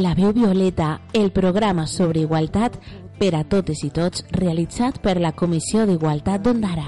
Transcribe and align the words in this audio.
La 0.00 0.14
veu 0.14 0.32
violeta, 0.32 1.02
el 1.12 1.28
programa 1.30 1.82
sobre 1.86 2.22
igualtat 2.24 2.78
per 3.18 3.34
a 3.36 3.42
totes 3.44 3.82
i 3.84 3.90
tots 3.92 4.22
realitzat 4.32 4.96
per 5.04 5.18
la 5.20 5.34
Comissió 5.36 5.82
d'Igualtat 5.84 6.40
d'Ondara. 6.40 6.86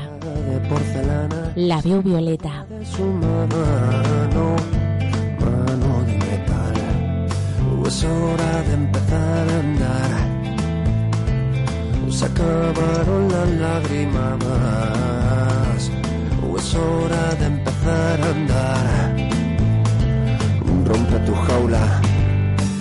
La 1.56 1.80
veu 1.84 2.00
violeta. 2.00 2.64
su 2.88 3.04
mano, 3.04 4.56
mano 5.42 5.90
de 6.06 6.16
metal. 6.24 6.76
Es 7.86 8.02
hora 8.02 8.62
de 8.68 8.74
empezar 8.80 9.44
a 9.48 9.58
andar. 9.60 10.10
Se 12.08 12.24
acabaron 12.24 13.28
las 13.28 13.48
lágrimas. 13.64 14.38
Es 16.56 16.74
hora 16.74 17.34
de 17.40 17.46
empezar 17.46 18.20
a 18.22 18.30
andar. 18.30 18.86
Rompe 20.86 21.18
tu 21.26 21.34
jaula. 21.34 22.11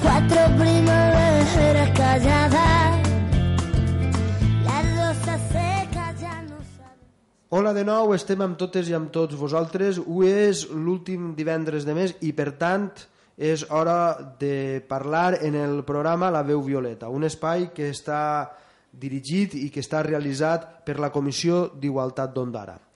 Cuatro 0.02 0.42
primaveras 0.58 1.90
calladas, 1.96 3.10
las 4.64 4.86
rosas 4.98 5.42
secas 5.52 6.22
ya 6.22 6.42
no 6.44 6.58
saben. 6.78 6.98
Hola 7.50 7.74
de 7.74 7.86
nou, 7.86 8.14
estem 8.16 8.42
amb 8.42 8.58
totes 8.58 8.90
i 8.90 8.98
amb 8.98 9.12
tots 9.14 9.38
vosaltres. 9.38 10.02
Avui 10.02 10.32
és 10.32 10.66
l'últim 10.72 11.36
divendres 11.38 11.86
de 11.86 11.96
mes 11.98 12.16
i, 12.22 12.34
per 12.34 12.52
tant, 12.58 12.90
és 13.38 13.66
hora 13.70 14.36
de 14.40 14.84
parlar 14.90 15.40
en 15.42 15.56
el 15.56 15.84
programa 15.84 16.32
La 16.34 16.44
veu 16.44 16.62
violeta, 16.62 17.10
un 17.10 17.26
espai 17.26 17.70
que 17.76 17.90
està 17.94 18.52
dirigit 18.92 19.56
i 19.56 19.70
que 19.72 19.80
està 19.82 20.04
realitzat 20.04 20.86
per 20.86 21.00
la 21.00 21.12
Comissió 21.14 21.70
d'Igualtat 21.80 22.34
d'Ondara. 22.36 22.91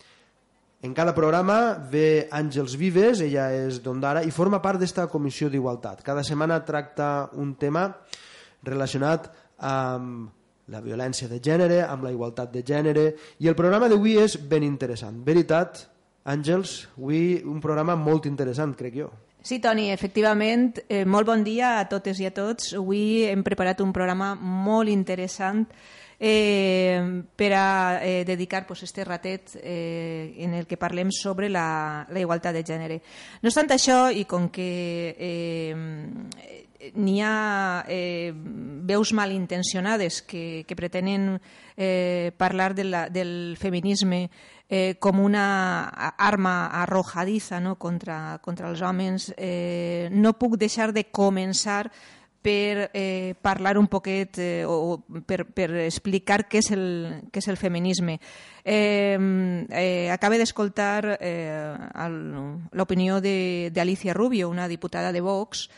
En 0.82 0.94
cada 0.94 1.16
programa 1.16 1.78
ve 1.92 2.28
Àngels 2.32 2.76
Vives, 2.78 3.22
ella 3.24 3.48
és 3.56 3.80
d'Ondara 3.82 4.24
i 4.24 4.34
forma 4.34 4.62
part 4.62 4.80
d'esta 4.80 5.08
Comissió 5.10 5.50
d'Igualtat. 5.50 6.04
Cada 6.06 6.24
setmana 6.24 6.60
tracta 6.66 7.30
un 7.34 7.56
tema 7.56 7.88
relacionat 8.66 9.32
amb 9.58 10.30
la 10.68 10.82
violència 10.82 11.30
de 11.30 11.40
gènere, 11.40 11.84
amb 11.86 12.06
la 12.06 12.12
igualtat 12.14 12.52
de 12.54 12.64
gènere, 12.66 13.06
i 13.40 13.50
el 13.50 13.58
programa 13.58 13.90
d'avui 13.90 14.18
és 14.22 14.38
ben 14.38 14.66
interessant. 14.66 15.22
Veritat, 15.26 15.86
Àngels, 16.26 16.88
avui 16.98 17.42
un 17.46 17.62
programa 17.62 17.96
molt 17.96 18.26
interessant, 18.26 18.74
crec 18.78 18.98
jo. 18.98 19.12
Sí, 19.46 19.60
Toni, 19.62 19.92
efectivament, 19.94 20.80
eh, 20.90 21.04
molt 21.06 21.28
bon 21.30 21.44
dia 21.46 21.76
a 21.80 21.84
totes 21.86 22.18
i 22.20 22.26
a 22.26 22.32
tots. 22.34 22.74
Avui 22.74 23.28
hem 23.30 23.44
preparat 23.46 23.84
un 23.86 23.92
programa 23.94 24.34
molt 24.34 24.90
interessant 24.90 25.68
per 26.18 27.52
a 27.54 28.00
eh, 28.02 28.24
dedicar 28.26 28.66
pues, 28.66 28.84
este 28.84 29.04
ratet 29.04 29.52
eh, 29.62 30.34
en 30.40 30.54
el 30.54 30.66
que 30.66 30.78
parlem 30.78 31.12
sobre 31.12 31.50
la, 31.50 32.08
la 32.10 32.20
igualtat 32.20 32.56
de 32.56 32.64
gènere. 32.64 33.02
No 33.42 33.52
obstant 33.52 33.72
això, 33.76 34.08
i 34.12 34.24
com 34.24 34.48
que 34.50 35.16
eh, 35.20 35.76
n'hi 36.94 37.20
ha 37.24 37.84
eh, 37.88 38.32
veus 38.36 39.14
malintencionades 39.14 40.22
que, 40.22 40.66
que 40.68 40.76
pretenen 40.76 41.42
eh, 41.78 42.32
parlar 42.38 42.76
de 42.76 42.84
la, 42.86 43.10
del 43.10 43.58
feminisme 43.60 44.30
eh, 44.70 44.96
com 45.00 45.20
una 45.20 45.88
arma 46.18 46.68
arrojadiza 46.68 47.60
no? 47.60 47.76
contra, 47.76 48.40
contra 48.42 48.70
els 48.70 48.82
homes, 48.82 49.34
eh, 49.38 50.10
no 50.12 50.34
puc 50.40 50.58
deixar 50.58 50.92
de 50.94 51.06
començar 51.12 51.92
per 52.46 52.92
eh, 52.94 53.34
parlar 53.42 53.80
un 53.80 53.88
poquet 53.90 54.38
eh, 54.38 54.62
o 54.70 55.02
per, 55.26 55.48
per 55.50 55.72
explicar 55.82 56.44
què 56.46 56.62
és 56.62 56.70
el, 56.76 56.84
què 57.34 57.42
és 57.42 57.48
el 57.50 57.58
feminisme. 57.58 58.20
Eh, 58.62 59.18
eh, 59.74 60.12
acaba 60.14 60.38
d'escoltar 60.38 61.18
eh, 61.18 61.74
l'opinió 62.78 63.18
d'Alicia 63.18 64.14
Rubio, 64.14 64.52
una 64.54 64.70
diputada 64.70 65.10
de 65.10 65.26
Vox, 65.26 65.72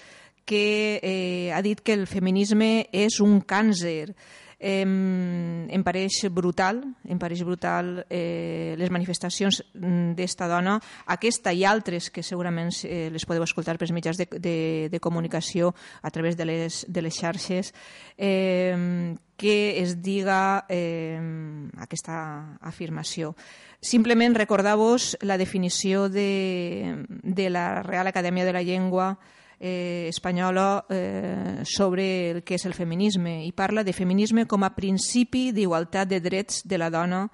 que 0.44 1.00
eh, 1.00 1.53
ha 1.56 1.63
dit 1.63 1.79
que 1.79 1.95
el 1.95 2.03
feminisme 2.03 2.89
és 2.91 3.22
un 3.23 3.39
càncer. 3.47 4.11
Eh, 4.59 4.81
em 4.81 5.84
pareix 5.85 6.23
brutal, 6.34 6.79
em 7.06 7.19
pareix 7.22 7.44
brutal 7.45 8.07
eh, 8.09 8.73
les 8.79 8.90
manifestacions 8.90 9.62
mm, 9.75 10.16
d'esta 10.18 10.47
dona, 10.50 10.79
aquesta 11.06 11.53
i 11.53 11.62
altres 11.62 12.09
que 12.09 12.23
segurament 12.25 12.73
eh, 12.81 13.12
les 13.13 13.28
podeu 13.29 13.45
escoltar 13.45 13.78
pels 13.78 13.94
mitjans 13.94 14.18
de, 14.18 14.25
de, 14.41 14.57
de 14.90 15.00
comunicació 15.00 15.75
a 16.01 16.09
través 16.09 16.38
de 16.38 16.50
les, 16.50 16.81
de 16.90 17.06
les 17.06 17.13
xarxes, 17.13 17.73
eh, 18.18 19.13
que 19.38 19.79
es 19.84 20.01
diga 20.01 20.66
eh, 20.74 21.22
aquesta 21.78 22.57
afirmació. 22.59 23.35
Simplement 23.79 24.34
recordar-vos 24.34 25.16
la 25.22 25.38
definició 25.38 26.09
de, 26.09 27.06
de 27.22 27.50
la 27.53 27.84
Real 27.84 28.09
Acadèmia 28.09 28.45
de 28.45 28.57
la 28.57 28.66
Llengua 28.66 29.19
eh, 29.59 30.07
espanyola 30.09 30.85
eh, 30.90 31.62
sobre 31.63 32.31
el 32.31 32.44
que 32.44 32.56
és 32.56 32.66
el 32.66 32.75
feminisme 32.78 33.44
i 33.45 33.51
parla 33.51 33.84
de 33.84 33.94
feminisme 33.94 34.45
com 34.45 34.63
a 34.63 34.73
principi 34.75 35.51
d'igualtat 35.51 36.09
de 36.09 36.22
drets 36.22 36.63
de 36.68 36.78
la 36.78 36.91
dona 36.94 37.25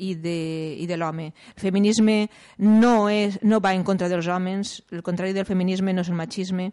i 0.00 0.14
de, 0.16 0.76
i 0.80 0.86
de 0.88 0.96
l'home. 0.96 1.28
El 1.54 1.60
feminisme 1.60 2.30
no, 2.58 3.10
és, 3.12 3.38
no 3.42 3.60
va 3.60 3.74
en 3.76 3.84
contra 3.84 4.08
dels 4.08 4.28
homes, 4.32 4.78
el 4.90 5.04
contrari 5.04 5.34
del 5.36 5.46
feminisme 5.46 5.92
no 5.92 6.02
és 6.02 6.08
el 6.08 6.16
machisme, 6.16 6.70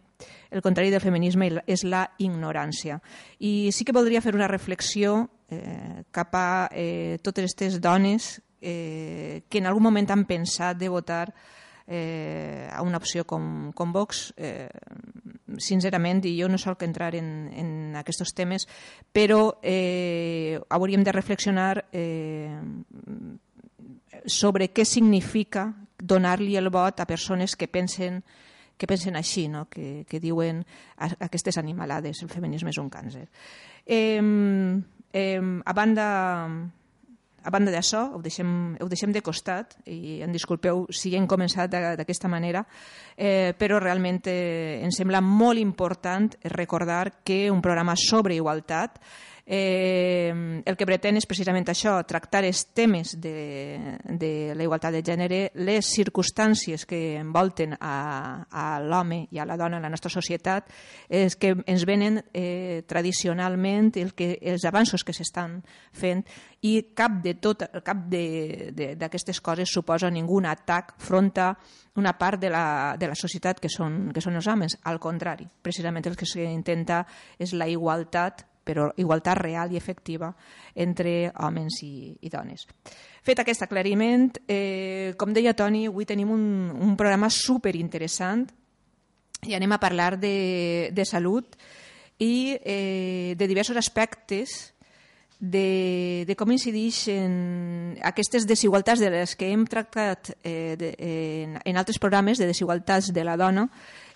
el 0.50 0.64
contrari 0.64 0.94
del 0.94 1.04
feminisme 1.04 1.50
és 1.68 1.84
la 1.84 2.06
ignorància. 2.24 3.02
I 3.44 3.70
sí 3.76 3.84
que 3.84 3.96
voldria 3.96 4.24
fer 4.24 4.34
una 4.36 4.48
reflexió 4.48 5.28
eh, 5.52 6.04
cap 6.12 6.34
a 6.40 6.48
eh, 6.72 7.20
totes 7.22 7.52
aquestes 7.52 7.82
dones 7.84 8.38
eh, 8.62 9.44
que 9.50 9.60
en 9.60 9.68
algun 9.68 9.90
moment 9.90 10.10
han 10.12 10.26
pensat 10.26 10.80
de 10.80 10.90
votar 10.90 11.28
eh, 11.30 11.57
a 11.88 12.82
una 12.84 12.98
opció 13.00 13.24
com, 13.24 13.72
com 13.72 13.94
Vox, 13.96 14.34
eh, 14.36 14.68
sincerament, 15.58 16.26
i 16.28 16.36
jo 16.36 16.50
no 16.52 16.60
solc 16.60 16.84
entrar 16.84 17.14
en, 17.16 17.48
en 17.56 17.96
aquests 17.96 18.34
temes, 18.36 18.68
però 19.14 19.58
eh, 19.64 20.60
hauríem 20.70 21.06
de 21.08 21.16
reflexionar 21.16 21.86
eh, 21.96 22.60
sobre 24.26 24.68
què 24.76 24.84
significa 24.86 25.70
donar-li 25.98 26.58
el 26.60 26.70
vot 26.70 27.00
a 27.00 27.08
persones 27.08 27.56
que 27.56 27.72
pensen 27.72 28.22
que 28.78 28.86
pensen 28.86 29.16
així, 29.18 29.48
no? 29.50 29.66
que, 29.66 30.06
que 30.08 30.20
diuen 30.22 30.62
aquestes 31.02 31.58
animalades, 31.58 32.22
el 32.22 32.30
feminisme 32.30 32.70
és 32.70 32.78
un 32.78 32.92
càncer. 32.94 33.24
Eh, 33.88 34.22
eh, 35.18 35.42
a 35.42 35.74
banda 35.74 36.06
a 37.48 37.52
banda 37.54 37.72
d'això, 37.72 38.04
ho, 38.18 38.20
deixem, 38.20 38.50
ho 38.84 38.88
deixem 38.92 39.14
de 39.16 39.24
costat 39.24 39.78
i 39.88 40.20
em 40.26 40.34
disculpeu 40.36 40.84
si 40.92 41.14
hem 41.16 41.28
començat 41.32 41.72
d'aquesta 41.72 42.28
manera, 42.28 42.66
eh, 43.16 43.56
però 43.56 43.80
realment 43.80 44.20
eh, 44.28 44.84
em 44.84 44.92
sembla 44.92 45.22
molt 45.24 45.62
important 45.62 46.36
recordar 46.52 47.24
que 47.24 47.48
un 47.52 47.64
programa 47.64 47.96
sobre 47.96 48.36
igualtat 48.36 49.00
eh, 49.50 50.62
el 50.66 50.76
que 50.76 50.86
pretén 50.86 51.16
és 51.16 51.26
precisament 51.26 51.70
això, 51.72 51.96
tractar 52.04 52.44
els 52.44 52.66
temes 52.76 53.14
de, 53.24 53.96
de 54.04 54.32
la 54.52 54.66
igualtat 54.66 54.92
de 54.92 55.02
gènere, 55.08 55.40
les 55.64 55.88
circumstàncies 55.88 56.84
que 56.86 57.16
envolten 57.16 57.78
a, 57.80 58.44
a 58.52 58.66
l'home 58.84 59.24
i 59.32 59.40
a 59.40 59.46
la 59.48 59.56
dona 59.58 59.80
en 59.80 59.88
la 59.88 59.92
nostra 59.94 60.12
societat, 60.12 60.68
és 61.08 61.38
que 61.40 61.54
ens 61.64 61.88
venen 61.88 62.20
eh, 62.34 62.84
tradicionalment 62.92 63.94
el 64.04 64.12
que, 64.20 64.34
els 64.42 64.68
avanços 64.68 65.08
que 65.08 65.16
s'estan 65.16 65.62
fent 65.96 66.26
i 66.68 66.92
cap 66.98 67.22
de 67.24 67.38
tot, 67.40 67.64
cap 67.88 68.04
d'aquestes 68.12 69.40
coses 69.40 69.72
suposa 69.72 70.12
ningú 70.12 70.42
atac 70.44 70.98
front 71.00 71.32
a 71.40 71.54
una 71.96 72.18
part 72.18 72.40
de 72.40 72.50
la, 72.52 72.96
de 73.00 73.08
la 73.08 73.16
societat 73.16 73.62
que 73.64 73.72
són, 73.72 74.12
que 74.14 74.22
són 74.22 74.36
els 74.36 74.48
homes. 74.48 74.78
Al 74.84 75.00
contrari, 75.00 75.48
precisament 75.64 76.06
el 76.06 76.20
que 76.20 76.28
s'intenta 76.28 77.06
és 77.40 77.56
la 77.56 77.68
igualtat 77.72 78.44
però 78.68 78.90
igualtat 79.00 79.40
real 79.40 79.72
i 79.72 79.80
efectiva 79.80 80.34
entre 80.76 81.32
homes 81.40 81.80
i, 81.88 82.12
i 82.20 82.32
dones. 82.34 82.68
Fet 83.24 83.40
aquest 83.42 83.64
aclariment, 83.64 84.30
eh, 84.48 85.14
com 85.20 85.34
deia 85.36 85.56
Toni, 85.56 85.88
avui 85.88 86.08
tenim 86.08 86.32
un, 86.32 86.46
un 86.76 86.96
programa 87.00 87.32
super 87.32 87.76
interessant 87.80 88.46
i 89.48 89.56
anem 89.56 89.76
a 89.76 89.80
parlar 89.80 90.16
de, 90.20 90.90
de 90.92 91.06
salut 91.06 91.56
i 92.20 92.58
eh, 92.64 93.36
de 93.38 93.48
diversos 93.48 93.78
aspectes 93.78 94.74
de, 95.40 96.26
de 96.26 96.36
com 96.36 96.50
incideixen 96.50 97.98
aquestes 98.02 98.48
desigualtats 98.50 99.04
de 99.04 99.12
les 99.14 99.36
que 99.38 99.52
hem 99.54 99.68
tractat 99.70 100.32
eh, 100.42 100.76
de, 100.80 100.94
en, 100.98 101.60
en 101.62 101.78
altres 101.78 102.02
programes 102.02 102.42
de 102.42 102.50
desigualtats 102.50 103.12
de 103.14 103.24
la 103.24 103.38
dona, 103.38 103.68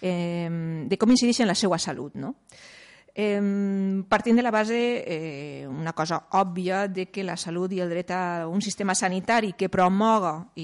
eh, 0.02 0.50
de 0.90 0.98
com 0.98 1.14
incideixen 1.14 1.50
la 1.50 1.58
seva 1.58 1.78
salut. 1.78 2.18
No? 2.18 2.34
Eh, 2.50 2.81
partint 3.14 4.38
de 4.38 4.44
la 4.44 4.52
base, 4.52 5.04
eh, 5.06 5.68
una 5.68 5.92
cosa 5.94 6.28
òbvia 6.32 6.88
de 6.88 7.10
que 7.12 7.26
la 7.28 7.36
salut 7.36 7.74
i 7.74 7.82
el 7.84 7.90
dret 7.92 8.12
a 8.12 8.48
un 8.48 8.62
sistema 8.62 8.96
sanitari 8.96 9.54
que 9.54 9.70
promoga 9.70 10.38
i, 10.56 10.64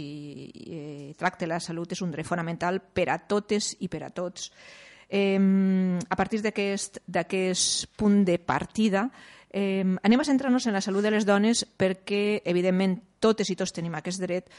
i 0.54 0.68
eh, 0.68 1.14
tracte 1.18 1.48
la 1.48 1.60
salut 1.60 1.92
és 1.92 2.02
un 2.02 2.12
dret 2.12 2.26
fonamental 2.26 2.80
per 2.80 3.10
a 3.12 3.20
totes 3.20 3.76
i 3.80 3.90
per 3.92 4.04
a 4.08 4.12
tots. 4.12 4.52
Eh, 5.10 5.40
a 6.08 6.16
partir 6.16 6.42
d'aquest 6.42 7.88
punt 7.96 8.24
de 8.26 8.40
partida, 8.40 9.10
eh, 9.52 9.84
anem 9.84 10.20
a 10.20 10.28
centrar-nos 10.28 10.68
en 10.68 10.74
la 10.74 10.82
salut 10.82 11.04
de 11.04 11.12
les 11.12 11.26
dones 11.26 11.66
perquè, 11.78 12.42
evidentment, 12.46 13.00
totes 13.20 13.50
i 13.50 13.56
tots 13.56 13.74
tenim 13.74 13.96
aquest 13.96 14.22
dret, 14.22 14.52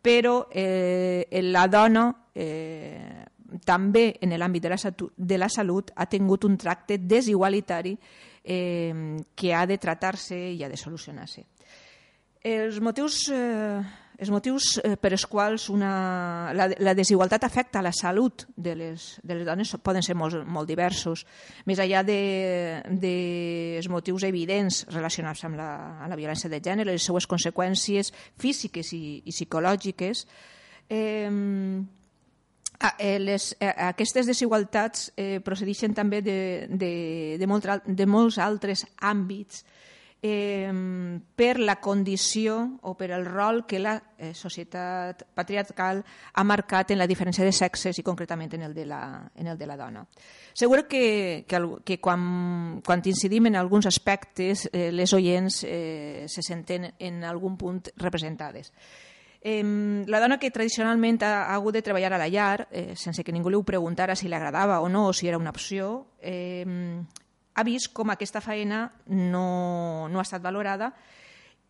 però 0.00 0.48
eh, 0.50 1.28
la 1.44 1.66
dona 1.68 2.08
eh, 2.34 3.24
també 3.64 4.16
en 4.22 4.36
l'àmbit 4.38 4.64
de, 4.64 4.72
la 4.72 4.78
de 5.16 5.38
la 5.38 5.48
salut 5.48 5.92
ha 5.96 6.06
tingut 6.06 6.44
un 6.44 6.56
tracte 6.56 6.98
desigualitari 6.98 7.96
eh, 8.44 9.18
que 9.34 9.54
ha 9.54 9.66
de 9.66 9.78
tratar-se 9.78 10.38
i 10.54 10.62
ha 10.64 10.68
de 10.68 10.78
solucionar-se. 10.80 11.46
Els 12.40 12.80
motius 12.80 13.26
eh, 13.34 13.80
els 14.20 14.28
motius 14.28 14.74
eh, 14.84 14.96
per 15.00 15.14
els 15.14 15.24
quals 15.24 15.70
una, 15.72 15.90
la, 16.52 16.66
la 16.84 16.92
desigualtat 16.94 17.46
afecta 17.46 17.80
la 17.80 17.92
salut 17.96 18.44
de 18.52 18.74
les, 18.76 19.06
de 19.24 19.38
les 19.38 19.46
dones 19.48 19.72
poden 19.80 20.04
ser 20.04 20.14
molt, 20.14 20.42
molt 20.44 20.68
diversos. 20.68 21.24
Més 21.64 21.80
enllà 21.80 22.02
dels 22.04 23.00
de, 23.00 23.14
de 23.80 23.92
motius 23.92 24.26
evidents 24.28 24.82
relacionats 24.92 25.46
amb 25.48 25.56
la, 25.56 25.70
amb 26.04 26.12
la 26.12 26.20
violència 26.20 26.52
de 26.52 26.60
gènere, 26.60 26.92
les 26.92 27.08
seues 27.08 27.26
conseqüències 27.30 28.12
físiques 28.36 28.92
i, 28.92 29.22
i 29.24 29.32
psicològiques, 29.32 30.26
eh, 30.92 31.32
les, 32.80 33.50
aquestes 33.60 34.28
desigualtats 34.30 35.10
eh, 35.16 35.40
procedeixen 35.44 35.92
també 35.96 36.22
de, 36.24 36.66
de, 36.70 36.92
de, 37.40 37.46
molt, 37.46 37.68
de 37.84 38.06
molts 38.08 38.38
altres 38.40 38.86
àmbits 38.96 39.64
eh, 40.22 40.70
per 41.36 41.58
la 41.58 41.76
condició 41.80 42.78
o 42.82 42.94
per 42.96 43.10
el 43.10 43.24
rol 43.24 43.64
que 43.66 43.80
la 43.80 43.96
eh, 44.18 44.32
societat 44.34 45.24
patriarcal 45.34 46.02
ha 46.32 46.44
marcat 46.44 46.92
en 46.92 47.00
la 47.00 47.08
diferència 47.08 47.44
de 47.44 47.52
sexes 47.52 47.98
i 47.98 48.06
concretament 48.06 48.52
en 48.56 48.66
el 48.68 48.74
de 48.74 48.86
la, 48.86 49.02
en 49.34 49.46
el 49.46 49.58
de 49.58 49.68
la 49.68 49.76
dona. 49.76 50.04
Segur 50.52 50.86
que, 50.88 51.44
que, 51.48 51.60
que 51.84 52.00
quan, 52.00 52.80
quan 52.84 53.04
incidim 53.04 53.48
en 53.48 53.56
alguns 53.56 53.86
aspectes 53.86 54.68
eh, 54.72 54.90
les 54.92 55.12
oients 55.12 55.62
eh, 55.64 56.26
se 56.28 56.42
senten 56.42 56.92
en 56.98 57.24
algun 57.24 57.56
punt 57.56 57.88
representades. 57.96 58.72
Eh, 58.72 59.09
la 59.42 60.20
dona 60.20 60.36
que 60.38 60.50
tradicionalment 60.52 61.22
ha, 61.24 61.46
ha 61.48 61.54
hagut 61.54 61.74
de 61.74 61.82
treballar 61.82 62.12
a 62.12 62.18
la 62.20 62.28
llar, 62.28 62.68
eh, 62.70 62.92
sense 62.96 63.24
que 63.24 63.32
ningú 63.32 63.48
li 63.48 63.56
ho 63.56 63.62
preguntara 63.64 64.16
si 64.16 64.28
li 64.28 64.36
agradava 64.36 64.80
o 64.80 64.88
no, 64.88 65.06
o 65.08 65.12
si 65.12 65.28
era 65.28 65.38
una 65.38 65.50
opció, 65.50 66.08
eh, 66.20 66.66
ha 67.54 67.64
vist 67.64 67.92
com 67.92 68.10
aquesta 68.12 68.40
feina 68.40 68.90
no, 69.06 70.08
no 70.08 70.20
ha 70.20 70.26
estat 70.28 70.42
valorada 70.42 70.92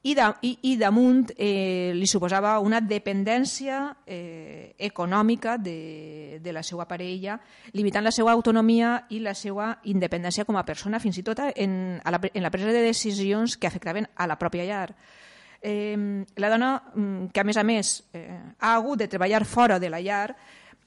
i, 0.03 0.15
de, 0.15 0.27
i, 0.49 0.51
i 0.73 0.77
damunt 0.81 1.35
eh, 1.37 1.93
li 1.93 2.07
suposava 2.09 2.55
una 2.65 2.81
dependència 2.81 3.83
eh, 4.07 4.75
econòmica 4.79 5.59
de, 5.61 6.39
de 6.41 6.55
la 6.57 6.63
seva 6.65 6.87
parella, 6.89 7.37
limitant 7.77 8.07
la 8.07 8.15
seva 8.15 8.33
autonomia 8.33 8.95
i 9.13 9.21
la 9.21 9.35
seva 9.37 9.75
independència 9.93 10.47
com 10.49 10.57
a 10.57 10.65
persona, 10.65 11.03
fins 11.05 11.21
i 11.21 11.25
tot 11.27 11.43
en, 11.53 11.75
a 12.03 12.15
la, 12.15 12.21
en 12.33 12.47
la 12.47 12.53
presa 12.53 12.73
de 12.73 12.87
decisions 12.87 13.59
que 13.61 13.69
afectaven 13.69 14.09
a 14.17 14.27
la 14.31 14.39
pròpia 14.41 14.65
llar. 14.65 14.95
Eh, 15.63 16.25
la 16.37 16.49
dona, 16.49 16.83
mm, 16.95 17.27
que 17.33 17.41
a 17.41 17.45
més 17.45 17.57
a 17.57 17.65
més 17.65 18.03
eh, 18.15 18.39
ha 18.59 18.75
hagut 18.75 18.99
de 18.99 19.09
treballar 19.09 19.45
fora 19.45 19.79
de 19.79 19.91
la 19.91 20.01
llar, 20.01 20.35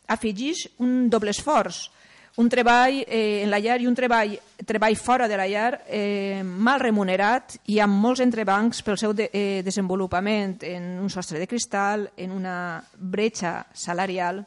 afegeix 0.08 0.68
un 0.80 1.10
doble 1.10 1.31
esforç, 1.31 1.90
un 2.36 2.50
treball 2.50 3.04
eh, 3.06 3.44
en 3.44 3.52
la 3.52 3.60
llar 3.62 3.78
i 3.81 3.86
un 3.86 3.94
treball, 3.94 4.34
treball 4.66 4.96
fora 4.98 5.28
de 5.30 5.38
la 5.38 5.46
llar 5.46 5.84
eh, 5.86 6.42
mal 6.44 6.81
remunerat 6.81 7.60
i 7.70 7.78
amb 7.84 8.00
molts 8.02 8.24
entrebancs 8.25 8.81
pel 8.81 8.98
seu 8.98 9.14
de, 9.14 9.30
eh, 9.30 9.62
desenvolupament 9.62 10.64
en 10.66 10.98
un 11.04 11.12
sostre 11.14 11.38
de 11.38 11.48
cristal, 11.48 12.10
en 12.18 12.34
una 12.34 12.81
bretxa 12.98 13.68
salarial 13.74 14.42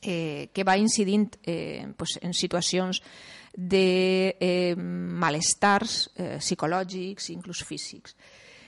eh, 0.00 0.50
que 0.54 0.64
va 0.64 0.78
incidint 0.78 1.34
eh, 1.42 1.88
pues, 1.96 2.20
en 2.22 2.34
situacions 2.34 3.02
de 3.56 4.36
eh, 4.38 4.74
malestars 4.76 6.10
eh, 6.14 6.36
psicològics, 6.38 7.32
inclús 7.34 7.64
físics. 7.64 8.14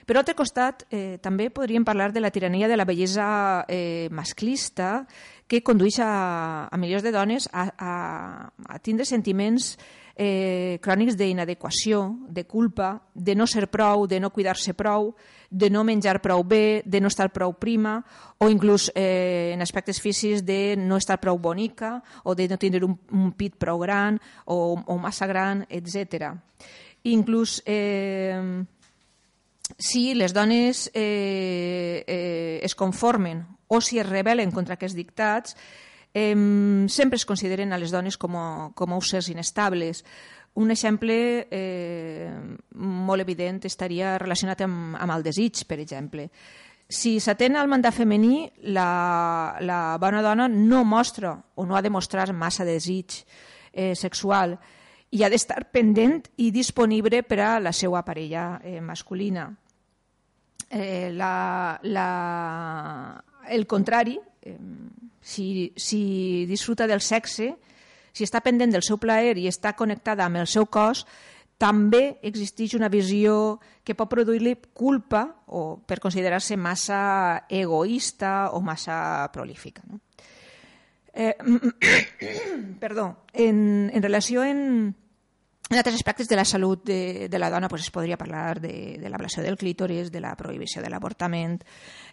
Per 0.09 0.17
altre 0.17 0.33
costat, 0.33 0.87
eh, 0.89 1.19
també 1.21 1.51
podríem 1.53 1.85
parlar 1.85 2.15
de 2.15 2.23
la 2.25 2.31
tirania 2.33 2.69
de 2.69 2.77
la 2.79 2.87
bellesa 2.89 3.67
eh, 3.69 4.09
masclista 4.09 5.03
que 5.47 5.61
condueix 5.61 5.99
a, 6.01 6.65
a 6.65 6.77
milions 6.81 7.05
de 7.05 7.13
dones 7.13 7.45
a, 7.53 7.67
a, 7.77 7.93
a 8.49 8.79
tindre 8.81 9.05
sentiments 9.05 9.75
eh, 10.17 10.79
crònics 10.81 11.19
d'inadequació, 11.21 12.01
de 12.25 12.47
culpa, 12.49 13.03
de 13.13 13.35
no 13.37 13.47
ser 13.47 13.67
prou, 13.69 14.07
de 14.09 14.17
no 14.17 14.33
cuidar-se 14.33 14.73
prou, 14.73 15.13
de 15.51 15.69
no 15.69 15.85
menjar 15.85 16.23
prou 16.25 16.41
bé, 16.41 16.81
de 16.89 17.03
no 17.05 17.13
estar 17.13 17.29
prou 17.29 17.53
prima, 17.61 17.99
o 18.41 18.49
inclús 18.49 18.89
eh, 18.95 19.53
en 19.53 19.61
aspectes 19.61 20.01
físics 20.01 20.41
de 20.41 20.73
no 20.81 20.97
estar 20.97 21.21
prou 21.21 21.37
bonica, 21.37 21.99
o 22.25 22.33
de 22.35 22.49
no 22.49 22.57
tindre 22.57 22.81
un, 22.89 22.97
un 23.13 23.37
pit 23.37 23.61
prou 23.61 23.85
gran 23.85 24.17
o, 24.47 24.81
o 24.89 24.97
massa 24.97 25.29
gran, 25.29 25.67
etc. 25.69 26.33
Inclús 27.05 27.61
eh, 27.69 28.65
si 29.77 30.15
les 30.15 30.33
dones 30.33 30.91
eh, 30.95 32.05
eh, 32.07 32.61
es 32.63 32.75
conformen 32.75 33.45
o 33.69 33.81
si 33.81 33.99
es 34.01 34.07
rebel·len 34.09 34.53
contra 34.55 34.79
aquests 34.79 34.97
dictats, 34.97 35.57
eh, 36.15 36.35
sempre 36.89 37.17
es 37.21 37.27
consideren 37.29 37.73
a 37.73 37.79
les 37.79 37.93
dones 37.93 38.17
com 38.17 38.37
a, 38.37 38.49
com 38.75 38.95
a 38.95 38.99
éssers 38.99 39.29
inestables. 39.29 40.05
Un 40.59 40.73
exemple 40.73 41.47
eh, 41.51 42.33
molt 42.75 43.23
evident 43.23 43.61
estaria 43.69 44.17
relacionat 44.19 44.65
amb, 44.65 44.97
amb 44.97 45.15
el 45.15 45.27
desig, 45.27 45.67
per 45.69 45.79
exemple. 45.79 46.31
Si 46.89 47.19
s'atén 47.21 47.59
al 47.61 47.69
mandat 47.69 47.93
femení, 47.93 48.49
la, 48.73 49.59
la 49.61 49.99
bona 50.01 50.25
dona 50.25 50.49
no 50.49 50.83
mostra 50.89 51.37
o 51.55 51.67
no 51.69 51.77
ha 51.77 51.85
de 51.85 51.93
mostrar 51.93 52.33
massa 52.33 52.65
desig 52.65 53.21
eh, 53.73 53.95
sexual 53.95 54.57
i 55.11 55.23
ha 55.25 55.31
d'estar 55.33 55.63
pendent 55.73 56.27
i 56.37 56.51
disponible 56.53 57.23
per 57.25 57.41
a 57.41 57.53
la 57.63 57.73
seva 57.73 58.03
parella 58.05 58.59
eh, 58.63 58.81
masculina. 58.81 59.49
Eh, 60.69 61.11
la, 61.17 61.79
la, 61.83 62.09
el 63.49 63.67
contrari, 63.67 64.19
eh, 64.43 64.57
si, 65.21 65.73
si 65.77 66.45
disfruta 66.47 66.87
del 66.87 67.01
sexe, 67.01 67.55
si 68.13 68.27
està 68.27 68.43
pendent 68.45 68.75
del 68.75 68.85
seu 68.85 68.99
plaer 69.01 69.39
i 69.39 69.49
està 69.49 69.73
connectada 69.79 70.27
amb 70.27 70.43
el 70.43 70.51
seu 70.51 70.67
cos, 70.67 71.07
també 71.59 72.19
existeix 72.23 72.77
una 72.79 72.91
visió 72.93 73.59
que 73.83 73.97
pot 73.99 74.11
produir-li 74.11 74.55
culpa 74.77 75.25
o 75.49 75.81
per 75.83 75.99
considerar-se 76.05 76.57
massa 76.57 77.01
egoista 77.49 78.51
o 78.55 78.61
massa 78.63 79.27
prolífica. 79.35 79.83
No? 79.89 79.99
Eh, 81.21 81.37
perdó, 82.79 83.25
en, 83.33 83.91
en 83.93 84.03
relació 84.05 84.45
en, 84.45 84.95
en 85.69 85.77
altres 85.77 85.97
aspectes 85.97 86.29
de 86.29 86.37
la 86.37 86.45
salut 86.45 86.85
de, 86.87 87.29
de 87.29 87.39
la 87.41 87.51
dona 87.51 87.69
pues, 87.69 87.83
es 87.83 87.91
podria 87.91 88.17
parlar 88.17 88.61
de, 88.61 88.99
de 89.03 89.11
l'ablació 89.11 89.43
del 89.43 89.57
clítoris, 89.59 90.13
de 90.13 90.21
la 90.23 90.37
prohibició 90.39 90.79
de 90.79 90.93
l'avortament 90.93 91.59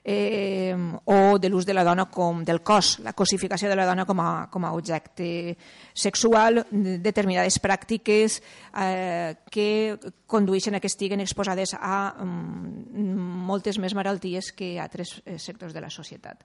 eh, 0.03 0.73
o 1.05 1.37
de 1.37 1.51
l'ús 1.53 1.69
de 1.69 1.75
la 1.77 1.83
dona 1.85 2.07
com 2.09 2.41
del 2.41 2.63
cos, 2.65 2.97
la 3.05 3.13
cosificació 3.13 3.69
de 3.69 3.77
la 3.77 3.85
dona 3.85 4.07
com 4.09 4.23
a, 4.25 4.49
com 4.49 4.65
a 4.65 4.73
objecte 4.73 5.53
sexual, 5.93 6.63
determinades 6.71 7.59
pràctiques 7.61 8.39
eh, 8.73 9.35
que 9.53 9.99
condueixen 10.25 10.73
a 10.73 10.81
que 10.81 10.89
estiguen 10.89 11.21
exposades 11.21 11.77
a 11.77 12.09
mm, 12.25 13.45
moltes 13.53 13.77
més 13.77 13.93
malalties 13.93 14.49
que 14.57 14.79
altres 14.81 15.19
eh, 15.27 15.37
sectors 15.37 15.77
de 15.77 15.85
la 15.85 15.93
societat. 15.93 16.41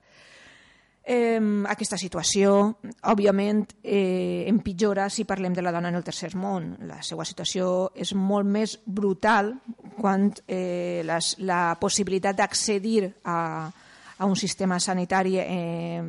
Eh, 1.02 1.40
aquesta 1.72 1.96
situació, 1.96 2.76
òbviament, 3.08 3.64
eh, 3.82 4.44
empitjora 4.48 5.08
si 5.08 5.24
parlem 5.24 5.54
de 5.56 5.62
la 5.62 5.72
dona 5.72 5.88
en 5.88 5.96
el 5.96 6.04
tercer 6.04 6.34
món. 6.36 6.76
La 6.86 7.00
seva 7.02 7.24
situació 7.24 7.90
és 7.94 8.12
molt 8.14 8.46
més 8.46 8.76
brutal 8.84 9.54
quan 9.96 10.28
eh, 10.46 11.00
les, 11.04 11.34
la 11.40 11.76
possibilitat 11.80 12.36
d'accedir 12.36 13.14
a, 13.24 13.70
a 14.18 14.26
un 14.28 14.36
sistema 14.36 14.78
sanitari 14.78 15.38
eh, 15.40 16.02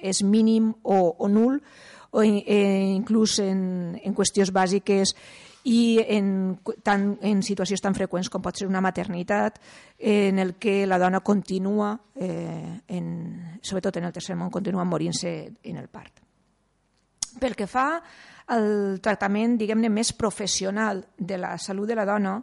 és 0.00 0.22
mínim 0.22 0.72
o, 0.82 1.16
o 1.18 1.28
nul, 1.28 1.58
o 2.12 2.22
eh, 2.22 2.94
inclús 2.94 3.40
en, 3.42 3.98
en 3.98 4.14
qüestions 4.14 4.52
bàsiques 4.54 5.16
i 5.64 6.02
en, 6.02 6.58
tan, 6.82 7.18
en 7.22 7.42
situacions 7.46 7.82
tan 7.82 7.94
freqüents 7.94 8.30
com 8.30 8.42
pot 8.42 8.58
ser 8.58 8.66
una 8.66 8.82
maternitat 8.82 9.60
en 9.98 10.40
el 10.42 10.56
que 10.58 10.82
la 10.86 10.98
dona 10.98 11.20
continua, 11.20 11.94
eh, 12.16 12.80
en, 12.88 13.06
sobretot 13.62 14.00
en 14.00 14.08
el 14.08 14.12
tercer 14.12 14.36
món, 14.36 14.50
continua 14.50 14.84
morint-se 14.84 15.32
en 15.62 15.78
el 15.78 15.88
part. 15.88 16.18
Pel 17.38 17.54
que 17.56 17.70
fa 17.70 17.86
al 18.52 18.98
tractament, 19.00 19.54
diguem-ne, 19.60 19.88
més 19.88 20.12
professional 20.18 21.04
de 21.16 21.38
la 21.38 21.54
salut 21.58 21.88
de 21.88 21.96
la 21.96 22.06
dona, 22.08 22.36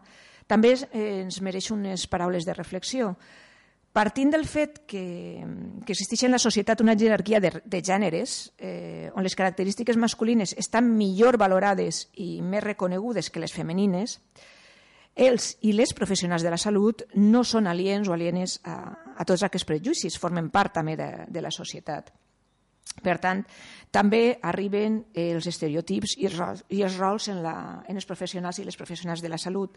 també 0.49 0.73
eh, 0.73 1.21
ens 1.21 1.41
mereix 1.45 1.69
unes 1.75 2.07
paraules 2.09 2.47
de 2.47 2.55
reflexió. 2.55 3.13
Partint 3.99 4.29
del 4.31 4.45
fet 4.47 4.77
que, 4.87 5.01
que 5.83 5.91
existeix 5.91 6.21
en 6.23 6.31
la 6.31 6.39
societat 6.39 6.79
una 6.79 6.93
jerarquia 6.95 7.41
de, 7.43 7.49
de 7.67 7.81
gèneres 7.83 8.35
eh, 8.55 9.09
on 9.11 9.25
les 9.25 9.35
característiques 9.35 9.99
masculines 9.99 10.53
estan 10.61 10.87
millor 10.95 11.35
valorades 11.41 12.05
i 12.15 12.37
més 12.39 12.63
reconegudes 12.63 13.27
que 13.27 13.43
les 13.43 13.51
femenines, 13.51 14.15
els 15.19 15.49
i 15.67 15.73
les 15.75 15.91
professionals 15.91 16.47
de 16.47 16.53
la 16.53 16.61
salut 16.61 17.03
no 17.19 17.43
són 17.43 17.67
aliens 17.67 18.07
o 18.07 18.15
alienes 18.15 18.61
a, 18.63 18.79
a 19.19 19.27
tots 19.27 19.43
aquests 19.43 19.67
prejudicis, 19.67 20.15
formen 20.15 20.47
part 20.47 20.77
també 20.79 20.95
de, 20.95 21.11
de 21.27 21.43
la 21.43 21.51
societat. 21.51 22.13
Per 23.03 23.17
tant, 23.19 23.43
també 23.91 24.37
arriben 24.47 25.01
els 25.11 25.51
estereotips 25.51 26.15
i 26.23 26.29
i 26.29 26.85
els 26.87 26.95
rols 26.95 27.27
en, 27.27 27.43
la, 27.43 27.83
en 27.83 27.99
els 27.99 28.07
professionals 28.07 28.63
i 28.63 28.69
les 28.69 28.79
professionals 28.79 29.19
de 29.19 29.35
la 29.35 29.43
salut 29.43 29.75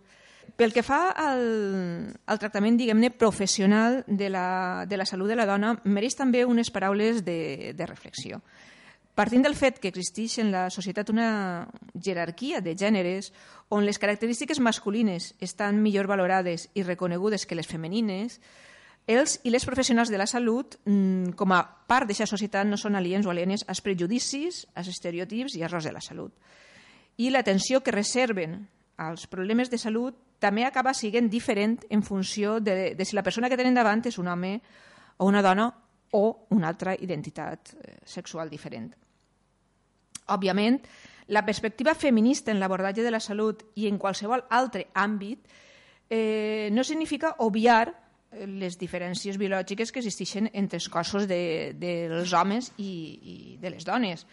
pel 0.56 0.72
que 0.72 0.84
fa 0.84 1.10
al, 1.16 2.12
al 2.26 2.38
tractament, 2.38 2.76
diguem-ne, 2.78 3.10
professional 3.10 4.02
de 4.06 4.28
la, 4.30 4.84
de 4.88 4.96
la 4.96 5.06
salut 5.06 5.30
de 5.30 5.36
la 5.38 5.46
dona, 5.48 5.74
mereix 5.84 6.16
també 6.18 6.44
unes 6.44 6.70
paraules 6.70 7.24
de, 7.24 7.72
de 7.76 7.86
reflexió. 7.86 8.42
partint 9.14 9.42
del 9.44 9.54
fet 9.54 9.76
que 9.78 9.90
existeix 9.92 10.38
en 10.40 10.50
la 10.52 10.70
societat 10.72 11.10
una 11.12 11.68
jerarquia 12.00 12.62
de 12.64 12.72
gèneres 12.72 13.28
on 13.68 13.84
les 13.84 13.98
característiques 14.00 14.60
masculines 14.60 15.34
estan 15.38 15.82
millor 15.82 16.06
valorades 16.08 16.70
i 16.72 16.82
reconegudes 16.82 17.44
que 17.44 17.54
les 17.54 17.68
femenines, 17.68 18.40
els 19.06 19.40
i 19.44 19.50
les 19.50 19.66
professionals 19.68 20.08
de 20.08 20.18
la 20.18 20.26
salut, 20.26 20.78
mm, 20.86 21.34
com 21.36 21.52
a 21.52 21.62
part 21.86 22.08
d'aquesta 22.08 22.26
societat, 22.36 22.66
no 22.66 22.76
són 22.76 22.96
aliens 22.96 23.26
o 23.26 23.30
alienes 23.30 23.64
als 23.68 23.82
prejudicis, 23.82 24.66
als 24.74 24.88
estereotips 24.88 25.56
i 25.56 25.62
als 25.62 25.72
rols 25.72 25.84
de 25.84 25.92
la 25.92 26.00
salut. 26.00 26.32
I 27.16 27.30
l'atenció 27.30 27.82
que 27.82 27.92
reserven 27.92 28.68
als 28.96 29.26
problemes 29.26 29.70
de 29.70 29.78
salut 29.78 30.16
també 30.42 30.66
acaba 30.66 30.94
sent 30.94 31.30
diferent 31.30 31.78
en 31.90 32.02
funció 32.02 32.58
de, 32.60 32.94
de 32.98 33.04
si 33.06 33.16
la 33.16 33.22
persona 33.22 33.48
que 33.48 33.58
tenen 33.60 33.78
davant 33.78 34.02
és 34.10 34.18
un 34.18 34.28
home 34.28 34.56
o 35.18 35.28
una 35.30 35.42
dona 35.42 35.70
o 36.18 36.24
una 36.50 36.68
altra 36.68 36.96
identitat 36.98 37.72
eh, 37.78 37.96
sexual 38.04 38.50
diferent. 38.50 38.90
Òbviament, 40.32 40.80
la 41.32 41.44
perspectiva 41.46 41.94
feminista 41.94 42.50
en 42.50 42.60
l'abordatge 42.60 43.04
de 43.06 43.10
la 43.10 43.20
salut 43.20 43.62
i 43.78 43.86
en 43.88 43.98
qualsevol 43.98 44.44
altre 44.50 44.88
àmbit 44.94 45.46
eh, 46.10 46.68
no 46.72 46.84
significa 46.84 47.36
obviar 47.38 47.94
les 48.32 48.78
diferències 48.80 49.36
biològiques 49.38 49.92
que 49.92 50.00
existeixen 50.00 50.48
entre 50.52 50.78
els 50.80 50.88
cossos 50.88 51.26
de, 51.28 51.72
dels 51.78 52.32
homes 52.32 52.70
i, 52.80 52.92
i 53.22 53.36
de 53.60 53.72
les 53.74 53.84
dones. 53.84 54.24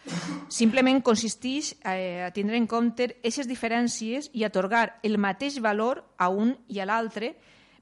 Simplement 0.50 1.02
consisteix 1.06 1.74
eh, 1.84 2.26
a 2.28 2.32
tindre 2.36 2.58
en 2.58 2.68
compte 2.68 3.10
aquestes 3.12 3.50
diferències 3.50 4.30
i 4.34 4.46
atorgar 4.48 5.00
el 5.04 5.20
mateix 5.20 5.60
valor 5.64 6.04
a 6.18 6.30
un 6.30 6.56
i 6.68 6.80
a 6.80 6.88
l'altre 6.88 7.34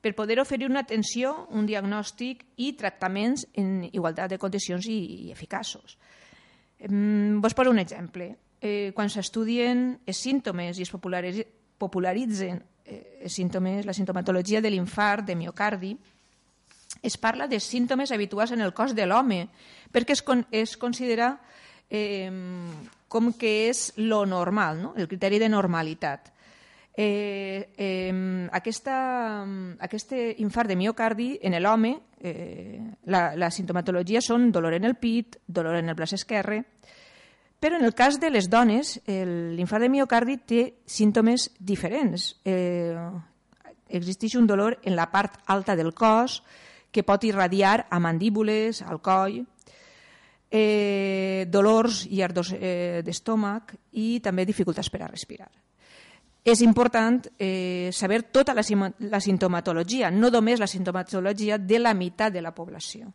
per 0.02 0.16
poder 0.16 0.40
oferir 0.40 0.70
una 0.70 0.86
atenció, 0.86 1.48
un 1.52 1.66
diagnòstic 1.70 2.46
i 2.64 2.74
tractaments 2.78 3.48
en 3.58 3.88
igualtat 3.92 4.32
de 4.32 4.42
condicions 4.42 4.88
i, 4.90 4.98
i 5.28 5.32
eficaços. 5.34 5.98
Mm, 6.88 7.42
vos 7.42 7.54
poso 7.58 7.74
un 7.74 7.82
exemple. 7.82 8.36
Eh, 8.62 8.92
quan 8.96 9.10
s'estudien 9.10 10.00
els 10.06 10.18
símptomes 10.18 10.80
i 10.80 10.86
es 10.86 10.94
popularitzen 11.78 12.64
símptomes, 13.28 13.86
la 13.86 13.94
sintomatologia 13.94 14.62
de 14.62 14.72
l'infart 14.72 15.26
de 15.28 15.36
miocardi, 15.36 15.96
es 17.02 17.18
parla 17.18 17.48
de 17.48 17.60
símptomes 17.60 18.12
habituals 18.12 18.52
en 18.52 18.62
el 18.62 18.74
cos 18.74 18.96
de 18.96 19.06
l'home, 19.06 19.48
perquè 19.92 20.16
es, 20.16 20.24
con 20.24 20.46
es 20.52 20.78
considera 20.78 21.36
eh, 21.90 22.32
com 23.08 23.32
que 23.34 23.70
és 23.70 23.94
lo 23.98 24.26
normal, 24.26 24.82
no? 24.82 24.94
el 24.98 25.08
criteri 25.08 25.40
de 25.40 25.50
normalitat. 25.50 26.34
Eh, 26.98 27.70
eh, 27.78 28.48
aquesta, 28.52 29.46
aquest 29.86 30.14
infart 30.42 30.72
de 30.72 30.76
miocardi 30.80 31.36
en 31.46 31.54
l'home, 31.62 31.94
eh, 32.20 32.82
la, 33.06 33.36
la 33.38 33.52
sintomatologia 33.54 34.22
són 34.22 34.50
dolor 34.52 34.74
en 34.74 34.88
el 34.90 34.98
pit, 34.98 35.38
dolor 35.46 35.78
en 35.78 35.90
el 35.94 35.96
braç 35.96 36.18
esquerre, 36.18 36.64
però 37.60 37.78
en 37.78 37.86
el 37.86 37.96
cas 37.98 38.20
de 38.22 38.30
les 38.30 38.50
dones, 38.50 38.98
l'infart 39.08 39.82
de 39.82 39.90
miocardi 39.90 40.38
té 40.38 40.62
símptomes 40.86 41.50
diferents. 41.60 42.30
Eh, 42.46 42.96
existeix 43.90 44.36
un 44.38 44.48
dolor 44.48 44.78
en 44.84 44.96
la 44.96 45.10
part 45.12 45.40
alta 45.48 45.76
del 45.76 45.94
cos 45.94 46.42
que 46.92 47.04
pot 47.04 47.24
irradiar 47.24 47.88
a 47.90 48.00
mandíbules, 48.00 48.82
al 48.82 49.02
coll, 49.02 49.42
eh, 50.52 51.46
dolors 51.50 52.06
i 52.08 52.22
ardors 52.22 52.54
eh, 52.56 53.02
d'estómac 53.04 53.76
i 54.00 54.20
també 54.24 54.46
dificultats 54.46 54.92
per 54.94 55.04
a 55.04 55.10
respirar 55.12 55.50
és 56.48 56.62
important 56.64 57.26
eh, 57.38 57.90
saber 57.92 58.22
tota 58.32 58.54
la, 58.56 58.64
la 59.12 59.20
sintomatologia, 59.20 60.08
no 60.12 60.30
només 60.32 60.62
la 60.62 60.70
sintomatologia 60.72 61.58
de 61.60 61.80
la 61.82 61.92
meitat 61.94 62.32
de 62.32 62.42
la 62.42 62.54
població. 62.56 63.10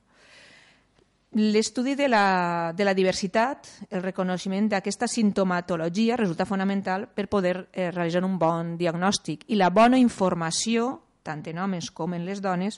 L'estudi 1.35 1.95
de, 1.95 2.09
la, 2.13 2.73
de 2.77 2.85
la 2.85 2.93
diversitat, 2.93 3.69
el 3.89 4.03
reconeixement 4.05 4.67
d'aquesta 4.69 5.09
sintomatologia 5.09 6.19
resulta 6.21 6.45
fonamental 6.45 7.07
per 7.09 7.31
poder 7.33 7.55
eh, 7.73 7.89
realitzar 7.91 8.21
un 8.27 8.37
bon 8.37 8.75
diagnòstic 8.77 9.47
i 9.49 9.57
la 9.57 9.71
bona 9.73 9.97
informació, 9.97 10.91
tant 11.25 11.41
en 11.49 11.63
homes 11.65 11.89
com 11.91 12.13
en 12.13 12.27
les 12.29 12.43
dones, 12.45 12.77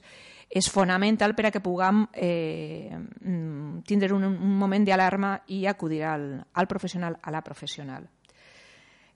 és 0.54 0.70
fonamental 0.70 1.34
per 1.34 1.48
a 1.48 1.50
que 1.50 1.64
puguem 1.64 2.04
eh, 2.14 2.94
mm, 2.94 3.82
tindre 3.88 4.14
un, 4.14 4.28
un 4.30 4.54
moment 4.60 4.86
d'alarma 4.86 5.40
i 5.50 5.64
acudir 5.66 6.04
al, 6.06 6.28
al 6.54 6.70
professional, 6.70 7.18
a 7.22 7.34
la 7.34 7.42
professional. 7.42 8.06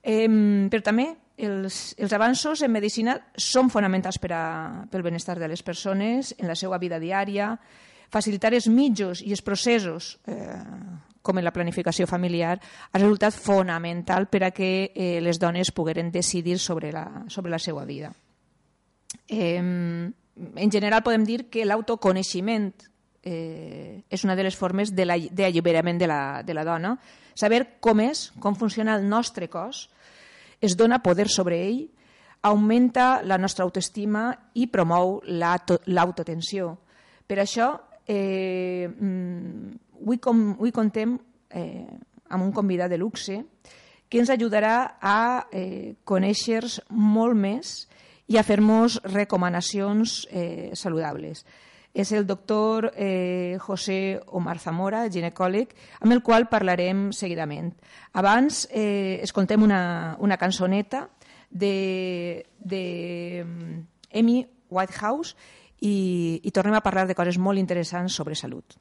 Eh, 0.02 0.26
però 0.70 0.82
també 0.82 1.12
els, 1.38 1.94
els 1.94 2.12
avanços 2.16 2.62
en 2.66 2.74
medicina 2.74 3.14
són 3.38 3.70
fonamentals 3.70 4.18
per 4.18 4.32
a, 4.34 4.44
pel 4.90 5.06
benestar 5.06 5.38
de 5.38 5.46
les 5.46 5.62
persones 5.62 6.34
en 6.38 6.50
la 6.50 6.58
seva 6.58 6.78
vida 6.82 6.98
diària, 6.98 7.52
facilitar 8.10 8.52
els 8.54 8.68
mitjos 8.72 9.22
i 9.22 9.32
els 9.34 9.42
processos, 9.44 10.16
eh, 10.26 10.56
com 11.22 11.38
en 11.38 11.44
la 11.44 11.52
planificació 11.52 12.06
familiar, 12.08 12.56
ha 12.58 12.98
resultat 12.98 13.36
fonamental 13.36 14.28
per 14.32 14.44
a 14.46 14.50
que 14.50 14.90
eh, 14.94 15.18
les 15.20 15.38
dones 15.38 15.72
pogueren 15.72 16.12
decidir 16.12 16.58
sobre 16.58 16.92
la, 16.92 17.24
sobre 17.28 17.52
la 17.52 17.58
seva 17.58 17.84
vida. 17.84 18.12
Eh, 19.28 19.58
en 19.58 20.70
general 20.70 21.02
podem 21.02 21.24
dir 21.26 21.48
que 21.50 21.66
l'autoconeixement 21.66 22.72
eh, 23.22 24.04
és 24.08 24.24
una 24.24 24.36
de 24.38 24.46
les 24.46 24.56
formes 24.56 24.94
d'alliberament 24.94 25.98
de, 25.98 26.08
la, 26.08 26.42
de 26.46 26.54
la 26.54 26.64
dona, 26.64 26.96
saber 27.34 27.78
com 27.80 28.00
és, 28.00 28.28
com 28.40 28.56
funciona 28.56 28.96
el 28.96 29.08
nostre 29.08 29.50
cos, 29.50 29.88
es 30.60 30.76
dona 30.76 31.02
poder 31.02 31.28
sobre 31.28 31.60
ell, 31.66 31.84
augmenta 32.42 33.20
la 33.22 33.38
nostra 33.38 33.64
autoestima 33.66 34.30
i 34.54 34.68
promou 34.70 35.18
l'autotensió. 35.26 36.76
Per 37.26 37.38
això, 37.42 37.72
eh, 38.08 38.88
mm, 38.88 39.76
avui, 40.02 40.18
com, 40.18 40.42
avui 40.56 40.72
contem 40.72 41.18
eh, 41.50 41.86
amb 42.28 42.44
un 42.44 42.52
convidat 42.56 42.90
de 42.90 42.98
luxe 42.98 43.42
que 44.08 44.18
ens 44.18 44.32
ajudarà 44.32 44.96
a 45.00 45.46
eh, 45.52 45.94
conèixer-nos 46.08 46.80
molt 46.88 47.36
més 47.36 47.76
i 48.28 48.40
a 48.40 48.44
fer-nos 48.44 48.98
recomanacions 49.12 50.24
eh, 50.32 50.72
saludables 50.74 51.44
és 51.98 52.12
el 52.12 52.26
doctor 52.26 52.92
eh, 52.94 53.58
José 53.58 54.20
Omar 54.26 54.58
Zamora, 54.62 55.08
ginecòleg, 55.10 55.72
amb 55.98 56.14
el 56.14 56.22
qual 56.22 56.46
parlarem 56.46 57.08
seguidament. 57.16 57.72
Abans 58.12 58.66
eh, 58.70 59.18
escoltem 59.24 59.64
una, 59.66 60.16
una 60.20 60.36
cançoneta 60.38 61.08
de, 61.50 62.46
de 62.60 63.44
Amy 64.14 64.46
Whitehouse 64.70 65.34
i, 65.80 66.40
i 66.42 66.50
tornem 66.50 66.76
a 66.78 66.82
parlar 66.84 67.06
de 67.08 67.16
coses 67.18 67.38
molt 67.38 67.60
interessants 67.60 68.16
sobre 68.18 68.38
salut. 68.38 68.78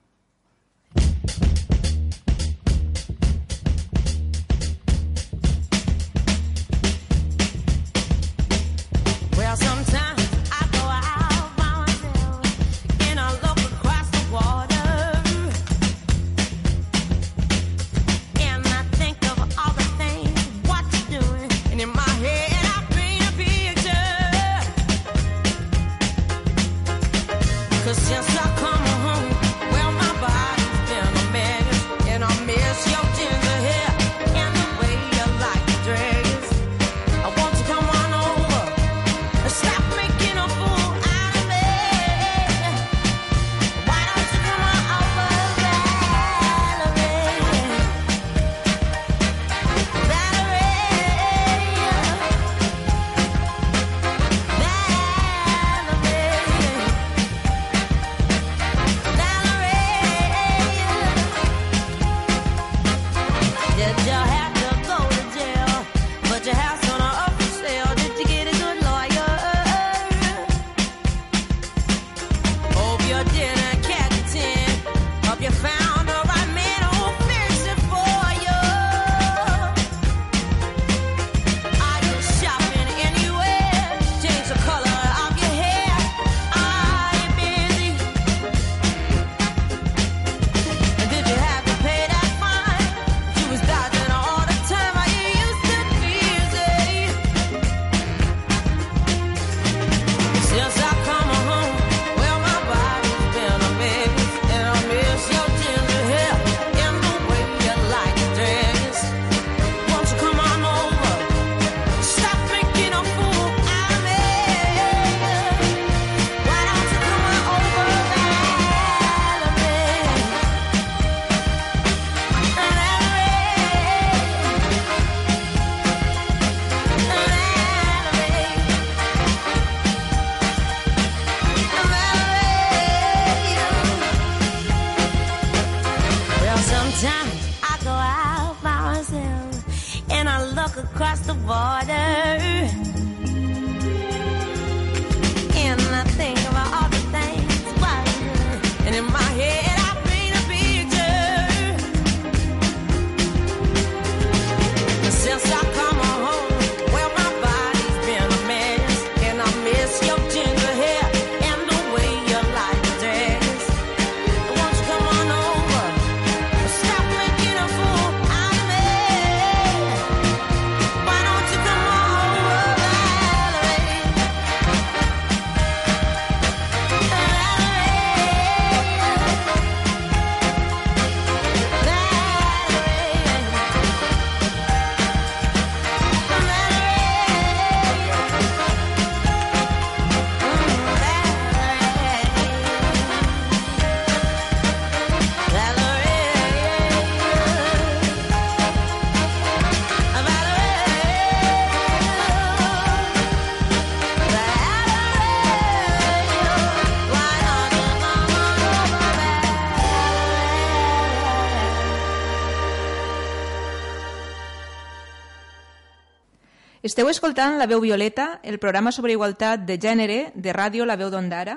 Esteu 216.98 217.12
escoltant 217.12 217.60
La 217.62 217.68
veu 217.70 217.78
violeta, 217.78 218.40
el 218.42 218.58
programa 218.58 218.90
sobre 218.90 219.12
igualtat 219.14 219.68
de 219.68 219.76
gènere 219.78 220.32
de 220.34 220.50
ràdio 220.50 220.82
La 220.90 220.96
veu 220.98 221.12
d'Ondara, 221.14 221.54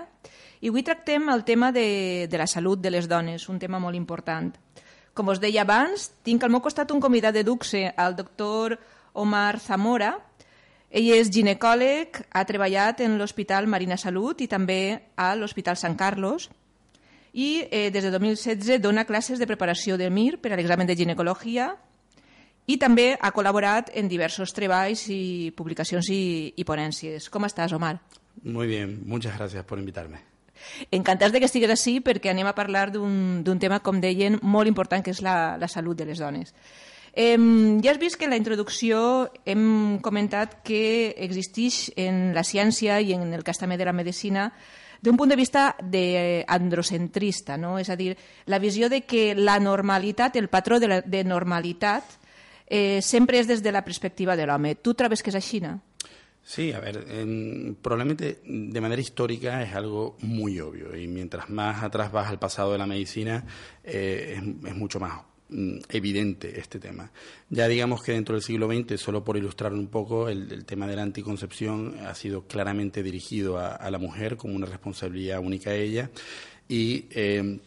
i 0.60 0.68
avui 0.68 0.82
tractem 0.84 1.30
el 1.32 1.46
tema 1.48 1.70
de, 1.72 2.26
de 2.28 2.36
la 2.36 2.44
salut 2.44 2.76
de 2.76 2.92
les 2.92 3.08
dones, 3.08 3.48
un 3.48 3.56
tema 3.56 3.80
molt 3.80 3.96
important. 3.96 4.50
Com 5.16 5.32
us 5.32 5.40
deia 5.40 5.62
abans, 5.64 6.10
tinc 6.28 6.44
al 6.44 6.52
meu 6.52 6.60
costat 6.60 6.92
un 6.92 7.00
convidat 7.00 7.32
de 7.32 7.46
Duxe, 7.48 7.86
el 7.88 8.18
doctor 8.20 8.76
Omar 9.14 9.56
Zamora. 9.64 10.12
Ell 10.92 11.08
és 11.16 11.32
ginecòleg, 11.32 12.20
ha 12.36 12.44
treballat 12.44 13.00
en 13.00 13.16
l'Hospital 13.16 13.64
Marina 13.64 13.96
Salut 13.96 14.44
i 14.44 14.52
també 14.58 14.82
a 15.16 15.32
l'Hospital 15.40 15.80
Sant 15.80 15.96
Carlos 15.96 16.50
i 17.32 17.62
eh, 17.70 17.88
des 17.88 18.04
de 18.04 18.12
2016 18.12 18.76
dona 18.84 19.08
classes 19.08 19.40
de 19.40 19.48
preparació 19.48 19.96
de 19.96 20.12
MIR 20.12 20.36
per 20.36 20.52
a 20.52 20.60
l'examen 20.60 20.84
de 20.84 21.00
ginecologia 21.00 21.78
i 22.70 22.76
també 22.78 23.12
ha 23.18 23.32
col·laborat 23.34 23.90
en 23.98 24.08
diversos 24.10 24.54
treballs 24.54 25.06
i 25.10 25.50
publicacions 25.56 26.10
i, 26.14 26.22
i 26.54 26.66
ponències. 26.66 27.30
Com 27.32 27.48
estàs, 27.48 27.74
Omar? 27.74 27.96
Muy 28.44 28.68
bien, 28.68 29.00
muchas 29.06 29.36
gracias 29.36 29.64
por 29.64 29.78
invitarme. 29.78 30.20
Encantats 30.90 31.32
de 31.32 31.40
que 31.40 31.48
estigues 31.48 31.72
així 31.72 31.98
perquè 32.04 32.30
anem 32.30 32.46
a 32.46 32.54
parlar 32.54 32.90
d'un 32.92 33.58
tema, 33.60 33.80
com 33.80 34.00
deien, 34.00 34.38
molt 34.42 34.68
important, 34.68 35.02
que 35.02 35.14
és 35.14 35.22
la, 35.24 35.56
la 35.58 35.68
salut 35.72 35.98
de 35.98 36.06
les 36.08 36.20
dones. 36.20 36.54
Eh, 37.12 37.34
ja 37.82 37.90
has 37.90 37.98
vist 37.98 38.20
que 38.20 38.28
en 38.28 38.30
la 38.30 38.38
introducció 38.38 39.30
hem 39.44 39.98
comentat 40.04 40.60
que 40.62 41.16
existeix 41.18 41.88
en 41.98 42.30
la 42.36 42.44
ciència 42.46 43.00
i 43.00 43.16
en 43.16 43.32
el 43.34 43.42
cas 43.42 43.58
també 43.58 43.80
de 43.80 43.88
la 43.88 43.96
medicina 43.96 44.52
d'un 45.02 45.16
punt 45.16 45.32
de 45.32 45.36
vista 45.36 45.74
de 45.82 46.44
androcentrista, 46.46 47.56
no? 47.56 47.78
és 47.80 47.88
a 47.88 47.96
dir, 47.96 48.14
la 48.46 48.60
visió 48.60 48.90
de 48.92 49.00
que 49.08 49.34
la 49.34 49.58
normalitat, 49.58 50.36
el 50.36 50.50
patró 50.52 50.78
de, 50.78 50.88
la, 50.88 51.00
de 51.00 51.24
normalitat, 51.24 52.19
eh, 52.70 53.02
sempre 53.02 53.42
és 53.42 53.48
des 53.50 53.60
de 53.62 53.72
la 53.74 53.84
perspectiva 53.84 54.36
de 54.38 54.46
l'home. 54.46 54.76
Tu 54.78 54.94
trobes 54.94 55.22
que 55.22 55.34
és 55.34 55.36
així, 55.36 55.60
no? 55.60 55.80
Sí, 56.42 56.72
a 56.72 56.80
ver, 56.80 57.04
probablemente 57.82 58.40
de 58.44 58.80
manera 58.80 59.00
histórica 59.00 59.62
es 59.62 59.74
algo 59.74 60.16
muy 60.22 60.58
obvio 60.58 60.96
y 60.96 61.06
mientras 61.06 61.50
más 61.50 61.82
atrás 61.82 62.10
vas 62.10 62.28
al 62.28 62.38
pasado 62.38 62.72
de 62.72 62.78
la 62.78 62.86
medicina 62.86 63.44
eh, 63.84 64.40
es, 64.64 64.74
mucho 64.74 64.98
más 64.98 65.20
mm, 65.50 65.78
evidente 65.90 66.58
este 66.58 66.80
tema. 66.80 67.12
Ya 67.50 67.68
digamos 67.68 68.02
que 68.02 68.12
dentro 68.12 68.34
del 68.34 68.42
siglo 68.42 68.68
XX, 68.68 68.98
solo 68.98 69.22
por 69.22 69.36
ilustrar 69.36 69.74
un 69.74 69.88
poco, 69.88 70.28
el, 70.28 70.64
tema 70.64 70.86
de 70.88 70.96
la 70.96 71.02
anticoncepción 71.02 71.96
ha 72.06 72.14
sido 72.14 72.46
claramente 72.46 73.02
dirigido 73.02 73.58
a, 73.58 73.76
a, 73.76 73.90
la 73.90 73.98
mujer 73.98 74.36
como 74.36 74.56
una 74.56 74.66
responsabilidad 74.66 75.40
única 75.40 75.70
a 75.70 75.74
ella 75.74 76.10
y 76.68 77.04
eh, 77.10 77.60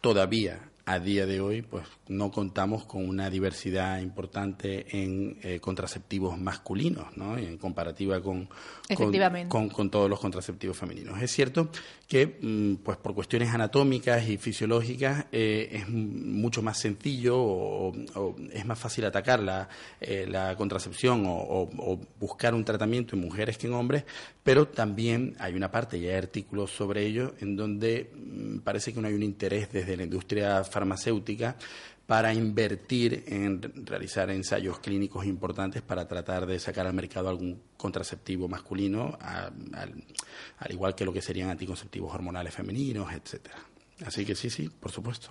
todavía 0.00 0.60
a 0.86 0.98
día 0.98 1.24
de 1.26 1.40
hoy 1.40 1.62
pues 1.62 1.84
no 2.08 2.30
contamos 2.30 2.84
con 2.84 3.08
una 3.08 3.30
diversidad 3.30 4.00
importante 4.00 4.86
en 5.02 5.38
eh, 5.42 5.58
contraceptivos 5.60 6.38
masculinos, 6.38 7.16
¿no? 7.16 7.38
en 7.38 7.56
comparativa 7.58 8.20
con 8.20 8.48
con, 8.94 9.48
con, 9.48 9.68
con, 9.70 9.90
todos 9.90 10.10
los 10.10 10.20
contraceptivos 10.20 10.76
femeninos. 10.76 11.20
Es 11.22 11.32
cierto 11.32 11.70
que, 12.06 12.38
mm, 12.40 12.82
pues 12.82 12.98
por 12.98 13.14
cuestiones 13.14 13.54
anatómicas 13.54 14.28
y 14.28 14.36
fisiológicas, 14.36 15.24
eh, 15.32 15.70
es 15.72 15.88
mucho 15.88 16.60
más 16.60 16.78
sencillo 16.78 17.38
o, 17.38 17.94
o, 18.14 18.36
es 18.52 18.66
más 18.66 18.78
fácil 18.78 19.06
atacar 19.06 19.40
la, 19.40 19.70
eh, 20.00 20.26
la 20.28 20.54
contracepción 20.56 21.24
o, 21.26 21.32
o, 21.32 21.98
buscar 22.20 22.54
un 22.54 22.64
tratamiento 22.64 23.16
en 23.16 23.22
mujeres 23.22 23.56
que 23.56 23.68
en 23.68 23.72
hombres, 23.72 24.04
pero 24.42 24.68
también 24.68 25.34
hay 25.38 25.54
una 25.54 25.70
parte, 25.70 25.96
y 25.96 26.06
hay 26.06 26.16
artículos 26.16 26.70
sobre 26.70 27.06
ello, 27.06 27.34
en 27.40 27.56
donde 27.56 28.10
mm, 28.14 28.58
parece 28.58 28.92
que 28.92 29.00
no 29.00 29.08
hay 29.08 29.14
un 29.14 29.22
interés 29.22 29.72
desde 29.72 29.96
la 29.96 30.02
industria 30.02 30.62
farmacéutica 30.74 31.56
para 32.06 32.34
invertir 32.34 33.24
en 33.28 33.86
realizar 33.86 34.28
ensayos 34.30 34.78
clínicos 34.80 35.24
importantes 35.24 35.80
para 35.80 36.06
tratar 36.06 36.44
de 36.44 36.58
sacar 36.58 36.86
al 36.86 36.92
mercado 36.92 37.30
algún 37.30 37.62
contraceptivo 37.76 38.46
masculino, 38.46 39.16
al, 39.20 40.04
al, 40.58 40.72
igual 40.72 40.94
que 40.94 41.04
lo 41.04 41.12
que 41.12 41.22
serían 41.22 41.48
anticonceptivos 41.48 42.12
hormonales 42.14 42.54
femeninos, 42.54 43.10
etcétera. 43.12 43.56
Así 44.04 44.26
que 44.26 44.34
sí, 44.34 44.50
sí, 44.50 44.68
por 44.68 44.90
supuesto. 44.90 45.30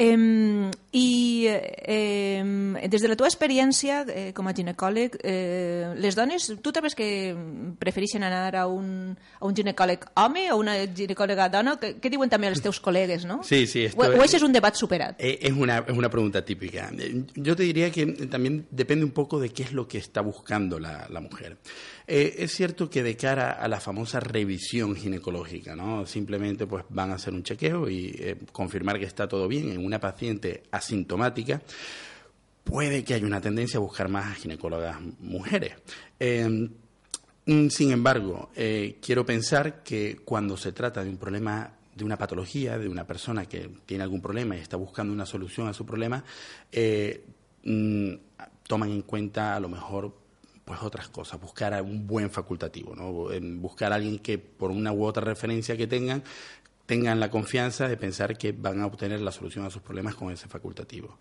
Eh, 0.00 0.70
I 0.92 1.46
eh, 1.46 2.42
des 2.88 3.02
de 3.02 3.08
la 3.08 3.14
teva 3.14 3.28
experiència 3.28 4.00
eh, 4.10 4.30
com 4.34 4.48
a 4.50 4.54
ginecòleg, 4.56 5.20
eh, 5.22 5.92
les 6.02 6.16
dones, 6.18 6.48
tu 6.64 6.72
trobes 6.74 6.96
que 6.98 7.30
prefereixen 7.78 8.24
anar 8.26 8.56
a 8.58 8.64
un, 8.66 9.12
a 9.38 9.44
un 9.46 9.54
ginecòleg 9.54 10.08
home 10.18 10.48
o 10.50 10.56
una 10.58 10.74
ginecòloga 10.88 11.46
dona? 11.52 11.76
Què, 11.78 11.92
què 12.02 12.10
diuen 12.10 12.32
també 12.32 12.50
els 12.50 12.64
teus 12.64 12.80
col·legues, 12.82 13.28
no? 13.28 13.42
Sí, 13.46 13.66
sí. 13.70 13.84
Esto 13.90 14.02
o, 14.02 14.18
o 14.18 14.26
és 14.26 14.42
un 14.42 14.56
debat 14.56 14.74
superat? 14.74 15.20
Eh, 15.20 15.36
es 15.46 15.52
una, 15.52 15.78
es 15.86 15.96
una 15.96 16.10
pregunta 16.10 16.44
típica. 16.44 16.90
Yo 17.36 17.54
te 17.54 17.62
diría 17.62 17.92
que 17.92 18.06
también 18.26 18.66
depende 18.70 19.04
un 19.04 19.12
poco 19.12 19.38
de 19.38 19.50
qué 19.50 19.62
es 19.62 19.72
lo 19.72 19.86
que 19.86 19.98
está 19.98 20.22
buscando 20.22 20.80
la, 20.80 21.06
la 21.08 21.20
mujer. 21.20 21.58
Eh, 22.12 22.42
es 22.42 22.50
cierto 22.50 22.90
que 22.90 23.04
de 23.04 23.16
cara 23.16 23.52
a 23.52 23.68
la 23.68 23.78
famosa 23.78 24.18
revisión 24.18 24.96
ginecológica, 24.96 25.76
¿no? 25.76 26.04
Simplemente 26.06 26.66
pues 26.66 26.84
van 26.88 27.12
a 27.12 27.14
hacer 27.14 27.32
un 27.32 27.44
chequeo 27.44 27.88
y 27.88 28.12
eh, 28.18 28.36
confirmar 28.50 28.98
que 28.98 29.04
está 29.04 29.28
todo 29.28 29.46
bien 29.46 29.70
en 29.70 29.84
una 29.86 30.00
paciente 30.00 30.64
asintomática. 30.72 31.62
Puede 32.64 33.04
que 33.04 33.14
haya 33.14 33.24
una 33.24 33.40
tendencia 33.40 33.78
a 33.78 33.80
buscar 33.80 34.08
más 34.08 34.38
ginecólogas 34.38 34.98
mujeres. 35.20 35.74
Eh, 36.18 36.68
sin 37.46 37.92
embargo, 37.92 38.50
eh, 38.56 38.98
quiero 39.00 39.24
pensar 39.24 39.84
que 39.84 40.16
cuando 40.24 40.56
se 40.56 40.72
trata 40.72 41.04
de 41.04 41.10
un 41.10 41.16
problema 41.16 41.74
de 41.94 42.04
una 42.04 42.18
patología, 42.18 42.76
de 42.76 42.88
una 42.88 43.06
persona 43.06 43.46
que 43.46 43.70
tiene 43.86 44.02
algún 44.02 44.20
problema 44.20 44.56
y 44.56 44.58
está 44.58 44.76
buscando 44.76 45.12
una 45.12 45.26
solución 45.26 45.68
a 45.68 45.72
su 45.72 45.86
problema, 45.86 46.24
mm, 47.62 48.14
toman 48.66 48.90
en 48.90 49.02
cuenta 49.02 49.54
a 49.54 49.60
lo 49.60 49.68
mejor 49.68 50.19
pues 50.70 50.82
otras 50.82 51.08
cosas, 51.08 51.40
buscar 51.40 51.74
a 51.74 51.82
un 51.82 52.06
buen 52.06 52.30
facultativo, 52.30 52.94
¿no? 52.94 53.28
buscar 53.58 53.90
a 53.90 53.96
alguien 53.96 54.20
que 54.20 54.38
por 54.38 54.70
una 54.70 54.92
u 54.92 55.04
otra 55.04 55.24
referencia 55.24 55.76
que 55.76 55.88
tengan 55.88 56.22
tengan 56.86 57.18
la 57.18 57.28
confiança 57.28 57.88
de 57.88 57.96
pensar 57.96 58.38
que 58.38 58.52
van 58.52 58.80
a 58.80 58.86
obtenir 58.86 59.20
la 59.20 59.32
solució 59.32 59.64
a 59.64 59.70
sus 59.70 59.82
problemes 59.82 60.14
con 60.14 60.30
ese 60.30 60.46
facultativo. 60.46 61.18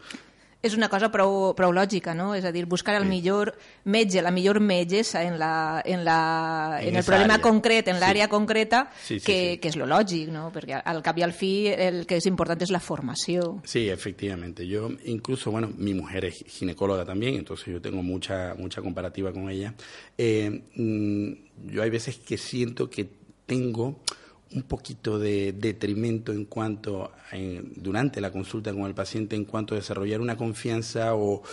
És 0.62 0.74
una 0.76 0.90
cosa 0.92 1.08
prou, 1.08 1.54
prou 1.56 1.72
lògica, 1.72 2.12
no? 2.12 2.34
És 2.36 2.44
a 2.44 2.52
dir, 2.52 2.66
buscar 2.68 2.98
el 2.98 3.06
sí. 3.06 3.10
millor 3.14 3.54
metge, 3.88 4.20
la 4.22 4.32
millor 4.36 4.60
metgessa 4.60 5.22
en, 5.24 5.38
la, 5.40 5.82
en, 5.86 6.04
la, 6.04 6.80
en, 6.82 6.90
en 6.90 7.00
el 7.00 7.06
problema 7.08 7.38
àrea. 7.38 7.46
concret, 7.46 7.88
en 7.88 8.00
l'àrea 8.02 8.28
sí. 8.28 8.32
concreta, 8.34 8.82
sí, 8.92 9.20
sí, 9.20 9.26
que, 9.26 9.38
sí. 9.38 9.58
que 9.64 9.72
és 9.72 9.78
lo 9.80 9.88
lògic, 9.88 10.34
no? 10.36 10.50
Perquè 10.52 10.82
al 10.84 11.00
cap 11.06 11.18
i 11.18 11.24
al 11.24 11.32
fi 11.32 11.52
el 11.72 12.02
que 12.10 12.20
és 12.20 12.28
important 12.28 12.60
és 12.68 12.74
la 12.76 12.84
formació. 12.84 13.62
Sí, 13.64 13.88
efectivamente. 13.88 14.68
Yo 14.68 14.90
incluso, 15.06 15.50
bueno, 15.52 15.72
mi 15.78 15.94
mujer 15.94 16.26
es 16.26 16.44
ginecóloga 16.46 17.06
también, 17.06 17.36
entonces 17.36 17.68
yo 17.72 17.80
tengo 17.80 18.04
mucha, 18.04 18.54
mucha 18.58 18.82
comparativa 18.82 19.32
con 19.32 19.50
ella. 19.50 19.74
Eh, 20.18 20.62
yo 20.76 21.84
hay 21.84 21.90
veces 21.90 22.18
que 22.18 22.38
siento 22.38 22.90
que 22.90 23.08
tengo 23.46 24.02
un 24.56 24.64
poquito 24.64 25.20
de 25.20 25.54
detrimento 25.54 26.32
en 26.32 26.46
cuanto 26.46 27.12
en, 27.32 27.72
durante 27.76 28.20
la 28.20 28.32
consulta 28.32 28.74
con 28.74 28.86
el 28.86 28.96
paciente 28.96 29.36
en 29.36 29.46
cuanto 29.46 29.76
a 29.76 29.78
desarrollar 29.78 30.22
una 30.22 30.38
confianza 30.38 31.14
o 31.14 31.44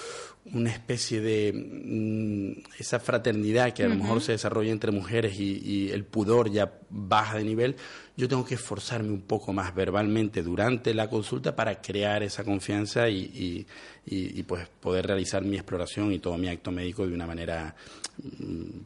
una 0.54 0.70
especie 0.70 1.20
de 1.20 1.52
mmm, 1.52 2.52
esa 2.78 2.98
fraternidad 2.98 3.72
que 3.74 3.82
a 3.82 3.86
uh 3.86 3.90
-huh. 3.90 3.96
lo 3.96 4.02
mejor 4.02 4.22
se 4.22 4.32
desarrolla 4.32 4.70
entre 4.70 4.92
mujeres 4.92 5.38
y, 5.38 5.60
y, 5.64 5.90
el 5.90 6.04
pudor 6.04 6.50
ya 6.50 6.72
baja 6.88 7.36
de 7.36 7.44
nivel, 7.44 7.76
yo 8.16 8.28
tengo 8.28 8.44
que 8.44 8.54
esforzarme 8.54 9.10
un 9.10 9.22
poco 9.22 9.52
más 9.52 9.74
verbalmente 9.74 10.42
durante 10.42 10.94
la 10.94 11.10
consulta 11.10 11.54
para 11.54 11.82
crear 11.82 12.22
esa 12.22 12.44
confianza 12.44 13.08
y, 13.08 13.18
y, 13.18 13.66
y 14.06 14.42
pues 14.44 14.68
poder 14.80 15.06
realizar 15.06 15.44
mi 15.44 15.56
exploración 15.56 16.12
y 16.12 16.20
todo 16.20 16.38
mi 16.38 16.48
acto 16.48 16.70
médico 16.70 17.06
de 17.06 17.12
una 17.12 17.26
manera 17.26 17.74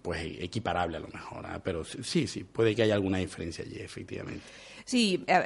pues 0.02 0.22
equiparable 0.40 0.96
a 0.96 1.00
lo 1.00 1.08
mejor, 1.08 1.44
¿eh? 1.46 1.60
pero 1.62 1.84
sí, 1.84 2.26
sí, 2.26 2.44
puede 2.44 2.74
que 2.74 2.82
haya 2.82 2.94
alguna 2.94 3.18
diferència 3.18 3.64
allí, 3.64 3.78
efectivament. 3.78 4.42
Sí, 4.84 5.24
a, 5.28 5.36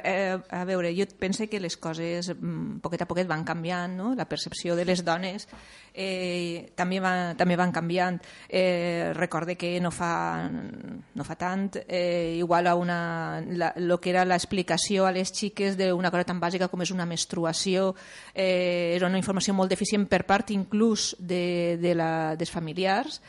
a, 0.49 0.61
a 0.61 0.65
veure, 0.65 0.89
jo 0.97 1.05
penso 1.19 1.45
que 1.45 1.59
les 1.59 1.77
coses 1.77 2.31
mm, 2.33 2.79
poquet 2.81 3.03
a 3.03 3.05
poquet 3.05 3.27
van 3.29 3.43
canviant, 3.45 3.93
no? 3.93 4.15
la 4.15 4.25
percepció 4.25 4.75
de 4.75 4.85
les 4.89 5.03
dones 5.05 5.45
eh, 5.93 6.71
també, 6.73 6.97
va, 6.97 7.35
també 7.37 7.53
van 7.53 7.69
canviant. 7.75 8.17
Eh, 8.49 9.13
recorde 9.13 9.53
que 9.53 9.75
no 9.81 9.91
fa, 9.93 10.49
no 10.49 11.27
fa 11.27 11.37
tant, 11.37 11.69
eh, 11.85 12.35
igual 12.39 12.65
a 12.65 12.73
una, 12.73 13.43
la, 13.45 13.73
lo 13.77 13.99
que 14.01 14.15
era 14.15 14.25
l'explicació 14.25 15.05
a 15.05 15.13
les 15.13 15.29
xiques 15.29 15.77
d'una 15.77 16.09
cosa 16.09 16.25
tan 16.25 16.41
bàsica 16.41 16.69
com 16.71 16.81
és 16.81 16.95
una 16.95 17.05
menstruació, 17.05 17.93
eh, 18.33 18.95
era 18.95 19.05
una 19.05 19.21
informació 19.21 19.53
molt 19.53 19.69
deficient 19.69 20.09
per 20.09 20.23
part 20.25 20.49
inclús 20.57 21.13
de, 21.19 21.77
de 21.77 21.93
la, 21.93 22.13
dels 22.33 22.49
familiars, 22.49 23.21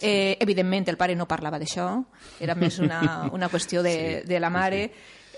Eh, 0.00 0.36
evidentment, 0.38 0.86
el 0.88 0.96
pare 0.96 1.16
no 1.18 1.26
parlava 1.26 1.58
d'això, 1.58 1.88
era 2.40 2.54
més 2.54 2.78
una, 2.78 3.00
una 3.36 3.48
qüestió 3.50 3.82
de, 3.82 3.94
sí, 4.22 4.28
de 4.30 4.40
la 4.40 4.50
mare, 4.50 4.82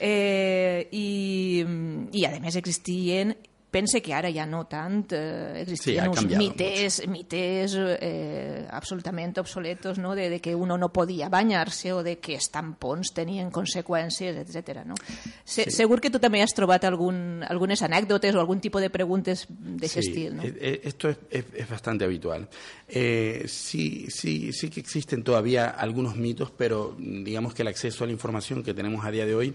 eh, 0.01 0.89
i, 0.93 1.65
i 2.13 2.25
a 2.29 2.35
més 2.41 2.59
existien 2.61 3.35
pense 3.71 4.03
que 4.03 4.15
ara 4.15 4.31
ja 4.35 4.47
no 4.47 4.65
tant, 4.71 5.13
eh, 5.15 5.63
existien 5.63 6.05
sí, 6.05 6.11
uns 6.11 6.25
mites, 6.27 6.99
mucho. 7.01 7.11
mites 7.13 7.77
eh, 7.79 8.67
absolutament 8.71 9.39
obsoletos, 9.39 9.99
no? 9.99 10.15
de, 10.15 10.29
de 10.31 10.41
que 10.41 10.55
uno 10.55 10.77
no 10.79 10.93
podia 10.93 11.29
banyar-se 11.29 11.93
o 11.93 12.03
de 12.03 12.19
que 12.19 12.35
els 12.35 12.51
tampons 12.51 13.15
tenien 13.15 13.51
conseqüències, 13.55 14.37
etc. 14.43 14.83
No? 14.85 14.99
Se, 15.45 15.65
sí. 15.65 15.71
Segur 15.81 16.01
que 16.03 16.11
tu 16.11 16.21
també 16.23 16.43
has 16.43 16.55
trobat 16.57 16.85
algun, 16.89 17.45
algunes 17.49 17.83
anècdotes 17.87 18.35
o 18.35 18.43
algun 18.43 18.61
tipus 18.61 18.83
de 18.83 18.91
preguntes 18.91 19.47
d'aquest 19.49 20.03
sí, 20.03 20.09
estil. 20.09 20.37
No? 20.37 20.45
Esto 20.45 21.09
es, 21.09 21.19
es, 21.31 21.45
es 21.55 21.69
bastante 21.69 22.05
habitual. 22.05 22.49
Eh, 22.89 23.45
sí, 23.47 24.07
sí, 24.11 24.53
sí 24.53 24.69
que 24.69 24.81
existen 24.81 25.23
todavía 25.23 25.69
algunos 25.69 26.17
mitos, 26.17 26.51
pero 26.51 26.97
digamos 26.99 27.55
que 27.55 27.63
el 27.63 27.69
acceso 27.69 28.05
a 28.05 28.07
la 28.07 28.13
información 28.13 28.63
que 28.63 28.75
tenemos 28.75 29.05
a 29.05 29.11
día 29.11 29.27
de 29.27 29.35
hoy 29.35 29.55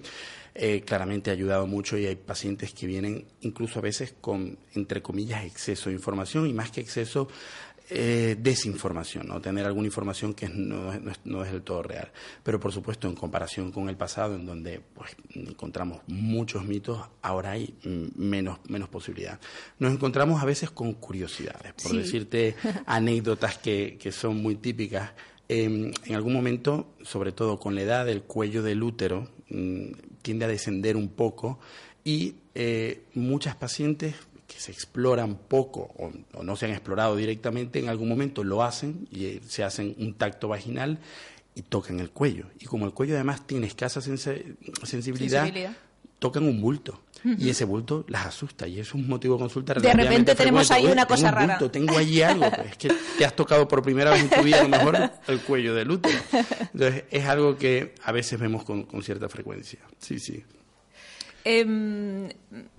eh, 0.58 0.84
claramente 0.86 1.30
ha 1.30 1.34
ayudado 1.34 1.68
mucho 1.68 1.98
y 1.98 2.06
hay 2.06 2.16
pacientes 2.16 2.74
que 2.74 2.88
vienen 2.88 3.26
incluso 3.42 3.80
a 3.80 3.82
veces 3.82 4.16
con, 4.22 4.58
entre 4.74 5.02
comillas, 5.02 5.44
exceso 5.44 5.90
de 5.90 5.96
información 5.96 6.48
y 6.48 6.54
más 6.54 6.72
que 6.72 6.80
exceso, 6.80 7.28
eh, 7.90 8.38
desinformación, 8.40 9.28
¿no? 9.28 9.42
tener 9.42 9.66
alguna 9.66 9.88
información 9.88 10.34
que 10.34 10.48
no, 10.48 10.94
no, 11.26 11.44
es 11.44 11.52
del 11.52 11.62
todo 11.62 11.84
real. 11.84 12.10
Pero 12.42 12.58
por 12.58 12.72
supuesto, 12.72 13.10
en 13.10 13.16
comparación 13.16 13.74
con 13.74 13.90
el 13.90 13.98
pasado, 13.98 14.34
en 14.36 14.46
donde 14.46 14.80
pues, 14.80 15.18
encontramos 15.34 16.00
muchos 16.08 16.64
mitos, 16.64 17.06
ahora 17.22 17.52
hay 17.52 17.76
menos, 18.16 18.60
menos 18.70 18.88
posibilidad. 18.88 19.42
Nos 19.80 19.92
encontramos 19.92 20.42
a 20.42 20.46
veces 20.46 20.72
con 20.72 20.94
curiosidades, 20.94 21.74
por 21.74 21.92
decirte 21.98 22.56
anécdotas 22.86 23.58
que, 23.58 23.98
que 24.00 24.14
son 24.14 24.42
muy 24.42 24.56
típicas. 24.56 25.12
en 25.50 25.94
algún 26.14 26.32
momento, 26.32 26.96
sobre 27.04 27.34
todo 27.34 27.60
con 27.60 27.76
la 27.76 27.82
edad, 27.82 28.06
del 28.06 28.24
cuello 28.24 28.64
del 28.64 28.82
útero 28.82 29.28
mm, 29.50 30.15
tiende 30.26 30.46
a 30.46 30.48
descender 30.48 30.98
un 30.98 31.10
poco 31.10 31.60
y 32.04 32.34
eh, 32.56 33.04
muchas 33.14 33.56
pacientes 33.56 34.16
que 34.48 34.60
se 34.60 34.72
exploran 34.72 35.36
poco 35.36 35.94
o, 36.00 36.44
no 36.44 36.56
se 36.56 36.66
han 36.66 36.72
explorado 36.72 37.16
directamente, 37.16 37.78
en 37.78 37.90
algún 37.90 38.10
momento 38.10 38.44
lo 38.44 38.64
hacen 38.64 39.08
y 39.12 39.26
eh, 39.26 39.42
se 39.48 39.64
hacen 39.64 39.96
un 40.00 40.16
tacto 40.16 40.48
vaginal 40.48 40.98
y 41.54 41.62
tocan 41.62 42.00
el 42.00 42.10
cuello. 42.10 42.48
Y 42.60 42.66
como 42.66 42.88
el 42.88 42.94
cuello 42.94 43.14
además 43.14 43.46
tiene 43.46 43.68
escasa 43.68 44.02
sensibilidad, 44.02 45.48
tocan 46.26 46.44
un 46.44 46.60
bulto. 46.60 47.02
Y 47.40 47.50
ese 47.50 47.66
bulto 47.66 48.06
las 48.08 48.28
asusta 48.28 48.68
y 48.68 48.80
es 48.80 48.94
un 48.94 49.08
motivo 49.08 49.34
de 49.34 49.40
consulta 49.40 49.74
De 49.74 49.94
repente 49.94 50.36
tenemos 50.36 50.70
ahí 50.70 50.86
una 50.86 51.08
cosa 51.08 51.32
rara. 51.32 51.58
tengo 51.72 51.98
allí 51.98 52.22
algo. 52.22 52.48
Pues, 52.52 52.72
es 52.72 52.78
que 52.78 52.92
te 53.18 53.26
has 53.26 53.36
tocado 53.36 53.68
por 53.68 53.82
primera 53.82 54.12
vez 54.12 54.22
en 54.22 54.30
tu 54.30 54.44
vida 54.44 54.60
a 54.60 54.64
lo 54.64 54.70
mejor 54.70 55.12
el 55.28 55.40
cuello 55.42 55.74
del 55.74 55.90
útero. 55.90 56.20
Entonces 56.72 57.06
es 57.10 57.26
algo 57.26 57.58
que 57.58 57.96
a 58.04 58.12
veces 58.12 58.40
vemos 58.40 58.64
con, 58.64 58.84
con 58.84 59.02
cierta 59.02 59.28
frecuencia. 59.28 59.80
Sí, 59.98 60.20
sí. 60.20 60.44
Eh, 61.46 62.30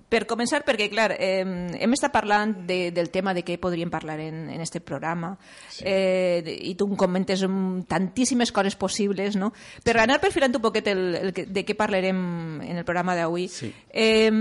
per 0.07 0.23
començar, 0.27 0.61
perquè, 0.63 0.87
clar, 0.91 1.11
eh, 1.19 1.43
hem 1.43 1.95
estat 1.95 2.13
parlant 2.13 2.53
de, 2.67 2.91
del 2.95 3.09
tema 3.11 3.33
de 3.35 3.43
què 3.43 3.57
podríem 3.59 3.91
parlar 3.91 4.17
en, 4.23 4.45
en 4.53 4.63
este 4.63 4.79
programa 4.79 5.33
sí. 5.67 5.83
eh, 5.83 6.41
i 6.69 6.75
tu 6.79 6.87
em 6.87 6.95
comentes 6.99 7.43
tantíssimes 7.91 8.53
coses 8.55 8.77
possibles, 8.79 9.35
no? 9.35 9.51
Per 9.83 9.97
anar 9.99 10.21
perfilant 10.23 10.55
un 10.55 10.63
poquet 10.63 10.87
el, 10.93 11.03
el, 11.19 11.33
de 11.35 11.65
què 11.67 11.75
parlarem 11.75 12.17
en 12.63 12.79
el 12.79 12.87
programa 12.87 13.17
d'avui, 13.19 13.49
sí. 13.51 13.73
eh, 13.91 14.31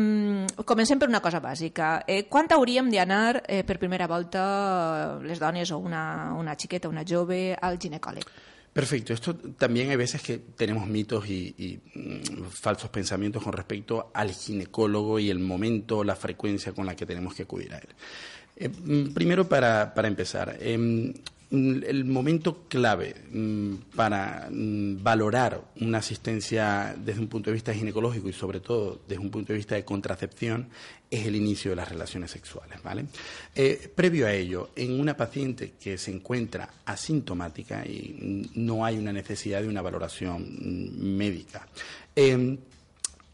comencem 0.64 1.02
per 1.02 1.10
una 1.10 1.22
cosa 1.24 1.42
bàsica. 1.42 1.96
Eh, 2.06 2.24
quan 2.30 2.46
hauríem 2.54 2.90
d'anar 2.92 3.42
eh, 3.42 3.64
per 3.66 3.80
primera 3.82 4.06
volta 4.06 5.18
les 5.22 5.42
dones 5.42 5.74
o 5.74 5.82
una, 5.82 6.32
una 6.38 6.54
xiqueta, 6.54 6.88
una 6.88 7.04
jove, 7.06 7.56
al 7.58 7.80
ginecòleg? 7.82 8.54
Perfecto. 8.76 9.14
Esto 9.14 9.34
también 9.34 9.88
hay 9.88 9.96
veces 9.96 10.20
que 10.20 10.36
tenemos 10.36 10.86
mitos 10.86 11.26
y, 11.30 11.80
mm, 11.94 12.44
falsos 12.50 12.90
pensamientos 12.90 13.42
con 13.42 13.54
respecto 13.54 14.10
al 14.12 14.32
ginecólogo 14.32 15.18
y 15.18 15.30
el 15.30 15.38
momento, 15.38 16.04
la 16.04 16.14
frecuencia 16.14 16.72
con 16.72 16.84
la 16.84 16.94
que 16.94 17.06
tenemos 17.06 17.34
que 17.34 17.44
acudir 17.44 17.72
a 17.72 17.78
él. 17.78 17.88
Eh, 18.54 18.68
mm, 18.68 19.14
primero, 19.14 19.48
para, 19.48 19.94
para 19.94 20.08
empezar, 20.08 20.58
em, 20.60 21.14
el 21.50 22.04
momento 22.04 22.64
clave 22.68 23.14
mm, 23.30 23.74
para 23.94 24.48
mm, 24.50 25.02
valorar 25.02 25.62
una 25.80 25.98
asistencia 25.98 26.96
desde 26.98 27.20
un 27.20 27.28
punto 27.28 27.50
de 27.50 27.54
vista 27.54 27.72
ginecológico 27.72 28.28
y 28.28 28.32
sobre 28.32 28.60
todo 28.60 29.00
desde 29.06 29.22
un 29.22 29.30
punto 29.30 29.52
de 29.52 29.58
vista 29.58 29.76
de 29.76 29.84
contracepción 29.84 30.68
es 31.08 31.26
el 31.26 31.36
inicio 31.36 31.70
de 31.70 31.76
las 31.76 31.88
relaciones 31.88 32.32
sexuales. 32.32 32.82
¿vale? 32.82 33.06
Eh, 33.54 33.90
previo 33.94 34.26
a 34.26 34.32
ello, 34.32 34.70
en 34.74 34.98
una 34.98 35.16
paciente 35.16 35.74
que 35.80 35.98
se 35.98 36.10
encuentra 36.10 36.68
asintomática 36.84 37.86
y 37.86 38.50
no 38.54 38.84
hay 38.84 38.98
una 38.98 39.12
necesidad 39.12 39.62
de 39.62 39.68
una 39.68 39.82
valoración 39.82 41.16
médica, 41.16 41.68
em, 42.14 42.58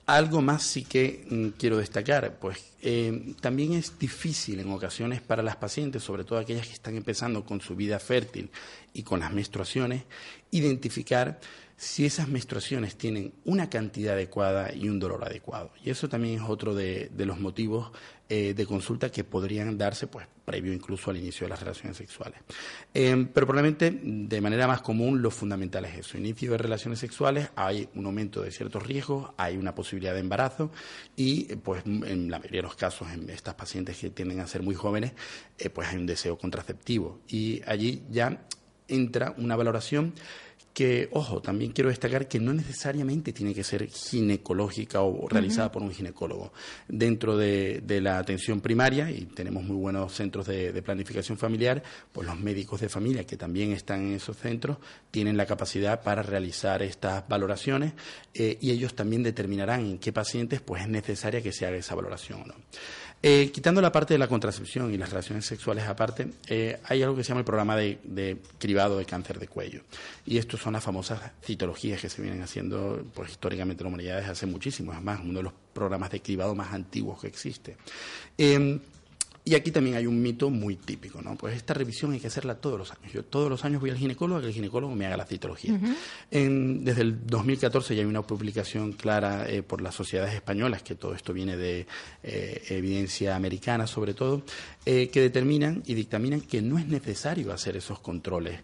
algo 0.07 0.43
más 0.43 0.63
sí 0.63 0.85
que 0.85 1.25
mm, 1.29 1.49
quiero 1.59 1.79
destacar, 1.79 2.39
pues 2.39 2.73
eh, 2.83 3.35
también 3.41 3.73
es 3.75 3.99
difícil 3.99 4.61
en 4.61 4.71
ocasiones 4.73 5.21
para 5.21 5.43
las 5.43 5.57
pacientes, 5.57 6.03
sobre 6.03 6.25
todo 6.25 6.39
aquellas 6.39 6.67
que 6.67 6.73
están 6.73 6.97
empezando 6.97 7.45
con 7.45 7.61
su 7.61 7.77
vida 7.77 7.99
fértil 7.99 8.51
y 8.93 9.03
con 9.03 9.21
las 9.21 9.33
menstruaciones, 9.33 10.03
identificar 10.51 11.39
si 11.83 12.07
esas 12.07 12.29
menstruaciones 12.29 12.97
tienen 12.97 13.33
una 13.45 13.69
cantidad 13.69 14.15
adecuada 14.15 14.73
y 14.73 14.89
un 14.89 15.01
dolor 15.01 15.25
adecuado. 15.25 15.73
Y 15.85 15.91
eso 15.91 16.09
también 16.09 16.37
es 16.41 16.49
otro 16.49 16.77
de, 16.77 17.11
los 17.17 17.41
motivos 17.41 17.91
eh, 18.35 18.55
de 18.55 18.65
consulta 18.65 19.11
que 19.11 19.25
podrían 19.25 19.77
darse 19.77 20.07
pues, 20.07 20.27
previo 20.43 20.73
incluso 20.73 21.11
al 21.11 21.19
inicio 21.19 21.45
de 21.45 21.51
las 21.51 21.61
relaciones 21.61 21.99
sexuales. 21.99 22.41
Eh, 22.95 23.27
pero 23.31 23.47
probablemente 23.47 23.91
de 24.03 24.41
manera 24.41 24.67
más 24.67 24.81
común 24.81 25.21
lo 25.21 25.31
fundamental 25.31 25.85
es 25.85 25.99
eso. 25.99 26.17
Inicio 26.17 26.53
de 26.53 26.57
relaciones 26.57 26.99
sexuales, 26.99 27.51
hay 27.57 27.91
un 27.95 28.07
aumento 28.07 28.41
de 28.41 28.51
ciertos 28.51 28.87
riesgos, 28.87 29.33
hay 29.37 29.59
una 29.59 29.75
posibilidad 29.75 30.15
de 30.15 30.21
embarazo 30.21 30.71
y 31.15 31.57
pues 31.57 31.85
en 31.85 32.31
la 32.31 32.39
mayoría 32.39 32.61
de 32.61 32.69
los 32.69 32.75
casos 32.75 33.11
en 33.13 33.29
estas 33.29 33.53
pacientes 33.53 33.99
que 33.99 34.09
tienden 34.09 34.41
a 34.41 34.47
ser 34.47 34.63
muy 34.63 34.77
jóvenes, 34.77 35.13
eh, 35.59 35.69
pues 35.69 35.89
hay 35.89 35.99
un 35.99 36.07
deseo 36.07 36.39
contraceptivo. 36.39 37.21
Y 37.29 37.61
allí 37.67 38.03
ya 38.11 38.47
entra 38.89 39.35
una 39.37 39.57
valoración 39.57 40.15
que, 40.73 41.09
ojo, 41.13 41.43
también 41.43 41.73
quiero 41.73 41.91
destacar 41.91 42.29
que 42.29 42.41
no 42.41 42.55
necesariamente 42.55 43.33
tiene 43.33 43.55
que 43.55 43.63
ser 43.63 43.89
ginecológica 43.89 45.03
o 45.03 45.29
realizada 45.29 45.71
por 45.71 45.83
un 45.83 45.93
ginecólogo. 45.93 46.53
Dentro 46.89 47.37
de, 47.37 47.83
la 48.01 48.19
atención 48.19 48.61
primaria, 48.61 49.11
y 49.11 49.27
tenemos 49.27 49.65
muy 49.65 49.77
buenos 49.77 50.15
centros 50.15 50.47
de, 50.47 50.83
planificación 50.83 51.39
familiar, 51.39 51.83
pues 52.11 52.27
los 52.27 52.39
médicos 52.41 52.81
de 52.81 52.89
familia 52.89 53.25
que 53.25 53.37
también 53.37 53.73
están 53.73 54.01
en 54.09 54.15
esos 54.15 54.37
centros 54.37 54.79
tienen 55.11 55.37
la 55.37 55.47
capacidad 55.47 56.03
para 56.03 56.23
realizar 56.23 56.83
estas 56.83 57.29
valoraciones 57.29 57.93
eh, 58.35 58.59
y 58.61 58.71
ellos 58.71 58.95
también 58.95 59.23
determinarán 59.23 59.81
en 59.81 59.99
qué 59.99 60.13
pacientes 60.13 60.61
pues 60.61 60.83
es 60.83 60.89
necesaria 60.89 61.43
que 61.43 61.53
se 61.53 61.67
haga 61.67 61.77
esa 61.77 61.95
valoración 61.95 62.43
o 62.43 62.47
no. 62.47 62.55
Eh, 63.25 63.53
quitando 63.53 63.81
la 63.81 63.93
parte 63.93 64.15
de 64.15 64.19
la 64.19 64.27
contracepción 64.27 64.93
y 64.93 64.99
las 64.99 65.11
relaciones 65.11 65.47
sexuales 65.47 65.85
aparte, 65.85 66.29
eh, 66.49 66.81
hay 66.85 67.03
algo 67.03 67.15
que 67.15 67.23
se 67.23 67.29
llama 67.29 67.41
el 67.41 67.45
programa 67.45 67.77
de, 67.77 68.39
cribado 68.59 68.99
de 68.99 69.05
cáncer 69.05 69.39
de 69.39 69.47
cuello. 69.47 69.83
Y 70.27 70.39
estos 70.39 70.61
son 70.61 70.73
las 70.73 70.83
famosas 70.83 71.21
citologías 71.41 72.01
que 72.01 72.09
se 72.09 72.21
vienen 72.21 72.43
haciendo 72.43 73.05
pues, 73.15 73.31
históricamente 73.31 73.83
en 73.83 73.85
la 73.85 73.89
humanidad 73.89 74.17
desde 74.17 74.33
hace 74.33 74.47
muchísimo. 74.47 74.93
Además, 74.93 75.21
uno 75.23 75.39
de 75.39 75.45
los 75.45 75.53
programas 75.73 76.11
de 76.11 76.21
cribado 76.21 76.55
más 76.57 76.73
antiguos 76.73 77.21
que 77.21 77.29
existe. 77.29 77.77
Eh, 78.37 78.81
y 79.45 79.57
aquí 79.57 79.73
también 79.73 79.97
hay 79.97 80.07
un 80.07 80.23
mito 80.23 80.51
muy 80.51 80.77
típico, 80.77 81.21
¿no? 81.21 81.37
Pues 81.37 81.57
esta 81.57 81.75
revisión 81.75 82.13
hay 82.13 82.21
que 82.21 82.29
hacerla 82.29 82.55
todos 82.55 82.79
los 82.79 82.93
años. 82.93 83.13
Yo 83.13 83.25
todos 83.25 83.51
los 83.51 83.65
años 83.65 83.81
voy 83.81 83.91
al 83.91 83.97
ginecólogo 83.97 84.39
a 84.39 84.41
que 84.41 84.47
el 84.47 84.53
ginecólogo 84.53 84.95
me 84.95 85.07
haga 85.07 85.17
la 85.17 85.27
citología. 85.27 85.77
desde 86.31 87.03
el 87.03 87.27
2014 87.27 87.97
ya 87.97 88.03
hay 88.03 88.07
una 88.07 88.23
publicación 88.23 88.93
clara 88.93 89.51
eh, 89.51 89.65
por 89.65 89.81
las 89.81 89.97
sociedades 89.97 90.35
españolas, 90.35 90.85
que 90.85 90.95
todo 90.95 91.15
esto 91.15 91.33
viene 91.33 91.57
de 91.57 91.89
eh, 92.23 92.63
evidencia 92.69 93.35
americana 93.35 93.89
sobre 93.89 94.15
todo, 94.15 94.45
eh, 94.87 95.09
que 95.09 95.21
determinan 95.21 95.83
y 95.87 95.95
dictaminan 95.95 96.43
que 96.43 96.63
no 96.63 96.79
es 96.79 96.87
necesario 96.87 97.53
hacer 97.53 97.77
esos 97.77 97.99
controles 97.99 98.61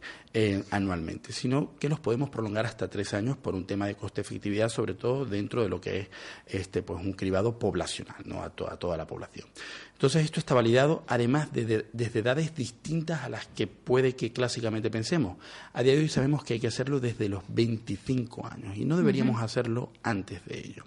anualmente, 0.71 1.33
sino 1.33 1.77
que 1.81 1.89
los 1.89 1.99
podemos 1.99 2.31
prolongar 2.31 2.65
hasta 2.65 2.89
tres 2.89 3.13
años 3.13 3.37
por 3.37 3.57
un 3.57 3.67
tema 3.67 3.89
de 3.89 3.97
coste-efectividad, 3.97 4.69
sobre 4.69 4.95
todo 4.95 5.25
dentro 5.25 5.65
de 5.65 5.69
lo 5.69 5.81
que 5.81 5.99
es 5.99 6.09
este, 6.47 6.83
pues 6.83 7.05
un 7.05 7.15
cribado 7.15 7.59
poblacional, 7.59 8.23
¿no? 8.25 8.41
a 8.45 8.51
toda 8.51 8.97
la 8.97 9.05
población. 9.05 9.49
Entonces 9.99 10.25
esto 10.25 10.39
está 10.39 10.55
validado 10.55 11.03
además 11.09 11.49
desde 11.53 12.21
edades 12.21 12.55
distintas 12.55 13.25
a 13.25 13.29
las 13.29 13.49
que 13.49 13.67
puede 13.67 14.15
que 14.15 14.33
clásicamente 14.33 14.93
pensemos. 14.93 15.39
A 15.73 15.83
día 15.83 15.95
de 15.95 15.99
hoy 15.99 16.09
sabemos 16.09 16.45
que 16.45 16.55
hay 16.55 16.61
que 16.61 16.69
hacerlo 16.69 17.01
desde 17.01 17.29
los 17.29 17.43
25 17.49 18.47
años 18.47 18.77
y 18.77 18.85
no 18.85 18.97
deberíamos 18.97 19.43
hacerlo 19.43 19.91
antes 20.05 20.45
de 20.45 20.61
ello. 20.61 20.85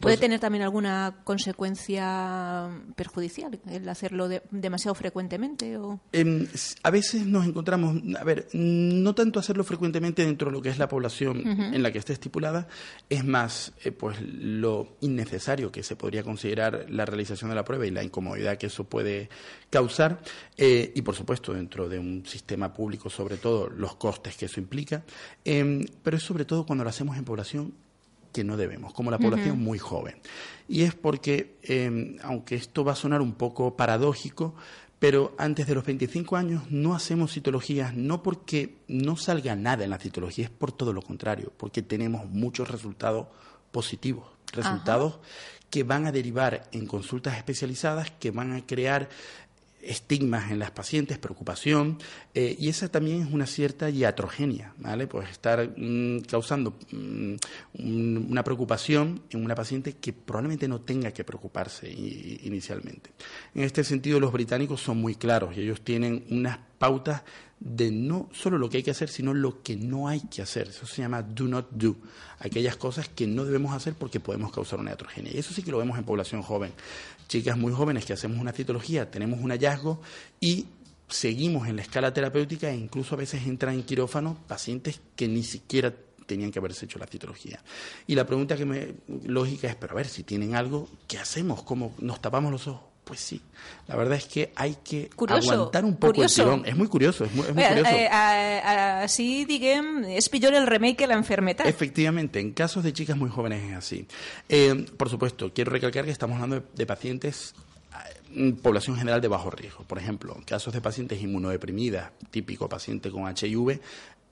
¿Puede 0.00 0.16
tener 0.16 0.38
también 0.38 0.62
alguna 0.62 1.22
consecuencia 1.24 2.70
perjudicial 2.94 3.58
el 3.68 3.88
hacerlo 3.88 4.28
demasiado 4.50 4.94
frecuentemente? 4.94 5.76
O? 5.76 6.00
Em, 6.12 6.46
a 6.84 6.90
veces 6.90 7.26
nos 7.26 7.46
encontramos, 7.46 8.00
a 8.18 8.22
ver, 8.22 8.46
no 8.52 9.14
tanto 9.14 9.40
hacerlo 9.40 9.64
frecuentemente 9.64 10.24
dentro 10.24 10.50
de 10.50 10.52
lo 10.52 10.62
que 10.62 10.68
es 10.68 10.78
la 10.78 10.88
población 10.88 11.42
en 11.44 11.82
la 11.82 11.90
que 11.90 11.98
esté 11.98 12.12
estipulada, 12.12 12.68
es 13.08 13.24
más 13.24 13.72
eh, 13.84 13.90
pues 13.90 14.20
lo 14.22 14.96
innecesario 15.00 15.72
que 15.72 15.82
se 15.82 15.96
podría 15.96 16.22
considerar 16.22 16.86
la 16.88 17.04
realización 17.04 17.50
de 17.50 17.56
la 17.56 17.64
prueba 17.64 17.84
y 17.84 17.90
la 17.90 18.04
incomodidad 18.04 18.58
que 18.58 18.66
eso 18.66 18.84
puede 18.84 19.30
causar, 19.68 20.20
eh, 20.56 20.92
y 20.94 21.02
por 21.02 21.16
supuesto 21.16 21.52
dentro 21.54 21.88
de 21.88 21.98
un 21.98 22.24
sistema 22.24 22.72
público, 22.72 23.10
sobre 23.10 23.36
todo 23.36 23.68
los 23.68 23.96
costes 23.96 24.36
que 24.36 24.46
eso 24.46 24.60
implica, 24.60 25.02
em, 25.44 25.84
pero 26.04 26.16
es 26.16 26.22
sobre 26.22 26.44
todo 26.44 26.64
cuando 26.64 26.84
lo 26.84 26.90
hacemos 26.90 27.16
en 27.16 27.24
población 27.24 27.74
que 28.32 28.44
no 28.44 28.56
debemos, 28.56 28.92
como 28.92 29.10
la 29.10 29.18
población 29.18 29.60
muy 29.60 29.78
joven. 29.78 30.16
Y 30.68 30.82
es 30.82 30.94
porque, 30.94 31.56
em, 31.62 32.16
aunque 32.22 32.54
esto 32.54 32.84
va 32.84 32.92
a 32.92 32.96
sonar 32.96 33.20
un 33.20 33.32
poco 33.32 33.76
paradójico, 33.76 34.54
pero 34.98 35.34
antes 35.36 35.66
de 35.66 35.74
los 35.74 35.84
25 35.84 36.36
años 36.36 36.70
no 36.70 36.94
hacemos 36.94 37.32
citologías, 37.32 37.94
no 37.94 38.22
porque 38.22 38.76
no 38.88 39.16
salga 39.16 39.56
nada 39.56 39.84
en 39.84 39.90
la 39.90 39.98
citología, 39.98 40.44
es 40.44 40.50
por 40.50 40.72
todo 40.72 40.92
lo 40.92 41.02
contrario, 41.02 41.52
porque 41.56 41.82
tenemos 41.82 42.26
muchos 42.30 42.70
resultados 42.70 43.26
positivos, 43.72 44.28
resultados 44.52 45.18
que 45.70 45.82
van 45.82 46.06
a 46.06 46.12
derivar 46.12 46.68
en 46.70 46.86
consultas 46.86 47.36
especializadas, 47.36 48.10
que 48.12 48.30
van 48.30 48.52
a 48.52 48.64
crear 48.64 49.08
estigmas 49.82 50.50
en 50.50 50.58
las 50.58 50.70
pacientes, 50.70 51.18
preocupación, 51.18 51.98
eh, 52.34 52.56
y 52.58 52.68
esa 52.68 52.88
también 52.88 53.22
es 53.22 53.32
una 53.32 53.46
cierta 53.46 53.90
iatrogenia, 53.90 54.74
¿vale? 54.78 55.06
Pues 55.06 55.28
estar 55.30 55.74
mm, 55.76 56.20
causando 56.20 56.78
mm, 56.92 57.34
una 58.30 58.44
preocupación 58.44 59.22
en 59.30 59.44
una 59.44 59.54
paciente 59.54 59.94
que 59.94 60.12
probablemente 60.12 60.68
no 60.68 60.80
tenga 60.80 61.10
que 61.10 61.24
preocuparse 61.24 61.90
inicialmente. 61.90 63.10
En 63.54 63.64
este 63.64 63.84
sentido, 63.84 64.20
los 64.20 64.32
británicos 64.32 64.80
son 64.80 64.98
muy 64.98 65.16
claros 65.16 65.56
y 65.56 65.62
ellos 65.62 65.80
tienen 65.82 66.24
unas 66.30 66.58
pautas 66.78 67.22
de 67.64 67.92
no 67.92 68.28
solo 68.32 68.58
lo 68.58 68.68
que 68.68 68.78
hay 68.78 68.82
que 68.82 68.90
hacer, 68.90 69.08
sino 69.08 69.34
lo 69.34 69.62
que 69.62 69.76
no 69.76 70.08
hay 70.08 70.20
que 70.20 70.42
hacer. 70.42 70.68
Eso 70.68 70.84
se 70.84 71.02
llama 71.02 71.22
do 71.22 71.44
not 71.44 71.70
do. 71.70 71.96
Aquellas 72.40 72.76
cosas 72.76 73.08
que 73.08 73.26
no 73.26 73.44
debemos 73.44 73.72
hacer 73.72 73.94
porque 73.94 74.18
podemos 74.18 74.50
causar 74.50 74.80
una 74.80 74.90
iatrogenia. 74.90 75.32
Y 75.32 75.38
eso 75.38 75.54
sí 75.54 75.62
que 75.62 75.70
lo 75.70 75.78
vemos 75.78 75.96
en 75.96 76.04
población 76.04 76.42
joven 76.42 76.72
chicas 77.32 77.56
muy 77.56 77.72
jóvenes 77.72 78.04
que 78.04 78.12
hacemos 78.12 78.38
una 78.38 78.52
citología, 78.52 79.10
tenemos 79.10 79.40
un 79.40 79.52
hallazgo 79.52 80.02
y 80.38 80.66
seguimos 81.08 81.66
en 81.66 81.76
la 81.76 81.82
escala 81.82 82.12
terapéutica 82.12 82.68
e 82.68 82.76
incluso 82.76 83.14
a 83.14 83.18
veces 83.18 83.46
entran 83.46 83.74
en 83.74 83.84
quirófano 83.84 84.36
pacientes 84.46 85.00
que 85.16 85.28
ni 85.28 85.42
siquiera 85.42 85.94
tenían 86.26 86.50
que 86.50 86.58
haberse 86.58 86.84
hecho 86.84 86.98
la 86.98 87.06
citología. 87.06 87.58
Y 88.06 88.16
la 88.16 88.26
pregunta 88.26 88.54
que 88.54 88.66
me 88.66 88.94
lógica 89.24 89.66
es, 89.66 89.76
pero 89.76 89.94
a 89.94 89.96
ver, 89.96 90.08
si 90.08 90.24
tienen 90.24 90.54
algo, 90.54 90.90
¿qué 91.08 91.16
hacemos? 91.16 91.62
¿Cómo 91.62 91.94
nos 92.00 92.20
tapamos 92.20 92.52
los 92.52 92.66
ojos? 92.66 92.91
Pues 93.04 93.18
sí, 93.18 93.40
la 93.88 93.96
verdad 93.96 94.16
es 94.16 94.26
que 94.26 94.52
hay 94.54 94.76
que 94.84 95.10
aguantar 95.16 95.84
un 95.84 95.96
poco 95.96 96.22
el 96.22 96.32
tirón. 96.32 96.62
Es 96.64 96.76
muy 96.76 96.86
curioso, 96.86 97.24
es 97.24 97.34
muy, 97.34 97.46
curioso. 97.46 97.90
Eh, 97.90 98.08
así, 98.08 99.44
digamos, 99.44 100.06
es 100.06 100.28
peor 100.28 100.54
el 100.54 100.68
remake 100.68 100.98
que 100.98 101.06
la 101.08 101.14
enfermedad. 101.14 101.66
Efectivamente, 101.66 102.38
en 102.38 102.52
casos 102.52 102.84
de 102.84 102.92
chicas 102.92 103.16
muy 103.16 103.28
jóvenes 103.28 103.70
es 103.70 103.76
así. 103.76 104.06
Eh, 104.48 104.86
por 104.96 105.10
supuesto, 105.10 105.52
quiero 105.52 105.72
recalcar 105.72 106.04
que 106.04 106.12
estamos 106.12 106.36
hablando 106.36 106.64
de, 106.74 106.86
pacientes 106.86 107.54
eh, 108.36 108.54
población 108.62 108.96
general 108.96 109.20
de 109.20 109.26
bajo 109.26 109.50
riesgo. 109.50 109.82
Por 109.82 109.98
ejemplo, 109.98 110.36
casos 110.46 110.72
de 110.72 110.80
pacientes 110.80 111.20
inmunodeprimidas, 111.20 112.12
típico 112.30 112.68
paciente 112.68 113.10
con 113.10 113.24
HIV, 113.24 113.80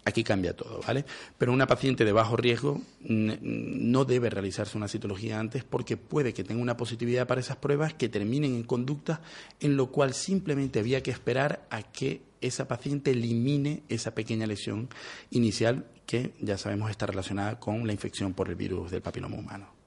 Aquí 0.04 0.24
cambia 0.24 0.56
todo, 0.56 0.80
¿vale? 0.86 1.04
Pero 1.36 1.52
una 1.52 1.66
paciente 1.66 2.04
de 2.04 2.12
bajo 2.12 2.36
riesgo 2.36 2.80
no 3.00 4.04
debe 4.04 4.30
realizarse 4.30 4.78
una 4.78 4.88
citología 4.88 5.38
antes 5.38 5.62
porque 5.62 5.96
puede 5.98 6.32
que 6.32 6.42
tenga 6.42 6.62
una 6.62 6.76
positividad 6.76 7.26
para 7.26 7.40
esas 7.40 7.58
pruebas 7.58 7.92
que 7.94 8.08
terminen 8.08 8.54
en 8.54 8.62
conducta 8.62 9.20
en 9.60 9.76
lo 9.76 9.90
cual 9.90 10.14
simplemente 10.14 10.78
había 10.78 11.02
que 11.02 11.10
esperar 11.10 11.66
a 11.70 11.82
que 11.82 12.22
esa 12.40 12.66
paciente 12.66 13.10
elimine 13.10 13.82
esa 13.88 14.14
pequeña 14.14 14.46
lesión 14.46 14.88
inicial 15.30 15.84
que 16.06 16.32
ya 16.40 16.56
sabemos 16.56 16.90
está 16.90 17.06
relacionada 17.06 17.60
con 17.60 17.86
la 17.86 17.92
infección 17.92 18.32
por 18.32 18.48
el 18.48 18.54
virus 18.54 18.90
del 18.90 19.02
papiloma 19.02 19.36
humano. 19.36 19.80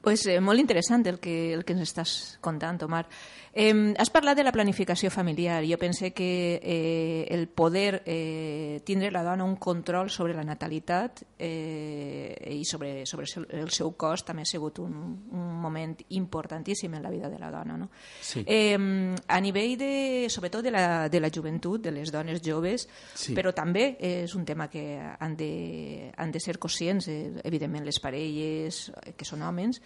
Pues 0.00 0.24
eh, 0.26 0.40
molt 0.40 0.60
interessant 0.60 1.04
el 1.06 1.18
que, 1.20 1.52
el 1.52 1.64
que 1.68 1.74
ens 1.76 1.84
estàs 1.84 2.12
contant, 2.40 2.80
Omar. 2.86 3.04
Eh, 3.52 3.94
has 3.98 4.10
parlat 4.14 4.38
de 4.38 4.44
la 4.46 4.52
planificació 4.54 5.10
familiar. 5.10 5.64
Jo 5.66 5.76
pense 5.78 6.12
que 6.14 6.60
eh, 6.62 7.26
el 7.34 7.48
poder 7.48 8.02
eh, 8.06 8.80
tindre 8.84 9.10
la 9.10 9.24
dona 9.26 9.44
un 9.44 9.56
control 9.56 10.10
sobre 10.10 10.34
la 10.34 10.44
natalitat 10.44 11.24
eh, 11.36 12.36
i 12.54 12.64
sobre, 12.64 13.06
sobre 13.06 13.26
el 13.58 13.72
seu 13.74 13.90
cos 13.98 14.22
també 14.24 14.46
ha 14.46 14.50
sigut 14.50 14.78
un, 14.78 14.94
un 15.34 15.48
moment 15.60 15.96
importantíssim 16.14 16.94
en 16.94 17.02
la 17.02 17.10
vida 17.10 17.28
de 17.28 17.40
la 17.42 17.50
dona. 17.50 17.76
No? 17.76 17.90
Sí. 18.22 18.44
Eh, 18.46 18.78
a 19.26 19.40
nivell, 19.40 19.76
de, 19.78 20.28
sobretot 20.30 20.62
de 20.62 20.70
la, 20.70 21.08
de 21.08 21.20
la 21.20 21.32
joventut, 21.34 21.82
de 21.82 21.90
les 21.90 22.12
dones 22.14 22.42
joves, 22.46 22.86
sí. 23.14 23.34
però 23.34 23.50
també 23.56 23.96
és 23.98 24.34
un 24.38 24.46
tema 24.46 24.68
que 24.70 24.94
han 25.00 25.34
de, 25.36 26.12
han 26.16 26.30
de 26.30 26.40
ser 26.40 26.58
conscients, 26.62 27.10
eh, 27.10 27.42
evidentment 27.42 27.84
les 27.84 27.98
parelles 27.98 28.86
que 29.16 29.26
són 29.26 29.42
homes, 29.42 29.82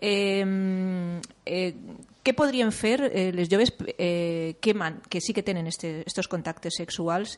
Eh, 0.00 0.44
eh, 1.46 1.72
què 2.26 2.34
podrien 2.34 2.72
fer 2.74 2.98
eh, 3.06 3.30
les 3.30 3.46
joves 3.46 3.70
eh, 3.96 4.56
que, 4.60 4.74
man, 4.74 4.98
que 5.08 5.20
sí 5.22 5.32
que 5.32 5.44
tenen 5.46 5.68
este, 5.70 6.02
contactes 6.26 6.74
sexuals 6.80 7.36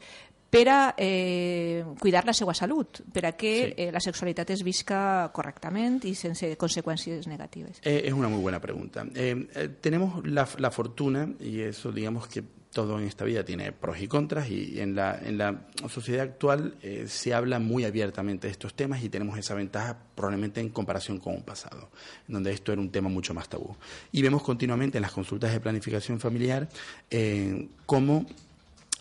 per 0.51 0.69
a 0.69 0.95
eh, 0.97 1.85
cuidar 2.01 2.25
la 2.25 2.33
seva 2.33 2.55
salut, 2.55 3.03
per 3.13 3.27
a 3.27 3.33
que 3.37 3.53
sí. 3.69 3.75
eh, 3.77 3.91
la 3.93 4.01
sexualitat 4.01 4.51
es 4.55 4.63
visca 4.65 5.31
correctament 5.35 6.05
i 6.09 6.15
sense 6.17 6.55
conseqüències 6.57 7.29
negatives? 7.29 7.83
Eh, 7.83 8.03
es 8.07 8.13
una 8.13 8.29
muy 8.29 8.41
buena 8.41 8.61
pregunta. 8.61 9.05
Eh, 9.15 9.49
eh, 9.55 9.69
tenemos 9.81 10.27
la, 10.27 10.49
la 10.59 10.71
fortuna, 10.71 11.29
y 11.41 11.61
eso 11.61 11.93
digamos 11.93 12.29
que 12.29 12.45
todo 12.73 12.99
en 12.99 13.07
esta 13.07 13.25
vida 13.25 13.45
tiene 13.45 13.73
pros 13.73 14.01
y 14.01 14.09
contras 14.09 14.51
y 14.51 14.81
en 14.81 14.95
la, 14.95 15.19
en 15.19 15.39
la 15.39 15.67
sociedad 15.89 16.23
actual 16.23 16.77
eh, 16.83 17.07
se 17.09 17.33
habla 17.33 17.59
muy 17.59 17.85
abiertamente 17.85 18.47
de 18.47 18.53
estos 18.53 18.75
temas 18.75 19.03
y 19.03 19.09
tenemos 19.09 19.39
esa 19.39 19.55
ventaja 19.55 19.97
probablemente 20.15 20.61
en 20.61 20.69
comparación 20.69 21.19
con 21.19 21.35
un 21.35 21.43
pasado, 21.43 21.91
en 22.29 22.35
donde 22.35 22.53
esto 22.53 22.73
era 22.73 22.81
un 22.81 22.91
tema 22.91 23.09
mucho 23.09 23.33
más 23.35 23.49
tabú. 23.49 23.75
Y 24.13 24.23
vemos 24.23 24.43
continuamente 24.43 24.99
en 24.99 25.03
las 25.03 25.13
consultas 25.13 25.53
de 25.53 25.61
planificación 25.61 26.21
familiar 26.21 26.69
eh, 27.11 27.69
cómo 27.87 28.27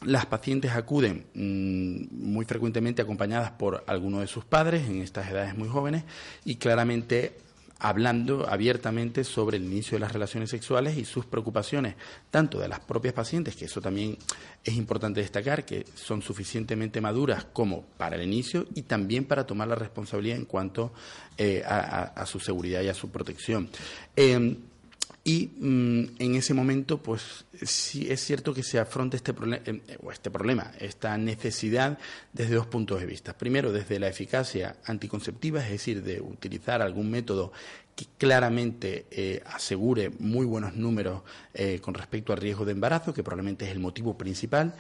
las 0.05 0.25
pacientes 0.25 0.71
acuden 0.71 1.25
mm, 1.33 2.31
muy 2.31 2.45
frecuentemente 2.45 3.01
acompañadas 3.01 3.51
por 3.51 3.83
alguno 3.88 4.19
de 4.19 4.27
sus 4.27 4.45
padres 4.45 4.88
en 4.88 5.01
estas 5.01 5.29
edades 5.29 5.57
muy 5.57 5.69
jóvenes 5.69 6.03
y 6.45 6.55
claramente 6.55 7.38
hablando 7.79 8.47
abiertamente 8.49 9.23
sobre 9.23 9.57
el 9.57 9.63
inicio 9.63 9.95
de 9.95 9.99
las 9.99 10.12
relaciones 10.12 10.49
sexuales 10.49 10.97
y 10.97 11.05
sus 11.05 11.25
preocupaciones, 11.25 11.95
tanto 12.31 12.60
de 12.60 12.67
las 12.67 12.79
propias 12.79 13.13
pacientes, 13.13 13.55
que 13.55 13.65
eso 13.65 13.81
también 13.81 14.17
es 14.63 14.75
importante 14.75 15.21
destacar, 15.21 15.65
que 15.65 15.86
son 15.95 16.21
suficientemente 16.21 17.01
maduras 17.01 17.45
como 17.53 17.83
para 17.97 18.15
el 18.15 18.23
inicio 18.23 18.65
y 18.73 18.83
también 18.83 19.25
para 19.25 19.45
tomar 19.45 19.67
la 19.67 19.75
responsabilidad 19.75 20.38
en 20.38 20.45
cuanto 20.45 20.91
eh, 21.38 21.63
a, 21.65 22.25
su 22.25 22.39
seguridad 22.39 22.81
y 22.81 22.89
a 22.89 22.93
su 22.93 23.10
protección. 23.10 23.69
Em, 24.15 24.57
y 25.28 25.52
mm, 25.60 26.16
en 26.20 26.36
ese 26.36 26.54
momento, 26.54 27.04
pues 27.04 27.44
sí 27.62 28.08
es 28.10 28.24
cierto 28.24 28.54
que 28.54 28.63
se 28.63 28.80
afronta 28.80 29.18
este, 29.18 29.34
eh, 29.66 29.82
este 30.10 30.32
problema, 30.32 30.72
esta 30.80 31.18
necesidad 31.18 31.98
desde 32.32 32.56
dos 32.56 32.68
puntos 32.68 33.02
de 33.02 33.08
vista. 33.08 33.38
Primero, 33.38 33.74
desde 33.74 34.00
la 34.00 34.08
eficacia 34.08 34.78
anticonceptiva, 34.86 35.62
es 35.66 35.70
decir, 35.70 36.02
de 36.02 36.22
utilizar 36.22 36.82
algún 36.82 37.12
método 37.12 37.52
que 37.94 38.06
claramente 38.18 39.06
eh, 39.12 39.44
asegure 39.48 40.12
muy 40.18 40.46
buenos 40.46 40.78
números 40.78 41.24
eh, 41.54 41.80
con 41.82 41.94
respecto 41.94 42.32
al 42.32 42.40
riesgo 42.40 42.63
de 42.63 42.72
embarazo, 42.72 43.13
que 43.13 43.22
probablemente 43.22 43.66
es 43.66 43.72
el 43.72 43.80
motivo 43.80 44.18
principal. 44.18 44.76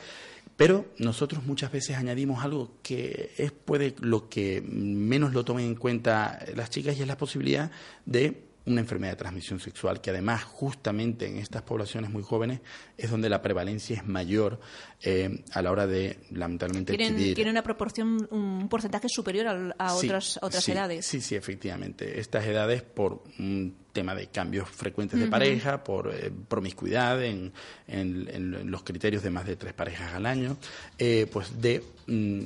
Pero 0.55 0.85
nosotros 0.97 1.45
muchas 1.45 1.73
veces 1.73 1.97
añadimos 1.97 2.41
algo 2.45 2.77
que 2.81 3.33
es 3.37 3.51
puede 3.51 3.95
lo 3.99 4.29
que 4.29 4.61
menos 4.61 5.33
lo 5.33 5.43
tomen 5.43 5.65
en 5.65 5.75
cuenta 5.75 6.39
las 6.55 6.69
chicas 6.69 6.97
y 6.97 7.01
es 7.01 7.07
la 7.07 7.17
posibilidad 7.17 7.69
de 8.05 8.46
una 8.67 8.81
enfermedad 8.81 9.13
de 9.13 9.17
transmisión 9.17 9.59
sexual 9.59 10.01
que 10.01 10.11
además 10.11 10.43
justamente 10.43 11.25
en 11.27 11.37
estas 11.37 11.63
poblaciones 11.63 12.11
muy 12.11 12.21
jóvenes 12.21 12.59
es 12.97 13.09
donde 13.09 13.29
la 13.29 13.41
prevalencia 13.41 13.97
es 13.97 14.05
mayor 14.05 14.59
eh, 15.01 15.43
a 15.53 15.61
la 15.61 15.71
hora 15.71 15.87
de 15.87 16.19
lamentablemente 16.31 16.95
tienen, 16.95 17.33
tiene 17.33 17.51
una 17.51 17.63
proporción 17.63 18.27
un 18.29 18.67
porcentaje 18.69 19.07
superior 19.09 19.73
a, 19.77 19.93
otras 19.95 20.39
otras 20.41 20.67
edades. 20.69 21.05
sí 21.05 21.21
sí 21.21 21.35
efectivamente. 21.35 22.19
Estas 22.19 22.45
edades 22.45 22.81
por 22.83 23.23
un 23.39 23.87
tema 23.93 24.13
de 24.13 24.27
cambios 24.27 24.69
frecuentes 24.69 25.19
de 25.19 25.25
pareja 25.25 25.83
por 25.83 26.13
eh, 26.13 26.31
promiscuidad 26.47 27.23
en, 27.23 27.51
en, 27.87 28.69
los 28.69 28.83
criterios 28.83 29.23
de 29.23 29.31
más 29.31 29.47
de 29.47 29.55
tres 29.55 29.73
parejas 29.73 30.13
al 30.13 30.27
año 30.27 30.57
eh, 30.99 31.25
pues 31.31 31.59
de 31.59 31.83
mm, 32.05 32.41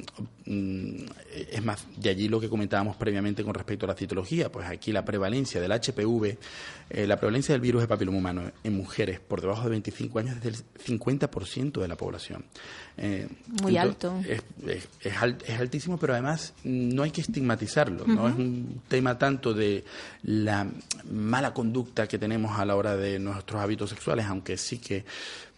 mm, 0.45 0.80
es 1.61 1.65
más 1.65 1.85
de 1.97 2.09
allí 2.09 2.27
lo 2.27 2.39
que 2.39 2.49
comentábamos 2.49 2.95
previamente 2.95 3.43
con 3.43 3.53
respecto 3.53 3.85
a 3.85 3.89
la 3.89 3.95
citología 3.95 4.51
pues 4.51 4.67
aquí 4.67 4.91
la 4.91 5.05
prevalencia 5.05 5.61
del 5.61 5.71
HPV 5.71 6.37
la 7.07 7.17
prevalencia 7.17 7.53
del 7.53 7.61
virus 7.61 7.81
de 7.81 7.87
papiloma 7.87 8.17
humano 8.17 8.51
en 8.63 8.75
mujeres 8.75 9.19
por 9.19 9.41
debajo 9.41 9.63
de 9.63 9.69
25 9.69 10.19
años 10.19 10.35
es 10.37 10.43
del 10.43 10.55
50% 10.55 11.79
de 11.79 11.87
la 11.87 11.95
población 11.95 12.43
eh, 12.97 13.27
Muy 13.61 13.77
alto. 13.77 14.21
Es, 14.27 14.43
es, 15.01 15.59
altísimo, 15.59 15.97
pero 15.97 16.13
además 16.13 16.53
no 16.63 17.03
hay 17.03 17.11
que 17.11 17.21
estigmatizarlo. 17.21 18.05
No 18.05 18.27
es 18.27 18.35
un 18.35 18.81
tema 18.87 19.17
tanto 19.17 19.53
de 19.53 19.83
la 20.23 20.67
mala 21.11 21.53
conducta 21.53 22.07
que 22.07 22.17
tenemos 22.17 22.59
a 22.59 22.65
la 22.65 22.75
hora 22.75 22.95
de 22.95 23.17
nuestros 23.19 23.61
hábitos 23.61 23.89
sexuales, 23.89 24.25
aunque 24.25 24.57
sí 24.57 24.77
que 24.77 25.05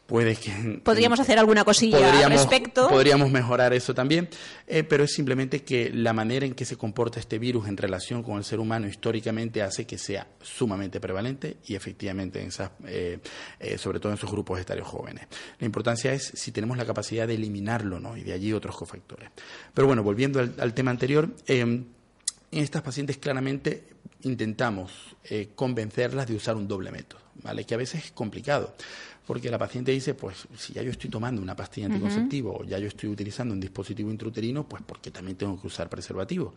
puede 0.05 0.35
que... 0.35 0.81
Podríamos 0.83 1.19
hacer 1.19 1.39
alguna 1.39 1.63
cosilla 1.63 2.25
al 2.25 2.31
respecto. 2.31 2.89
Podríamos 2.89 3.31
mejorar 3.31 3.73
eso 3.73 3.93
también, 3.93 4.29
eh, 4.67 4.83
pero 4.83 5.03
es 5.03 5.13
simplemente 5.13 5.63
que 5.63 5.89
la 5.93 6.13
manera 6.13 6.45
en 6.45 6.53
que 6.53 6.65
se 6.65 6.77
comporta 6.77 7.19
este 7.19 7.39
virus 7.39 7.67
en 7.67 7.77
relación 7.77 8.21
con 8.23 8.37
el 8.37 8.43
ser 8.43 8.59
humano 8.59 8.87
históricamente 8.87 9.61
hace 9.61 9.85
que 9.85 9.97
sea 9.97 10.27
sumamente 10.41 10.99
prevalente 10.99 11.57
y 11.65 11.75
efectivamente, 11.75 12.41
en 12.41 12.47
esas, 12.49 12.71
eh, 12.85 13.19
eh, 13.59 13.77
sobre 13.77 13.99
todo 13.99 14.11
en 14.11 14.17
esos 14.17 14.31
grupos 14.31 14.59
etarios 14.59 14.87
jóvenes. 14.87 15.27
La 15.59 15.65
importancia 15.65 16.13
es 16.13 16.31
si 16.35 16.51
tenemos 16.51 16.77
la 16.77 16.85
capacidad 16.85 17.27
de 17.27 17.35
eliminarlo, 17.35 17.99
¿no? 17.99 18.17
Y 18.17 18.23
de 18.23 18.33
allí 18.33 18.53
otros 18.53 18.75
cofactores. 18.75 19.29
Pero 19.73 19.87
bueno, 19.87 20.03
volviendo 20.03 20.39
al, 20.39 20.53
al 20.59 20.73
tema 20.73 20.91
anterior 20.91 21.29
en 21.47 21.87
estas 22.51 22.81
pacientes 22.81 23.17
claramente 23.17 23.87
intentamos 24.21 24.91
convencerlas 25.55 26.27
de 26.27 26.35
usar 26.35 26.55
un 26.55 26.67
doble 26.67 26.91
método, 26.91 27.21
¿vale? 27.41 27.65
Que 27.65 27.73
a 27.73 27.77
veces 27.77 28.05
es 28.05 28.11
complicado 28.11 28.75
porque 29.25 29.49
la 29.49 29.57
paciente 29.57 29.91
dice, 29.91 30.13
pues 30.13 30.47
si 30.57 30.73
ya 30.73 30.81
yo 30.81 30.91
estoy 30.91 31.09
tomando 31.09 31.41
una 31.41 31.55
pastilla 31.55 31.87
anticonceptiva 31.87 32.51
o 32.51 32.63
ya 32.63 32.77
yo 32.77 32.87
estoy 32.87 33.09
utilizando 33.09 33.53
un 33.53 33.59
dispositivo 33.59 34.11
intrauterino, 34.11 34.67
pues 34.67 34.83
porque 34.85 35.11
también 35.11 35.37
tengo 35.37 35.59
que 35.59 35.67
usar 35.67 35.89
preservativo. 35.89 36.53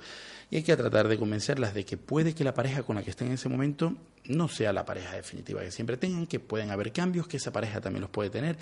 Y 0.50 0.56
hay 0.56 0.62
que 0.62 0.76
tratar 0.76 1.08
de 1.08 1.16
convencerlas 1.16 1.74
de 1.74 1.84
que 1.84 1.96
puede 1.96 2.34
que 2.34 2.44
la 2.44 2.54
pareja 2.54 2.82
con 2.82 2.96
la 2.96 3.02
que 3.02 3.10
estén 3.10 3.28
en 3.28 3.34
ese 3.34 3.48
momento 3.48 3.94
no 4.24 4.48
sea 4.48 4.72
la 4.72 4.84
pareja 4.84 5.14
definitiva 5.14 5.60
que 5.60 5.70
siempre 5.70 5.96
tengan, 5.96 6.26
que 6.26 6.40
pueden 6.40 6.70
haber 6.70 6.92
cambios, 6.92 7.28
que 7.28 7.36
esa 7.36 7.52
pareja 7.52 7.80
también 7.80 8.00
los 8.00 8.10
puede 8.10 8.30
tener 8.30 8.56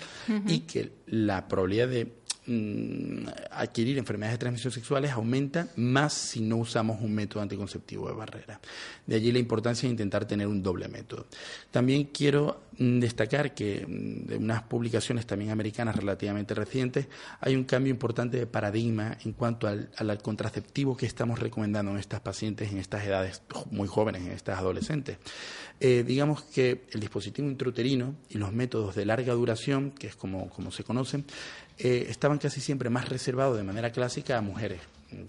y 0.47 0.59
que 0.61 0.91
la 1.07 1.47
probabilidad 1.47 1.87
de 1.87 2.11
mm, 2.47 3.27
adquirir 3.51 3.97
enfermedades 3.97 4.35
de 4.35 4.39
transmisión 4.39 4.71
sexuales 4.71 5.11
aumenta 5.11 5.67
más 5.75 6.13
si 6.13 6.41
no 6.41 6.57
usamos 6.57 7.01
un 7.01 7.13
método 7.13 7.41
anticonceptivo 7.41 8.07
de 8.07 8.13
barrera. 8.13 8.59
De 9.05 9.15
allí 9.15 9.31
la 9.31 9.39
importancia 9.39 9.87
de 9.87 9.91
intentar 9.91 10.25
tener 10.25 10.47
un 10.47 10.61
doble 10.61 10.87
método. 10.87 11.27
También 11.71 12.05
quiero 12.05 12.61
mm, 12.77 12.99
destacar 12.99 13.53
que 13.53 13.85
mm, 13.87 14.27
de 14.27 14.37
unas 14.37 14.63
publicaciones 14.63 15.25
también 15.25 15.51
americanas 15.51 15.95
relativamente 15.95 16.53
recientes 16.53 17.07
hay 17.39 17.55
un 17.55 17.63
cambio 17.63 17.91
importante 17.91 18.37
de 18.37 18.47
paradigma 18.47 19.17
en 19.23 19.33
cuanto 19.33 19.67
al, 19.67 19.89
al 19.97 20.21
contraceptivo 20.21 20.95
que 20.95 21.05
estamos 21.05 21.39
recomendando 21.39 21.91
en 21.91 21.97
estas 21.97 22.21
pacientes 22.21 22.55
en 22.71 22.77
estas 22.77 23.05
edades 23.05 23.41
muy 23.71 23.87
jóvenes, 23.87 24.23
en 24.23 24.31
estas 24.31 24.59
adolescentes. 24.59 25.17
Eh, 25.79 26.03
digamos 26.07 26.43
que 26.43 26.85
el 26.91 27.01
dispositivo 27.01 27.47
intrauterino 27.47 28.15
y 28.29 28.37
los 28.37 28.53
métodos 28.53 28.95
de 28.95 29.05
larga 29.05 29.33
duración, 29.33 29.91
que 29.91 30.07
es 30.07 30.15
como, 30.15 30.49
se 30.71 30.83
conocen, 30.83 31.25
eh, 31.77 32.07
estaban 32.09 32.37
casi 32.37 32.61
siempre 32.61 32.89
más 32.89 33.09
reservados 33.09 33.57
de 33.57 33.63
manera 33.63 33.91
clásica 33.91 34.37
a 34.37 34.41
mujeres 34.41 34.79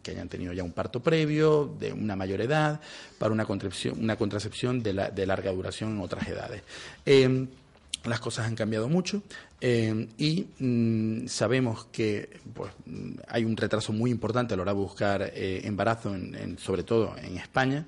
que 0.03 0.11
hayan 0.11 0.29
tenido 0.29 0.53
ya 0.53 0.65
un 0.65 0.73
parto 0.73 1.01
previo, 1.01 1.73
de 1.79 1.93
una 1.93 2.17
mayor 2.17 2.41
edad, 2.41 2.81
para 3.19 3.33
una 3.33 3.45
contracepción, 3.45 3.99
una 4.01 4.17
contracepción 4.17 4.83
de, 4.83 5.11
de 5.15 5.27
larga 5.27 5.53
duración 5.53 5.93
en 5.93 6.01
otras 6.01 6.27
edades. 6.29 6.63
Eh, 7.05 7.47
las 8.05 8.21
cosas 8.21 8.47
han 8.47 8.55
cambiado 8.55 8.89
mucho 8.89 9.23
y 9.61 10.47
mm, 10.59 11.27
sabemos 11.29 11.87
que 11.87 12.29
pues, 12.53 12.73
hay 13.29 13.45
un 13.45 13.57
retraso 13.57 13.93
muy 13.93 14.11
importante 14.11 14.55
a 14.55 14.57
la 14.57 14.63
hora 14.63 14.73
de 14.73 14.79
buscar 14.79 15.33
embarazo, 15.35 16.15
sobre 16.59 16.83
todo 16.83 17.17
en 17.19 17.39
España, 17.39 17.87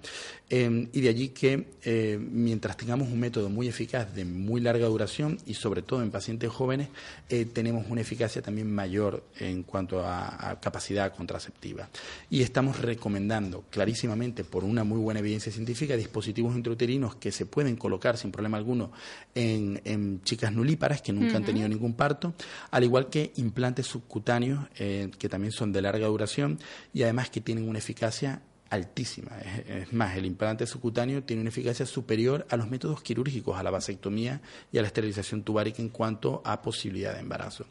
Em, 0.50 0.88
y 0.94 1.02
de 1.02 1.10
allí 1.10 1.28
que 1.28 1.66
eh, 1.84 2.18
mientras 2.18 2.74
tengamos 2.78 3.08
un 3.08 3.20
método 3.20 3.50
muy 3.50 3.68
eficaz 3.68 4.14
de 4.14 4.24
muy 4.24 4.62
larga 4.62 4.86
duración 4.86 5.38
y 5.44 5.52
sobre 5.52 5.82
todo 5.82 6.02
en 6.02 6.10
pacientes 6.10 6.48
jóvenes, 6.50 6.88
eh, 7.28 7.44
tenemos 7.44 7.84
una 7.90 8.00
eficacia 8.00 8.40
también 8.40 8.74
mayor 8.74 9.24
en 9.38 9.62
cuanto 9.62 10.00
a, 10.06 10.58
capacidad 10.62 11.14
contraceptiva. 11.14 11.88
Y 12.30 12.40
estamos 12.40 12.80
recomendando 12.80 13.64
clarísimamente, 13.68 14.42
por 14.42 14.64
una 14.64 14.84
muy 14.84 14.98
buena 14.98 15.20
evidencia 15.20 15.52
científica, 15.52 15.96
dispositivos 15.96 16.56
intrauterinos 16.56 17.16
que 17.16 17.30
se 17.30 17.44
pueden 17.44 17.76
colocar 17.76 18.16
sin 18.16 18.32
problema 18.32 18.56
alguno 18.56 18.90
en, 19.34 20.22
chicas 20.24 20.52
nulíparas 20.52 21.02
que 21.02 21.12
nunca 21.12 21.36
han 21.36 21.44
tenido 21.44 21.57
ningún 21.66 21.94
parto, 21.94 22.34
al 22.70 22.84
igual 22.84 23.08
que 23.08 23.32
implantes 23.36 23.86
subcutáneos 23.86 24.66
eh, 24.76 25.10
que 25.18 25.28
también 25.28 25.52
son 25.52 25.72
de 25.72 25.82
larga 25.82 26.06
duración 26.06 26.58
y 26.92 27.02
además 27.02 27.30
que 27.30 27.40
tienen 27.40 27.68
una 27.68 27.78
eficacia 27.78 28.42
altísima. 28.70 29.30
Es, 29.66 29.92
más, 29.92 30.16
el 30.16 30.26
implante 30.26 30.66
subcutáneo 30.66 31.22
tiene 31.22 31.40
una 31.40 31.48
eficacia 31.48 31.86
superior 31.86 32.46
a 32.50 32.56
los 32.56 32.68
métodos 32.68 33.02
quirúrgicos, 33.02 33.58
a 33.58 33.62
la 33.62 33.70
vasectomía 33.70 34.40
y 34.72 34.78
a 34.78 34.82
la 34.82 34.88
esterilización 34.88 35.42
tubárica 35.42 35.80
en 35.80 35.88
cuanto 35.88 36.42
a 36.44 36.60
posibilidad 36.60 37.14
de 37.14 37.20
embarazo. 37.20 37.64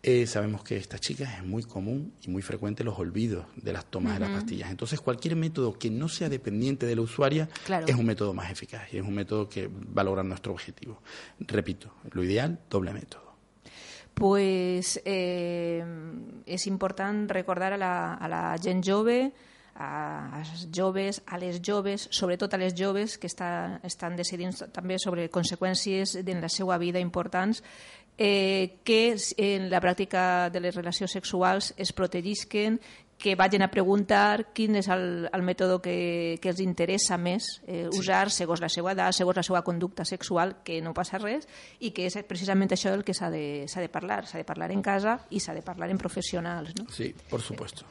Eh, 0.00 0.26
sabemos 0.26 0.62
que 0.62 0.76
estas 0.76 1.00
chicas 1.00 1.38
es 1.38 1.44
muy 1.44 1.64
común 1.64 2.12
y 2.22 2.30
muy 2.30 2.40
frecuente 2.40 2.84
los 2.84 2.98
olvidos 2.98 3.46
de 3.56 3.72
las 3.72 3.84
tomas 3.86 4.14
de 4.14 4.20
las 4.20 4.30
pastillas. 4.30 4.70
Entonces, 4.70 5.00
cualquier 5.00 5.34
método 5.34 5.76
que 5.76 5.90
no 5.90 6.08
sea 6.08 6.28
dependiente 6.28 6.86
de 6.86 6.94
la 6.94 7.02
usuaria 7.02 7.48
es 7.86 7.96
un 7.96 8.06
método 8.06 8.32
más 8.32 8.50
eficaz 8.50 8.92
y 8.92 8.98
es 8.98 9.02
un 9.02 9.14
método 9.14 9.48
que 9.48 9.66
va 9.66 10.02
a 10.02 10.04
lograr 10.04 10.24
nuestro 10.24 10.52
objetivo. 10.52 11.02
Repito, 11.40 11.92
lo 12.12 12.22
ideal, 12.22 12.60
doble 12.70 12.92
método. 12.92 13.28
Pues 14.14 15.00
eh, 15.04 15.84
es 16.46 16.66
importante 16.68 17.34
recordar 17.34 17.72
a 17.72 17.76
la, 17.76 18.14
a 18.14 18.28
la 18.28 18.56
gent 18.60 18.84
jove 18.86 19.32
als 19.78 20.68
joves, 20.74 21.22
a 21.26 21.38
les 21.38 21.60
joves, 21.64 22.08
sobretot 22.10 22.52
a 22.54 22.58
les 22.58 22.74
joves 22.74 23.14
que 23.18 23.28
està, 23.30 23.78
estan 23.86 24.16
decidint 24.18 24.50
també 24.74 24.98
sobre 24.98 25.28
conseqüències 25.30 26.16
en 26.18 26.42
la 26.42 26.50
seva 26.50 26.78
vida 26.82 26.98
importants, 26.98 27.62
eh, 28.18 28.78
que 28.84 29.16
en 29.36 29.70
la 29.70 29.80
pràctica 29.80 30.50
de 30.50 30.60
les 30.60 30.74
relacions 30.74 31.12
sexuals 31.12 31.72
es 31.78 31.92
protegisquen, 31.92 32.80
que 33.18 33.34
vagin 33.34 33.64
a 33.64 33.70
preguntar 33.70 34.52
quin 34.54 34.76
és 34.78 34.86
el, 34.94 35.26
el 35.34 35.42
mètode 35.42 35.80
que, 35.82 36.38
que 36.38 36.52
els 36.52 36.60
interessa 36.62 37.16
més 37.18 37.48
eh, 37.66 37.88
usar 37.90 38.28
segons 38.30 38.62
la 38.62 38.70
seva 38.70 38.92
edat, 38.94 39.16
segons 39.16 39.40
la 39.40 39.42
seva 39.42 39.64
conducta 39.66 40.04
sexual, 40.06 40.58
que 40.62 40.78
no 40.82 40.94
passa 40.94 41.18
res, 41.18 41.48
i 41.82 41.90
que 41.90 42.06
és 42.06 42.18
precisament 42.28 42.70
això 42.76 42.94
el 42.94 43.02
que 43.02 43.16
s'ha 43.16 43.32
de, 43.34 43.66
de 43.66 43.90
parlar. 43.90 44.22
S'ha 44.30 44.38
de 44.38 44.46
parlar 44.46 44.70
en 44.70 44.82
casa 44.86 45.18
i 45.34 45.42
s'ha 45.42 45.56
de 45.56 45.66
parlar 45.66 45.90
en 45.90 45.98
professionals. 45.98 46.76
No? 46.78 46.86
Sí, 46.94 47.10
por 47.28 47.42
supuesto. 47.42 47.86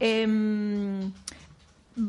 Eh, 0.00 0.26
Eh, 1.96 2.00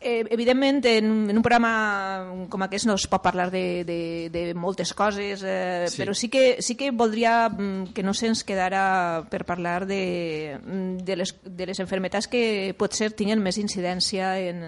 evidentment, 0.00 0.84
en, 0.86 1.30
en 1.30 1.36
un 1.36 1.42
programa 1.42 2.46
com 2.50 2.62
aquest 2.62 2.86
no 2.86 2.94
es 2.98 3.06
pot 3.10 3.22
parlar 3.24 3.48
de, 3.50 3.82
de, 3.84 3.98
de 4.30 4.42
moltes 4.54 4.92
coses, 4.94 5.42
eh, 5.42 5.88
sí. 5.90 5.98
però 6.00 6.14
sí 6.14 6.30
que, 6.30 6.62
sí 6.62 6.76
que 6.78 6.92
voldria 6.92 7.48
mm, 7.48 7.90
que 7.96 8.04
no 8.06 8.14
se'ns 8.14 8.44
quedara 8.46 9.24
per 9.30 9.42
parlar 9.48 9.86
de, 9.90 10.58
mm, 10.62 11.02
de, 11.02 11.18
les, 11.18 11.34
de 11.42 11.66
les 11.72 11.82
enfermetats 11.82 12.30
que 12.30 12.74
potser 12.78 13.10
tinguin 13.10 13.42
més 13.42 13.58
incidència 13.58 14.36
en, 14.38 14.62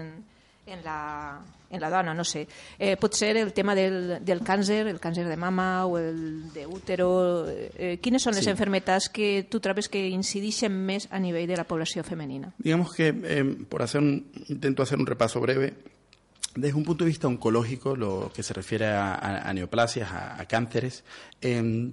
en 0.67 0.83
la, 0.83 0.99
en 1.71 1.81
la 1.81 1.89
dona, 1.89 2.13
no 2.13 2.23
sé. 2.23 2.45
Eh, 2.77 2.95
pot 2.97 3.15
ser 3.15 3.35
el 3.37 3.53
tema 3.53 3.75
del, 3.75 4.19
del 4.25 4.43
càncer, 4.43 4.85
el 4.87 4.99
càncer 4.99 5.27
de 5.29 5.37
mama 5.37 5.85
o 5.85 5.97
el 5.97 6.51
d'útero. 6.53 7.09
Eh, 7.47 7.97
quines 8.03 8.23
són 8.23 8.35
les 8.35 8.45
sí. 8.45 8.51
enfermetats 8.51 9.09
que 9.09 9.47
tu 9.49 9.61
trobes 9.63 9.89
que 9.89 10.03
incideixen 10.11 10.73
més 10.73 11.07
a 11.11 11.19
nivell 11.19 11.47
de 11.49 11.57
la 11.57 11.67
població 11.67 12.03
femenina? 12.03 12.53
Digamos 12.57 12.93
que, 12.93 13.09
eh, 13.09 13.43
por 13.69 13.81
hacer 13.81 14.01
un, 14.01 14.31
intento 14.49 14.83
hacer 14.83 14.99
un 14.99 15.07
repaso 15.07 15.39
breve, 15.39 15.73
desde 16.55 16.75
un 16.75 16.83
punto 16.83 17.05
de 17.05 17.09
vista 17.09 17.27
oncológico, 17.27 17.95
lo 17.95 18.31
que 18.35 18.43
se 18.43 18.53
refiere 18.53 18.87
a, 18.87 19.15
a, 19.15 19.49
a 19.49 19.53
neoplasias, 19.53 20.11
a, 20.11 20.41
a 20.41 20.45
cánceres, 20.45 21.03
eh, 21.41 21.91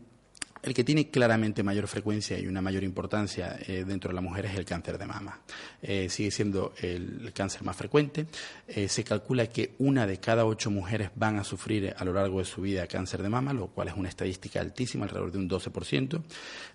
el 0.63 0.75
que 0.75 0.85
tiene 0.85 1.11
claramente 1.11 1.63
mayor 1.63 1.87
frecuencia 1.87 2.39
y 2.39 2.47
una 2.47 2.61
mayor 2.61 2.85
importancia 2.85 3.59
eh, 3.67 3.85
dentro 3.87 4.09
de 4.09 4.15
la 4.15 4.21
mujer 4.21 4.47
es 4.47 4.57
el 4.57 4.65
cáncer 4.65 4.99
de 4.99 5.07
mama. 5.07 5.41
Eh, 5.83 6.09
sigue 6.09 6.31
siendo 6.31 6.73
el, 6.81 7.33
cáncer 7.35 7.63
más 7.63 7.77
frecuente. 7.77 8.27
Eh, 8.67 8.89
se 8.89 9.05
calcula 9.05 9.47
que 9.47 9.75
una 9.79 10.07
de 10.07 10.19
cada 10.19 10.45
ocho 10.45 10.71
mujeres 10.71 11.11
van 11.15 11.39
a 11.39 11.45
sufrir 11.45 11.95
a 11.97 12.05
lo 12.05 12.13
largo 12.13 12.39
de 12.39 12.45
su 12.45 12.63
vida 12.63 12.87
cáncer 12.87 13.23
de 13.23 13.29
mama, 13.29 13.53
lo 13.53 13.69
cual 13.69 13.89
es 13.89 13.95
una 13.95 14.09
estadística 14.09 14.61
altísima, 14.61 15.05
alrededor 15.05 15.33
de 15.33 15.39
un 15.39 15.49
12%. 15.49 16.23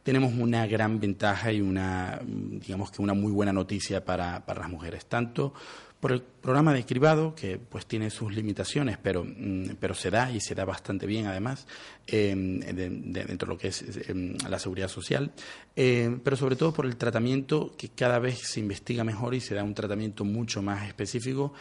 Tenemos 0.03 0.33
una 0.33 0.65
gran 0.67 0.99
ventaja 0.99 1.51
y 1.51 1.61
una, 1.61 2.19
digamos 2.25 2.91
que 2.91 3.01
una 3.01 3.13
muy 3.13 3.31
buena 3.31 3.53
noticia 3.53 4.03
para, 4.03 4.45
para 4.45 4.61
las 4.61 4.69
mujeres, 4.69 5.05
tanto 5.05 5.53
por 6.03 6.11
el 6.11 6.21
programa 6.21 6.73
de 6.73 6.85
cribado, 6.85 7.33
que 7.33 7.57
pues 7.57 7.85
tiene 7.85 8.09
sus 8.09 8.35
limitaciones, 8.35 8.97
pero, 9.01 9.23
mm, 9.23 9.77
pero 9.79 9.93
se 9.93 10.11
da 10.11 10.29
y 10.29 10.41
se 10.41 10.53
da 10.53 10.65
bastante 10.65 11.07
bien 11.07 11.27
además 11.27 11.65
em, 12.07 12.59
dentro 12.59 13.47
de 13.47 13.53
lo 13.53 13.57
que 13.57 13.69
es 13.69 13.85
em, 14.09 14.35
la 14.49 14.59
seguridad 14.59 14.89
social, 14.89 15.31
em, 15.77 16.19
pero 16.19 16.35
sobre 16.35 16.57
todo 16.57 16.73
por 16.73 16.87
el 16.87 16.97
tratamiento 16.97 17.73
que 17.77 17.87
cada 17.87 18.19
vez 18.19 18.37
se 18.39 18.59
investiga 18.59 19.05
mejor 19.05 19.33
y 19.33 19.39
se 19.39 19.55
da 19.55 19.63
un 19.63 19.73
tratamiento 19.73 20.25
mucho 20.25 20.61
más 20.61 20.85
específico 20.85 21.53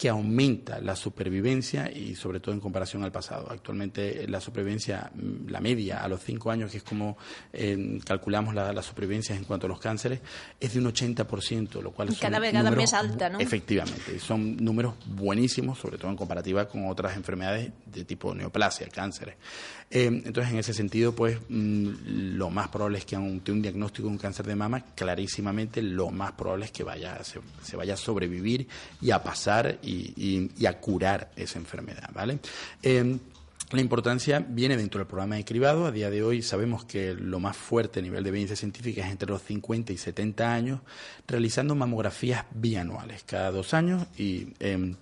que 0.00 0.08
aumenta 0.08 0.80
la 0.80 0.96
supervivencia 0.96 1.92
y 1.92 2.14
sobre 2.14 2.40
todo 2.40 2.54
en 2.54 2.60
comparación 2.60 3.04
al 3.04 3.12
pasado. 3.12 3.48
Actualmente 3.50 4.26
la 4.28 4.40
supervivencia, 4.40 5.10
mm, 5.14 5.50
la 5.50 5.60
media 5.60 6.02
a 6.02 6.08
los 6.08 6.22
cinco 6.22 6.50
años, 6.50 6.70
que 6.70 6.78
es 6.78 6.82
como 6.82 7.18
eh, 7.52 8.00
calculamos 8.06 8.54
la, 8.54 8.72
la, 8.72 8.82
supervivencia 8.82 9.36
en 9.36 9.44
cuanto 9.44 9.66
a 9.66 9.68
los 9.68 9.78
cánceres, 9.78 10.20
es 10.58 10.72
de 10.72 10.78
un 10.78 10.86
80%, 10.86 11.82
lo 11.82 11.90
cual 11.92 12.08
es 12.08 12.18
cada 12.18 12.38
vez 12.38 12.54
más 12.54 12.94
alta, 12.94 13.28
¿no? 13.28 13.40
Efectivamente, 13.40 14.18
son 14.18 14.56
números 14.56 14.94
buenísimos, 15.04 15.78
sobre 15.78 15.98
todo 15.98 16.10
en 16.10 16.16
comparativa 16.16 16.66
con 16.66 16.88
otras 16.88 17.14
enfermedades 17.14 17.70
de 17.84 18.04
tipo 18.06 18.34
neoplasia, 18.34 18.88
cánceres. 18.88 19.34
Eh, 19.92 20.06
entonces, 20.06 20.52
en 20.52 20.58
ese 20.58 20.72
sentido, 20.72 21.12
pues 21.14 21.38
mm, 21.48 22.36
lo 22.36 22.48
más 22.48 22.68
probable 22.68 22.98
es 22.98 23.04
que 23.04 23.16
ante 23.16 23.50
un 23.50 23.60
diagnóstico 23.60 24.06
de 24.06 24.12
un 24.12 24.18
cáncer 24.18 24.46
de 24.46 24.54
mama, 24.54 24.84
clarísimamente 24.94 25.82
lo 25.82 26.10
más 26.10 26.32
probable 26.32 26.66
es 26.66 26.70
que 26.70 26.84
vaya, 26.84 27.18
se, 27.24 27.76
vaya 27.76 27.94
a 27.94 27.96
sobrevivir 27.96 28.68
y 29.00 29.10
a 29.10 29.22
pasar 29.22 29.78
y, 29.82 30.48
a 30.64 30.72
curar 30.78 31.32
esa 31.34 31.58
enfermedad, 31.58 32.08
¿vale? 32.14 32.38
Eh, 32.82 33.18
la 33.72 33.80
importancia 33.80 34.44
viene 34.48 34.76
dentro 34.76 34.98
del 34.98 35.06
programa 35.06 35.36
de 35.36 35.44
cribado. 35.44 35.86
A 35.86 35.92
día 35.92 36.10
de 36.10 36.24
hoy 36.24 36.42
sabemos 36.42 36.84
que 36.84 37.14
lo 37.14 37.38
más 37.38 37.56
fuerte 37.56 38.00
a 38.00 38.02
nivel 38.02 38.24
de 38.24 38.30
evidencia 38.30 38.56
científica 38.56 39.04
es 39.04 39.12
entre 39.12 39.28
los 39.28 39.42
50 39.42 39.92
y 39.92 39.96
70 39.96 40.52
años, 40.52 40.80
realizando 41.28 41.76
mamografías 41.76 42.44
bianuales, 42.52 43.22
cada 43.24 43.52
dos 43.52 43.72
años 43.72 44.06
y 44.16 44.48
em, 44.58 44.96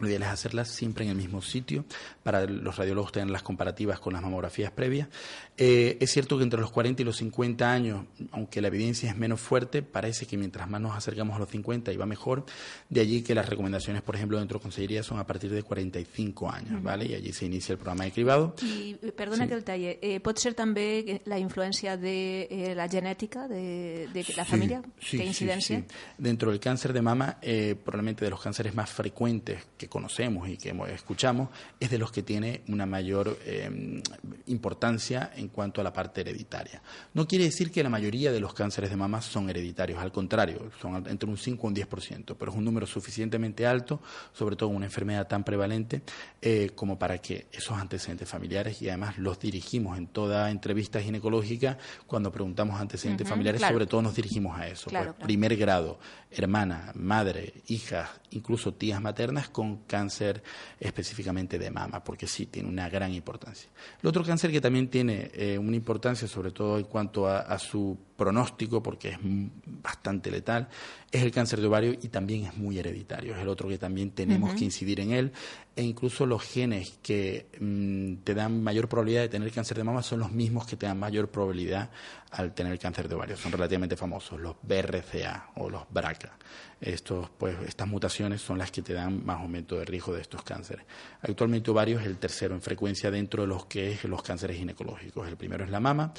lo 0.00 0.08
ideal 0.08 0.22
es 0.22 0.28
hacerlas 0.28 0.68
siempre 0.68 1.04
en 1.04 1.10
el 1.10 1.16
mismo 1.16 1.42
sitio 1.42 1.84
para 2.22 2.46
los 2.46 2.76
radiólogos 2.76 3.12
tener 3.12 3.30
las 3.30 3.42
comparativas 3.42 3.98
con 4.00 4.12
las 4.12 4.22
mamografías 4.22 4.70
previas. 4.70 5.08
Eh, 5.56 5.96
es 6.00 6.12
cierto 6.12 6.38
que 6.38 6.44
entre 6.44 6.60
los 6.60 6.70
40 6.70 7.02
y 7.02 7.04
los 7.04 7.16
50 7.16 7.72
años, 7.72 8.04
aunque 8.30 8.60
la 8.60 8.68
evidencia 8.68 9.10
es 9.10 9.16
menos 9.16 9.40
fuerte, 9.40 9.82
parece 9.82 10.26
que 10.26 10.36
mientras 10.36 10.68
más 10.68 10.80
nos 10.80 10.96
acercamos 10.96 11.34
a 11.34 11.40
los 11.40 11.48
50 11.48 11.92
iba 11.92 12.06
mejor. 12.06 12.44
De 12.88 13.00
allí 13.00 13.22
que 13.22 13.34
las 13.34 13.48
recomendaciones, 13.48 14.02
por 14.02 14.14
ejemplo, 14.14 14.38
dentro 14.38 14.58
de 14.58 14.62
Consellería 14.62 15.02
son 15.02 15.18
a 15.18 15.26
partir 15.26 15.50
de 15.50 15.62
45 15.62 16.50
años, 16.50 16.82
¿vale? 16.82 17.06
Y 17.06 17.14
allí 17.14 17.32
se 17.32 17.46
inicia 17.46 17.72
el 17.72 17.78
programa 17.78 18.04
de 18.04 18.12
cribado. 18.12 18.54
Y, 18.62 18.96
eh, 19.02 19.12
perdona 19.16 19.48
que 19.48 19.54
el 19.54 19.64
talle, 19.64 19.98
eh, 20.00 20.20
¿puede 20.20 20.38
ser 20.38 20.54
también 20.54 21.22
la 21.24 21.38
influencia 21.38 21.96
de 21.96 22.72
la 22.76 22.88
genética 22.88 23.48
de, 23.48 24.08
la 24.36 24.44
familia? 24.44 24.82
Sí, 25.00 25.18
¿Qué 25.18 25.24
incidencia? 25.24 25.84
Dentro 26.18 26.50
del 26.50 26.60
cáncer 26.60 26.92
de 26.92 27.02
mama, 27.02 27.38
probablemente 27.84 28.24
de 28.24 28.30
los 28.30 28.40
cánceres 28.40 28.74
más 28.74 28.90
frecuentes 28.90 29.66
que 29.76 29.87
conocemos 29.88 30.48
y 30.48 30.56
que 30.56 30.74
escuchamos 30.92 31.48
es 31.80 31.90
de 31.90 31.98
los 31.98 32.12
que 32.12 32.22
tiene 32.22 32.62
una 32.68 32.86
mayor 32.86 33.38
em, 33.44 34.02
importancia 34.46 35.32
en 35.36 35.48
cuanto 35.48 35.80
a 35.80 35.84
la 35.84 35.92
parte 35.92 36.20
hereditaria. 36.20 36.82
No 37.14 37.26
quiere 37.26 37.44
decir 37.44 37.70
que 37.70 37.82
la 37.82 37.88
mayoría 37.88 38.32
de 38.32 38.40
los 38.40 38.54
cánceres 38.54 38.90
de 38.90 38.96
mama 38.96 39.22
son 39.22 39.50
hereditarios, 39.50 40.00
al 40.00 40.12
contrario, 40.12 40.70
son 40.80 41.06
entre 41.08 41.28
un 41.28 41.36
5 41.36 41.66
y 41.66 41.68
un 41.68 41.74
10%, 41.76 42.36
pero 42.38 42.50
es 42.50 42.56
un 42.56 42.64
número 42.64 42.86
suficientemente 42.86 43.66
alto, 43.66 44.00
sobre 44.32 44.56
todo 44.56 44.70
en 44.70 44.76
una 44.76 44.86
enfermedad 44.86 45.26
tan 45.26 45.44
prevalente, 45.44 46.02
eh, 46.40 46.70
como 46.74 46.98
para 46.98 47.18
que 47.18 47.46
esos 47.52 47.76
antecedentes 47.78 48.28
familiares, 48.28 48.80
y 48.82 48.88
además 48.88 49.18
los 49.18 49.38
dirigimos 49.38 49.98
en 49.98 50.06
toda 50.06 50.50
entrevista 50.50 51.00
ginecológica, 51.00 51.78
cuando 52.06 52.30
preguntamos 52.32 52.80
antecedentes 52.80 53.28
familiares, 53.28 53.60
sobre 53.60 53.86
todo 53.86 54.02
nos 54.02 54.14
dirigimos 54.14 54.58
a 54.58 54.68
eso. 54.68 54.90
pues, 54.90 55.14
Primer 55.14 55.56
grado, 55.56 55.98
hermana, 56.30 56.92
madre, 56.94 57.54
hijas, 57.68 58.08
incluso 58.30 58.74
tías 58.74 59.00
maternas 59.00 59.48
con 59.48 59.77
cáncer 59.86 60.42
específicamente 60.78 61.58
de 61.58 61.70
mama, 61.70 62.02
porque 62.02 62.26
sí 62.26 62.46
tiene 62.46 62.68
una 62.68 62.88
gran 62.88 63.12
importancia. 63.12 63.70
El 64.02 64.08
otro 64.08 64.24
cáncer 64.24 64.50
que 64.50 64.60
también 64.60 64.88
tiene 64.88 65.30
eh, 65.34 65.58
una 65.58 65.76
importancia, 65.76 66.26
sobre 66.28 66.50
todo 66.50 66.78
en 66.78 66.84
cuanto 66.84 67.26
a, 67.26 67.58
su 67.58 67.96
pronóstico, 68.18 68.82
porque 68.82 69.10
es 69.10 69.18
bastante 69.22 70.30
letal, 70.30 70.68
es 71.10 71.22
el 71.22 71.30
cáncer 71.30 71.60
de 71.60 71.68
ovario 71.68 71.92
y 71.92 72.08
también 72.08 72.44
es 72.44 72.56
muy 72.56 72.78
hereditario. 72.78 73.34
Es 73.34 73.40
el 73.40 73.48
otro 73.48 73.68
que 73.68 73.78
también 73.78 74.10
tenemos 74.10 74.54
que 74.54 74.64
incidir 74.64 75.00
en 75.00 75.12
él. 75.12 75.32
E 75.76 75.82
incluso 75.82 76.26
los 76.26 76.42
genes 76.42 76.98
que 77.00 77.46
mm, 77.60 78.24
te 78.24 78.34
dan 78.34 78.62
mayor 78.64 78.88
probabilidad 78.88 79.22
de 79.22 79.28
tener 79.28 79.52
cáncer 79.52 79.76
de 79.76 79.84
mama 79.84 80.02
son 80.02 80.18
los 80.18 80.32
mismos 80.32 80.66
que 80.66 80.76
te 80.76 80.86
dan 80.86 80.98
mayor 80.98 81.28
probabilidad 81.28 81.90
al 82.32 82.52
tener 82.52 82.76
cáncer 82.80 83.08
de 83.08 83.14
ovario. 83.14 83.36
Son 83.36 83.52
relativamente 83.52 83.96
famosos, 83.96 84.40
los 84.40 84.56
BRCA 84.60 85.50
o 85.54 85.70
los 85.70 85.84
BRCA. 85.88 86.36
Estos, 86.80 87.30
pues, 87.30 87.56
estas 87.66 87.88
mutaciones 87.88 88.40
son 88.40 88.58
las 88.58 88.70
que 88.70 88.82
te 88.82 88.92
dan 88.92 89.24
más 89.24 89.40
aumento 89.40 89.76
de 89.76 89.84
riesgo 89.84 90.12
de 90.12 90.20
estos 90.20 90.42
cánceres. 90.42 90.84
Actualmente 91.22 91.70
ovario 91.70 91.98
es 91.98 92.06
el 92.06 92.18
tercero 92.18 92.54
en 92.54 92.60
frecuencia 92.60 93.10
dentro 93.10 93.42
de 93.42 93.48
los 93.48 93.66
que 93.66 93.92
es 93.92 94.04
los 94.04 94.22
cánceres 94.22 94.56
ginecológicos. 94.58 95.28
El 95.28 95.36
primero 95.36 95.64
es 95.64 95.70
la 95.70 95.80
mama, 95.80 96.12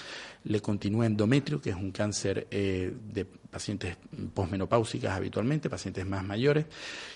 le 0.45 0.61
continúa 0.61 1.05
endometrio, 1.05 1.61
que 1.61 1.69
es 1.69 1.75
un 1.75 1.88
cáncer 1.91 2.47
eh, 2.51 2.93
de 3.13 3.25
pacientes 3.25 3.97
posmenopáusicas 4.33 5.15
habitualmente, 5.15 5.69
pacientes 5.69 6.05
más 6.05 6.23
mayores, 6.23 6.65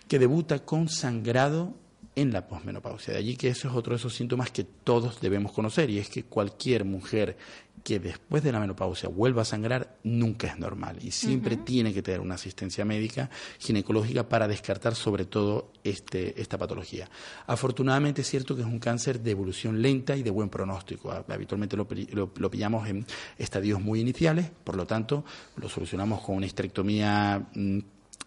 que 0.07 0.19
debuta 0.19 0.59
con 0.59 0.89
sangrado 0.89 1.73
en 2.15 2.31
la 2.31 2.47
posmenopausia. 2.47 3.13
De 3.13 3.19
allí 3.19 3.35
que 3.35 3.49
eso 3.49 3.67
es 3.67 3.73
otro 3.73 3.91
de 3.91 3.97
esos 3.97 4.13
síntomas 4.13 4.51
que 4.51 4.63
todos 4.63 5.19
debemos 5.21 5.51
conocer 5.51 5.89
y 5.89 5.99
es 5.99 6.09
que 6.09 6.23
cualquier 6.23 6.85
mujer 6.85 7.37
que 7.83 7.99
después 7.99 8.43
de 8.43 8.51
la 8.51 8.59
menopausia 8.59 9.09
vuelva 9.09 9.41
a 9.41 9.45
sangrar 9.45 9.97
nunca 10.03 10.47
es 10.47 10.57
normal 10.57 10.97
y 11.01 11.11
siempre 11.11 11.57
tiene 11.57 11.93
que 11.93 12.01
tener 12.01 12.21
una 12.21 12.35
asistencia 12.35 12.85
médica 12.85 13.29
ginecológica 13.59 14.29
para 14.29 14.47
descartar 14.47 14.95
sobre 14.95 15.25
todo 15.25 15.71
este, 15.83 16.39
esta 16.41 16.57
patología. 16.57 17.09
Afortunadamente 17.45 18.21
es 18.21 18.29
cierto 18.29 18.55
que 18.55 18.61
es 18.61 18.67
un 18.67 18.79
cáncer 18.79 19.19
de 19.19 19.31
evolución 19.31 19.81
lenta 19.81 20.15
y 20.15 20.23
de 20.23 20.31
buen 20.31 20.49
pronóstico. 20.49 21.11
Habitualmente 21.11 21.75
lo, 21.75 21.87
lo, 22.13 22.51
pillamos 22.51 22.87
en 22.87 23.05
estadios 23.37 23.81
muy 23.81 23.99
iniciales, 23.99 24.49
por 24.63 24.77
lo 24.77 24.87
tanto 24.87 25.25
lo 25.57 25.67
solucionamos 25.67 26.21
con 26.21 26.37
una 26.37 26.45
histerectomía 26.45 27.47
mm, 27.53 27.79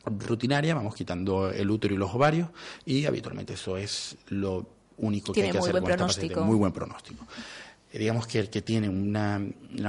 rutinaria, 0.05 0.75
vamos 0.75 0.95
quitando 0.95 1.51
el 1.51 1.71
útero 1.71 1.95
y 1.95 1.99
los 1.99 2.15
ovarios 2.15 2.49
y 2.85 3.07
habitualmente 3.07 3.55
eso 3.55 3.77
es 3.77 4.17
lo 4.29 4.67
único 4.99 5.33
que 5.33 5.43
hay 5.43 5.51
que 5.51 5.59
hacer 5.59 5.73
con 5.81 5.91
esta 5.91 6.07
paciente. 6.07 6.41
Muy 6.41 6.57
buen 6.57 6.73
pronóstico. 6.73 7.27
Eh, 7.93 7.99
digamos 7.99 8.27
que 8.27 8.39
el 8.39 8.51
que 8.51 8.63
tiene 8.63 8.89
una, 8.89 9.41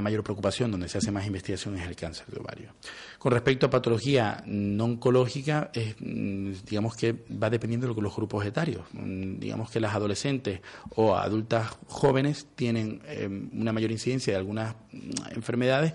mayor 0.02 0.24
preocupación, 0.24 0.72
donde 0.72 0.88
se 0.88 0.98
hace 0.98 1.12
más 1.12 1.26
investigación, 1.26 1.78
es 1.78 1.88
el 1.88 1.96
cáncer 1.96 2.28
de 2.28 2.40
ovario. 2.40 2.70
Con 3.18 3.32
respecto 3.32 3.66
a 3.66 3.70
patología 3.70 4.44
no 4.46 4.86
oncológica, 4.86 5.72
mm, 6.00 6.52
digamos 6.70 6.96
que 6.96 7.14
va 7.14 7.50
dependiendo 7.50 7.92
de 7.92 8.02
los 8.02 8.16
grupos 8.16 8.46
etarios. 8.46 8.86
Mm, 8.94 9.40
digamos 9.40 9.72
que 9.72 9.80
las 9.80 9.96
adolescentes 9.96 10.62
o 10.96 11.16
adultas 11.16 11.72
jóvenes 11.88 12.48
tienen 12.56 13.02
eh, 13.06 13.28
una 13.54 13.74
mayor 13.74 13.92
incidencia 13.92 14.34
de 14.34 14.38
algunas 14.38 14.76
mm, 14.92 15.36
enfermedades 15.36 15.94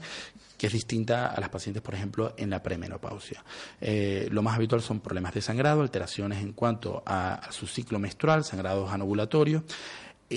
que 0.62 0.68
es 0.68 0.72
distinta 0.72 1.26
a 1.26 1.40
las 1.40 1.48
pacientes, 1.48 1.82
por 1.82 1.92
ejemplo, 1.92 2.34
en 2.36 2.48
la 2.48 2.62
premenopausia. 2.62 3.44
Eh, 3.80 4.28
lo 4.30 4.42
más 4.42 4.54
habitual 4.54 4.80
son 4.80 5.00
problemas 5.00 5.34
de 5.34 5.42
sangrado, 5.42 5.82
alteraciones 5.82 6.40
en 6.40 6.52
cuanto 6.52 7.02
a 7.04 7.48
su 7.50 7.66
ciclo 7.66 7.98
menstrual, 7.98 8.44
sangrados 8.44 8.92
anovulatorios, 8.92 9.64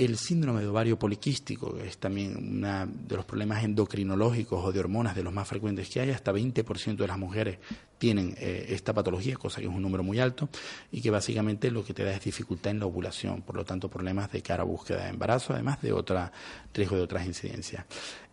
el 0.03 0.17
síndrome 0.17 0.61
de 0.61 0.67
ovario 0.67 0.99
poliquístico 0.99 1.77
es 1.77 1.97
también 1.97 2.35
uno 2.37 2.87
de 2.87 3.15
los 3.15 3.25
problemas 3.25 3.63
endocrinológicos 3.63 4.63
o 4.63 4.71
de 4.71 4.79
hormonas 4.79 5.15
de 5.15 5.23
los 5.23 5.33
más 5.33 5.47
frecuentes 5.47 5.89
que 5.89 6.01
hay. 6.01 6.09
Hasta 6.09 6.33
20% 6.33 6.95
de 6.97 7.07
las 7.07 7.17
mujeres 7.17 7.59
tienen 7.97 8.35
eh, 8.37 8.65
esta 8.69 8.93
patología, 8.93 9.35
cosa 9.35 9.61
que 9.61 9.67
es 9.67 9.73
un 9.73 9.81
número 9.81 10.03
muy 10.03 10.19
alto, 10.19 10.49
y 10.91 11.01
que 11.01 11.09
básicamente 11.11 11.71
lo 11.71 11.83
que 11.83 11.93
te 11.93 12.03
da 12.03 12.11
es 12.11 12.23
dificultad 12.23 12.71
en 12.71 12.79
la 12.79 12.85
ovulación, 12.85 13.41
por 13.41 13.55
lo 13.55 13.63
tanto 13.63 13.89
problemas 13.89 14.31
de 14.31 14.41
cara 14.41 14.63
a 14.63 14.65
búsqueda 14.65 15.03
de 15.03 15.09
embarazo, 15.09 15.53
además 15.53 15.81
de 15.81 15.93
otra 15.93 16.31
riesgo 16.73 16.97
de 16.97 17.03
otras 17.03 17.25
incidencias. 17.25 17.85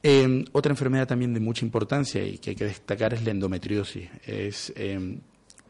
Eh, 0.02 0.44
otra 0.52 0.72
enfermedad 0.72 1.06
también 1.06 1.32
de 1.32 1.40
mucha 1.40 1.64
importancia 1.64 2.24
y 2.24 2.38
que 2.38 2.50
hay 2.50 2.56
que 2.56 2.64
destacar 2.64 3.14
es 3.14 3.24
la 3.24 3.30
endometriosis. 3.30 4.08
Es 4.26 4.72
eh, 4.74 5.18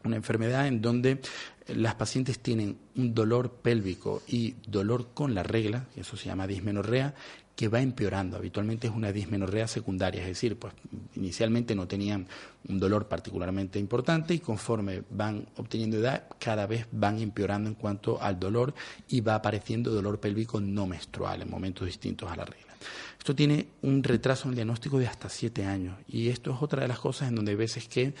una 0.03 0.15
enfermedad 0.15 0.67
en 0.67 0.81
donde 0.81 1.19
las 1.67 1.95
pacientes 1.95 2.39
tienen 2.39 2.77
un 2.95 3.13
dolor 3.13 3.51
pélvico 3.61 4.21
y 4.27 4.55
dolor 4.67 5.09
con 5.13 5.33
la 5.33 5.43
regla, 5.43 5.87
eso 5.95 6.17
se 6.17 6.25
llama 6.25 6.47
dismenorrea, 6.47 7.13
que 7.55 7.67
va 7.67 7.81
empeorando. 7.81 8.37
Habitualmente 8.37 8.87
es 8.87 8.93
una 8.93 9.11
dismenorrea 9.11 9.67
secundaria, 9.67 10.21
es 10.21 10.27
decir, 10.27 10.57
pues 10.57 10.73
inicialmente 11.15 11.75
no 11.75 11.87
tenían 11.87 12.27
un 12.67 12.79
dolor 12.79 13.07
particularmente 13.07 13.79
importante 13.79 14.33
y 14.33 14.39
conforme 14.39 15.03
van 15.09 15.45
obteniendo 15.57 15.97
edad, 15.97 16.27
cada 16.39 16.65
vez 16.65 16.87
van 16.91 17.19
empeorando 17.19 17.69
en 17.69 17.75
cuanto 17.75 18.21
al 18.21 18.39
dolor 18.39 18.73
y 19.07 19.21
va 19.21 19.35
apareciendo 19.35 19.91
dolor 19.91 20.19
pélvico 20.19 20.59
no 20.59 20.87
menstrual 20.87 21.43
en 21.43 21.49
momentos 21.49 21.85
distintos 21.85 22.31
a 22.31 22.35
la 22.35 22.45
regla. 22.45 22.73
Esto 23.17 23.35
tiene 23.35 23.67
un 23.83 24.03
retraso 24.03 24.45
en 24.45 24.49
el 24.49 24.55
diagnóstico 24.55 24.99
de 24.99 25.07
hasta 25.07 25.29
siete 25.29 25.65
años 25.65 25.97
y 26.07 26.29
esto 26.29 26.53
es 26.53 26.61
otra 26.61 26.81
de 26.81 26.87
las 26.87 26.99
cosas 26.99 27.29
en 27.29 27.35
donde 27.35 27.51
hay 27.51 27.57
veces 27.57 27.87
que 27.87 28.13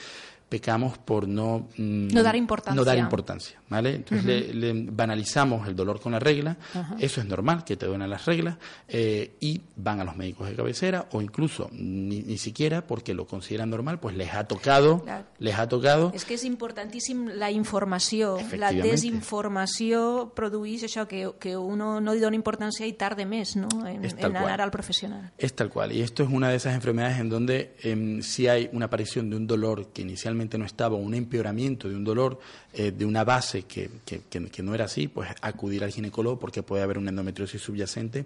pecamos 0.53 0.99
por 0.99 1.27
no, 1.27 1.67
mm, 1.77 2.09
no 2.09 2.21
dar 2.21 2.35
importancia. 2.35 2.75
No 2.75 2.85
dar 2.85 2.99
importancia, 2.99 3.59
¿vale? 3.69 3.95
Entonces 3.95 4.53
le, 4.53 4.71
banalizamos 4.85 5.67
el 5.67 5.75
dolor 5.75 5.99
con 5.99 6.11
la 6.11 6.19
regla, 6.19 6.57
eso 6.99 7.21
es 7.21 7.25
normal, 7.25 7.63
que 7.63 7.75
te 7.75 7.87
duelen 7.87 8.07
las 8.07 8.25
reglas, 8.27 8.57
eh, 8.87 9.35
y 9.39 9.61
van 9.75 9.99
a 9.99 10.03
los 10.03 10.15
médicos 10.15 10.47
de 10.47 10.55
cabecera, 10.55 11.07
o 11.11 11.23
incluso 11.23 11.71
ni, 11.71 12.37
siquiera 12.37 12.85
porque 12.85 13.15
lo 13.15 13.25
consideran 13.25 13.71
normal, 13.71 13.99
pues 13.99 14.15
les 14.15 14.31
ha 14.35 14.43
tocado, 14.43 15.03
les 15.39 15.57
ha 15.57 15.67
tocado... 15.67 16.11
Es 16.13 16.23
que 16.23 16.35
es 16.35 16.43
importantísimo 16.43 17.31
la 17.31 17.49
información, 17.49 18.39
la 18.55 18.71
desinformación 18.71 20.33
produce 20.35 20.85
eso 20.85 21.07
que, 21.07 21.31
que 21.39 21.57
uno 21.57 21.99
no 21.99 22.15
dona 22.15 22.35
importancia 22.35 22.85
y 22.85 22.93
tarde 22.93 23.25
mes, 23.25 23.55
¿no?, 23.55 23.69
en, 23.87 24.05
en 24.05 24.35
al 24.37 24.69
profesional. 24.69 25.31
Es 25.35 25.55
tal 25.55 25.69
cual, 25.69 25.93
y 25.93 26.01
esto 26.01 26.21
es 26.21 26.29
una 26.29 26.49
de 26.49 26.57
esas 26.57 26.75
enfermedades 26.75 27.17
en 27.17 27.29
donde 27.29 27.75
em, 27.81 28.21
si 28.21 28.47
hay 28.47 28.69
una 28.71 28.85
aparición 28.85 29.31
de 29.31 29.37
un 29.37 29.47
dolor 29.47 29.87
que 29.87 30.03
inicialmente 30.03 30.42
no 30.57 30.65
estaba, 30.65 30.95
un 30.95 31.13
empeoramiento 31.13 31.89
de 31.89 31.95
un 31.95 32.03
dolor 32.03 32.39
eh, 32.73 32.91
de 32.91 33.05
una 33.05 33.23
base 33.23 33.63
que, 33.63 33.89
que, 34.05 34.63
no 34.63 34.75
era 34.75 34.85
así, 34.85 35.07
pues 35.07 35.29
acudir 35.41 35.83
al 35.83 35.91
ginecólogo 35.91 36.39
porque 36.39 36.63
puede 36.63 36.83
haber 36.83 36.97
una 36.97 37.09
endometriosis 37.09 37.61
subyacente 37.61 38.25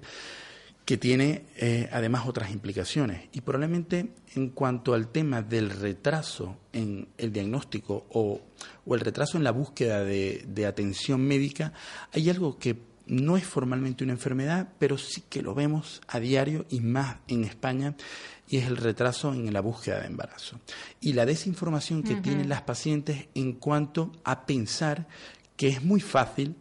que 0.86 0.98
tiene 0.98 1.44
eh, 1.58 1.90
además 1.92 2.28
otras 2.28 2.50
implicaciones. 2.52 3.28
Y 3.34 3.42
probablemente 3.42 4.10
en 4.36 4.50
cuanto 4.50 4.94
al 4.94 5.10
tema 5.10 5.42
del 5.42 5.70
retraso 5.70 6.58
en 6.72 7.10
el 7.18 7.34
diagnóstico 7.34 8.06
o, 8.10 8.42
o 8.86 8.96
el 8.96 9.02
retraso 9.02 9.38
en 9.38 9.44
la 9.44 9.52
búsqueda 9.52 10.06
de, 10.06 10.46
de 10.48 10.66
atención 10.66 11.22
médica, 11.22 11.74
hay 12.14 12.30
algo 12.30 12.58
que 12.58 12.78
no 13.08 13.38
es 13.38 13.46
formalmente 13.46 14.04
una 14.04 14.14
enfermedad, 14.14 14.70
pero 14.80 14.98
sí 14.98 15.24
que 15.30 15.42
lo 15.42 15.56
vemos 15.56 16.02
a 16.08 16.20
diario 16.20 16.66
y 16.70 16.82
más 16.82 17.18
en 17.28 17.44
España, 17.44 17.96
y 18.50 18.58
es 18.58 18.68
el 18.68 18.78
retraso 18.78 19.34
en 19.34 19.52
la 19.52 19.62
búsqueda 19.62 20.00
de 20.00 20.08
embarazo. 20.08 20.60
Y 21.02 21.14
la 21.14 21.26
desinformación 21.26 22.04
que 22.04 22.16
tienen 22.16 22.50
las 22.50 22.62
pacientes 22.62 23.28
en 23.36 23.54
cuanto 23.54 24.14
a 24.24 24.46
pensar 24.46 25.08
que 25.56 25.68
es 25.68 25.84
muy 25.84 26.00
fácil 26.00 26.56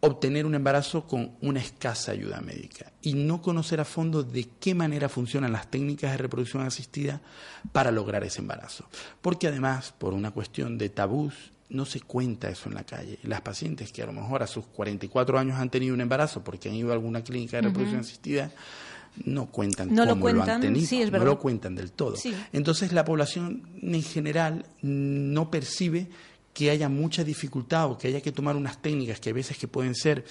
obtener 0.00 0.46
un 0.46 0.54
embarazo 0.54 1.06
con 1.06 1.32
una 1.42 1.60
escasa 1.60 2.12
ayuda 2.12 2.40
médica 2.40 2.90
y 3.02 3.14
no 3.14 3.42
conocer 3.42 3.80
a 3.80 3.84
fondo 3.84 4.22
de 4.22 4.48
qué 4.58 4.74
manera 4.74 5.08
funcionan 5.08 5.52
las 5.52 5.70
técnicas 5.70 6.12
de 6.12 6.16
reproducción 6.16 6.62
asistida 6.62 7.20
para 7.72 7.90
lograr 7.90 8.24
ese 8.24 8.40
embarazo. 8.40 8.86
Porque 9.20 9.48
además, 9.48 9.92
por 9.96 10.14
una 10.14 10.30
cuestión 10.30 10.78
de 10.78 10.88
tabús 10.88 11.52
no 11.68 11.84
se 11.84 12.00
cuenta 12.00 12.48
eso 12.48 12.68
en 12.68 12.74
la 12.74 12.84
calle. 12.84 13.18
Las 13.22 13.42
pacientes 13.42 13.92
que 13.92 14.02
a 14.02 14.06
lo 14.06 14.12
mejor 14.12 14.42
a 14.42 14.46
sus 14.46 14.66
44 14.66 15.38
años 15.38 15.58
han 15.58 15.70
tenido 15.70 15.94
un 15.94 16.00
embarazo 16.00 16.42
porque 16.42 16.68
han 16.68 16.74
ido 16.74 16.90
a 16.90 16.94
alguna 16.94 17.22
clínica 17.22 17.58
de 17.58 17.68
reproducción 17.68 18.00
asistida, 18.00 18.50
no 19.24 19.46
cuentan 19.46 19.94
No 19.94 20.04
lo 20.04 20.12
cómo 20.12 20.30
lo, 20.30 20.42
han 20.42 20.60
tenido, 20.60 20.86
sí, 20.86 21.02
es 21.02 21.10
no 21.10 21.24
lo 21.24 21.38
cuentan 21.38 21.74
del 21.74 21.92
todo. 21.92 22.16
Sí. 22.16 22.34
Entonces 22.52 22.92
la 22.92 23.04
población 23.04 23.68
en 23.82 24.02
general 24.02 24.66
no 24.82 25.50
percibe 25.50 26.08
que 26.52 26.70
haya 26.70 26.88
mucha 26.88 27.22
dificultad 27.22 27.90
o 27.90 27.98
que 27.98 28.08
haya 28.08 28.20
que 28.20 28.32
tomar 28.32 28.56
unas 28.56 28.82
técnicas 28.82 29.20
que 29.20 29.30
a 29.30 29.32
veces 29.32 29.56
que 29.56 29.68
pueden 29.68 29.94
ser 29.94 30.24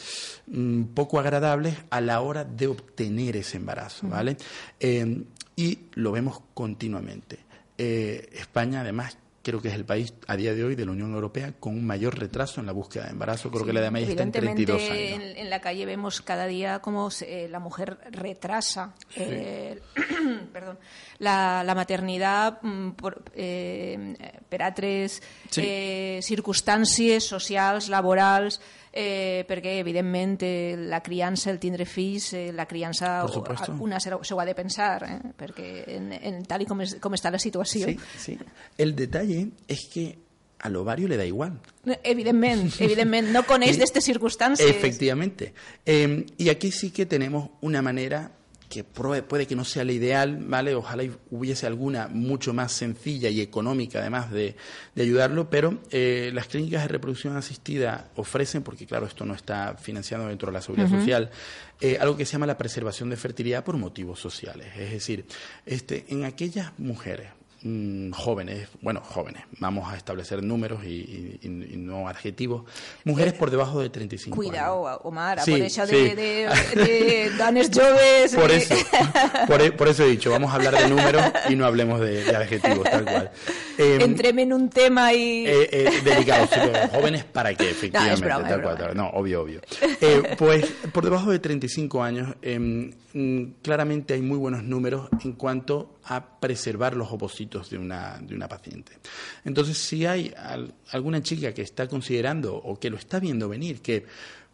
mm, 0.47 0.83
poco 0.93 1.19
agradables 1.19 1.75
a 1.89 2.01
la 2.01 2.21
hora 2.21 2.43
de 2.43 2.67
obtener 2.67 3.37
ese 3.37 3.57
embarazo, 3.57 4.07
¿vale? 4.07 4.37
Eh, 4.79 5.23
y 5.55 5.79
lo 5.93 6.11
vemos 6.11 6.41
continuamente. 6.53 7.39
Eh, 7.77 8.29
España, 8.33 8.81
además, 8.81 9.17
creo 9.41 9.61
que 9.61 9.69
es 9.69 9.73
el 9.75 9.85
país 9.85 10.13
a 10.27 10.35
día 10.35 10.53
de 10.53 10.63
hoy 10.63 10.75
de 10.75 10.85
la 10.85 10.91
Unión 10.91 11.13
Europea 11.13 11.53
con 11.59 11.73
un 11.73 11.85
mayor 11.85 12.17
retraso 12.19 12.59
en 12.59 12.65
la 12.67 12.71
búsqueda 12.73 13.05
de 13.05 13.11
embarazo. 13.11 13.49
Creo 13.51 13.65
que 13.65 13.73
la 13.73 13.81
de 13.81 13.91
media 13.91 14.09
está 14.09 14.23
en 14.23 14.29
Evidentemente, 14.29 14.65
32 14.65 14.91
años. 14.91 15.29
En, 15.31 15.37
en 15.37 15.49
la 15.49 15.61
calle 15.61 15.85
vemos 15.85 16.21
cada 16.21 16.45
día 16.47 16.79
cómo 16.79 17.09
se- 17.11 17.45
eh, 17.45 17.49
la 17.49 17.59
mujer 17.59 17.97
retrasa 18.11 18.93
eh, 19.15 19.79
perdón, 20.53 20.77
la, 21.19 21.63
la 21.63 21.75
maternidad 21.75 22.61
mm, 22.61 22.91
por, 22.91 23.23
eh, 23.35 24.15
per 24.49 24.63
altres 24.63 25.21
Sí. 25.49 25.61
eh, 25.65 26.19
circumstàncies 26.21 27.21
socials, 27.25 27.89
laborals, 27.89 28.61
eh, 28.93 29.45
perquè, 29.47 29.77
evidentment, 29.79 30.37
eh, 30.43 30.75
la 30.77 31.01
criança, 31.01 31.51
el 31.51 31.59
tindre 31.59 31.85
fills, 31.85 32.33
eh, 32.33 32.51
la 32.53 32.65
criança 32.65 33.25
una 33.79 33.99
se, 33.99 34.11
se 34.21 34.33
ho 34.33 34.39
ha 34.39 34.45
de 34.45 34.55
pensar, 34.55 35.03
eh, 35.03 35.19
perquè 35.37 35.83
en, 35.97 36.11
en 36.13 36.41
tal 36.45 36.61
i 36.63 36.65
com, 36.65 36.81
és, 36.81 36.95
com 37.01 37.13
està 37.13 37.31
la 37.31 37.39
situació. 37.39 37.87
Sí, 37.87 37.97
sí. 38.17 38.37
El 38.77 38.95
detalle 38.95 39.47
es 39.67 39.85
que 39.93 40.17
al 40.59 40.75
ovario 40.75 41.07
le 41.07 41.15
da 41.15 41.25
igual. 41.25 41.59
Evidentment, 42.03 42.73
evidentment, 42.79 43.29
no 43.31 43.45
coneix 43.47 43.77
Y- 43.77 43.79
d'aquestes 43.79 44.03
circumstàncies. 44.03 44.67
Efectivamente. 44.69 45.53
Eh, 45.85 46.25
y 46.37 46.49
aquí 46.49 46.71
sí 46.71 46.91
que 46.91 47.05
tenemos 47.05 47.51
una 47.61 47.81
manera 47.81 48.31
que 48.69 48.83
puede 48.83 49.47
que 49.47 49.55
no 49.55 49.65
sea 49.65 49.83
la 49.83 49.91
ideal, 49.91 50.37
¿vale? 50.41 50.75
Ojalá 50.75 51.03
hubiese 51.31 51.65
alguna 51.65 52.07
mucho 52.07 52.53
más 52.53 52.71
sencilla 52.71 53.27
y 53.27 53.41
económica, 53.41 53.99
además 53.99 54.31
de, 54.31 54.55
de 54.93 55.01
ayudarlo, 55.01 55.49
pero 55.49 55.79
eh, 55.89 56.29
las 56.35 56.45
clínicas 56.45 56.83
de 56.83 56.87
reproducción 56.87 57.35
asistida 57.35 58.11
ofrecen, 58.15 58.61
porque 58.61 58.85
claro, 58.85 59.07
esto 59.07 59.25
no 59.25 59.33
está 59.33 59.75
financiado 59.75 60.27
dentro 60.27 60.49
de 60.49 60.53
la 60.53 60.61
seguridad 60.61 60.87
social, 60.87 61.31
eh, 61.81 61.97
algo 61.99 62.15
que 62.15 62.25
se 62.25 62.33
llama 62.33 62.45
la 62.45 62.59
preservación 62.59 63.09
de 63.09 63.17
fertilidad 63.17 63.63
por 63.63 63.75
motivos 63.75 64.19
sociales. 64.19 64.67
Es 64.77 64.91
decir, 64.91 65.25
este, 65.65 66.05
en 66.09 66.23
aquellas 66.23 66.71
mujeres 66.77 67.38
mm, 67.63 68.11
jóvenes, 68.11 68.67
bueno, 68.81 69.01
jóvenes, 69.03 69.43
vamos 69.59 69.91
a 69.91 69.97
establecer 69.97 70.43
números 70.43 70.83
y, 70.85 71.39
y- 71.41 71.77
no 71.77 72.07
adjetivos, 72.07 72.63
mujeres 73.03 73.33
por 73.33 73.49
debajo 73.51 73.81
de 73.81 73.89
35 73.89 74.35
Cuidao, 74.35 74.87
años. 74.87 74.99
Omar, 75.03 75.39
Sí, 75.43 75.51
por 75.51 75.59
això 75.61 75.85
sí. 75.87 75.95
de, 75.95 76.15
de, 76.15 76.83
de 76.83 77.29
dones 77.37 77.69
joves... 77.73 78.35
Por 78.35 78.51
eso, 78.51 78.75
por, 79.47 79.61
e- 79.61 79.71
por 79.71 79.87
eso 79.87 80.03
he 80.03 80.09
dicho, 80.09 80.29
vamos 80.31 80.51
a 80.51 80.55
hablar 80.55 80.75
de 80.77 80.87
números 80.89 81.23
y 81.49 81.55
no 81.55 81.65
hablemos 81.65 81.99
de, 81.99 82.23
de 82.23 82.35
adjetivos, 82.35 82.83
tal 82.83 83.05
cual. 83.05 83.31
Eh, 83.77 83.97
Entrem 84.01 84.39
en 84.39 84.53
un 84.53 84.69
tema 84.69 85.13
y... 85.13 85.45
eh, 85.47 85.69
eh, 85.71 85.89
pero 86.03 86.89
jóvenes 86.91 87.23
para 87.23 87.53
qué, 87.55 87.69
efectivamente, 87.69 88.25
broma, 88.25 88.41
es 88.43 88.49
tal 88.49 88.61
cual, 88.61 88.75
broma. 88.75 88.87
tal- 88.89 88.97
no, 88.97 89.09
obvio, 89.09 89.41
obvio. 89.41 89.61
Eh, 90.01 90.35
pues 90.37 90.65
por 90.91 91.03
debajo 91.03 91.31
de 91.31 91.39
35 91.39 92.03
años, 92.03 92.35
em, 92.41 92.91
mm, 93.13 93.43
claramente 93.61 94.13
hay 94.13 94.21
muy 94.21 94.37
buenos 94.37 94.63
números 94.63 95.07
en 95.23 95.33
cuanto 95.33 95.98
a 96.11 96.39
preservar 96.39 96.95
los 96.95 97.11
ovocitos 97.11 97.69
de 97.69 97.77
una, 97.77 98.17
de 98.19 98.33
una 98.35 98.47
paciente. 98.47 98.93
Entonces, 99.45 99.77
si 99.77 100.05
hay 100.05 100.33
al- 100.35 100.73
alguna 100.91 101.21
chica 101.21 101.53
que 101.53 101.61
está 101.61 101.87
considerando 101.87 102.55
o 102.55 102.79
que 102.79 102.89
lo 102.89 102.97
está 102.97 103.19
viendo 103.19 103.47
venir, 103.47 103.81
que 103.81 104.05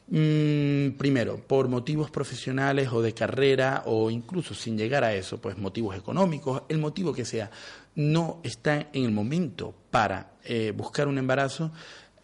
mm, 0.08 0.98
primero, 0.98 1.38
por 1.38 1.68
motivos 1.68 2.12
profesionales 2.12 2.90
o 2.92 3.02
de 3.02 3.14
carrera 3.14 3.84
o 3.86 4.12
incluso 4.12 4.54
sin 4.54 4.78
llegar 4.78 5.04
a 5.04 5.14
eso, 5.16 5.40
pues 5.40 5.58
motivos 5.58 5.96
económicos, 5.96 6.64
el 6.70 6.78
motivo 6.78 7.14
que 7.14 7.26
sea, 7.26 7.50
no 7.96 8.40
está 8.44 8.90
en 8.94 9.06
el 9.06 9.12
momento 9.12 9.74
para 9.90 10.34
eh, 10.44 10.74
buscar 10.76 11.08
un 11.08 11.18
embarazo, 11.18 11.72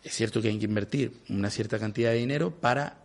es 0.04 0.14
cierto 0.14 0.42
que 0.42 0.50
hay 0.50 0.60
que 0.60 0.66
invertir 0.66 1.14
una 1.30 1.50
cierta 1.50 1.80
cantidad 1.80 2.12
de 2.12 2.18
dinero 2.18 2.52
para 2.52 2.98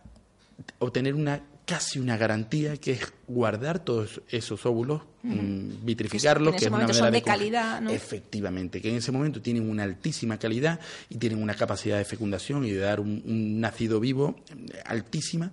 obtener 0.79 1.13
una 1.15 1.41
casi 1.67 1.99
una 1.99 2.15
garantía 2.17 2.77
que 2.77 2.93
es 2.93 3.13
guardar 3.27 3.79
todos 3.79 4.21
esos 4.29 4.65
óvulos, 4.65 5.01
mm, 5.23 5.83
vitrificarlos, 5.85 6.53
Que 6.53 6.55
en 6.55 6.59
que 6.59 6.65
ese 6.65 6.65
es 6.65 6.71
una 6.71 6.79
manera 6.87 7.05
son 7.05 7.11
de 7.11 7.21
calidad, 7.21 7.81
¿no? 7.81 7.89
Efectivamente, 7.91 8.81
que 8.81 8.89
en 8.89 8.95
ese 8.95 9.11
momento 9.11 9.41
tienen 9.41 9.69
una 9.69 9.83
altísima 9.83 10.39
calidad 10.39 10.79
y 11.09 11.17
tienen 11.17 11.43
una 11.43 11.53
capacidad 11.55 11.97
de 11.97 12.05
fecundación 12.05 12.63
y 12.65 12.71
de 12.71 12.79
dar 12.79 12.99
un, 13.01 13.21
un 13.25 13.59
nacido 13.59 13.99
vivo 13.99 14.37
eh, 14.49 14.81
altísima. 14.85 15.51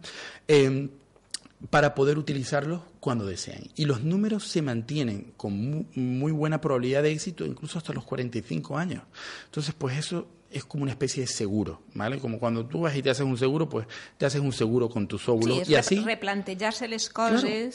eh, 0.48 0.88
para 1.70 1.94
poder 1.94 2.18
utilizarlos 2.18 2.82
cuando 3.00 3.24
deseen. 3.24 3.70
Y 3.74 3.86
los 3.86 4.02
números 4.04 4.46
se 4.46 4.60
mantienen 4.60 5.32
con 5.38 5.54
mu- 5.56 5.84
muy, 5.94 6.30
buena 6.30 6.60
probabilidad 6.60 7.02
de 7.02 7.12
éxito, 7.12 7.46
incluso 7.46 7.78
hasta 7.78 7.94
los 7.94 8.04
45 8.04 8.76
años. 8.76 9.02
Entonces, 9.46 9.74
pues 9.76 9.96
eso 9.96 10.26
es 10.54 10.64
como 10.64 10.82
una 10.84 10.92
especie 10.92 11.22
de 11.22 11.26
seguro, 11.26 11.82
¿vale? 11.94 12.18
Como 12.18 12.38
cuando 12.38 12.64
tú 12.64 12.80
vas 12.82 12.96
y 12.96 13.02
te 13.02 13.10
haces 13.10 13.26
un 13.26 13.36
seguro, 13.36 13.68
pues 13.68 13.86
te 14.16 14.24
haces 14.24 14.40
un 14.40 14.52
seguro 14.52 14.88
con 14.88 15.06
tus 15.08 15.28
óvulos 15.28 15.66
Sí, 15.66 15.72
y 15.72 15.74
así... 15.74 15.96
rep- 15.96 16.04
replantejar-se 16.04 16.88
les 16.88 17.10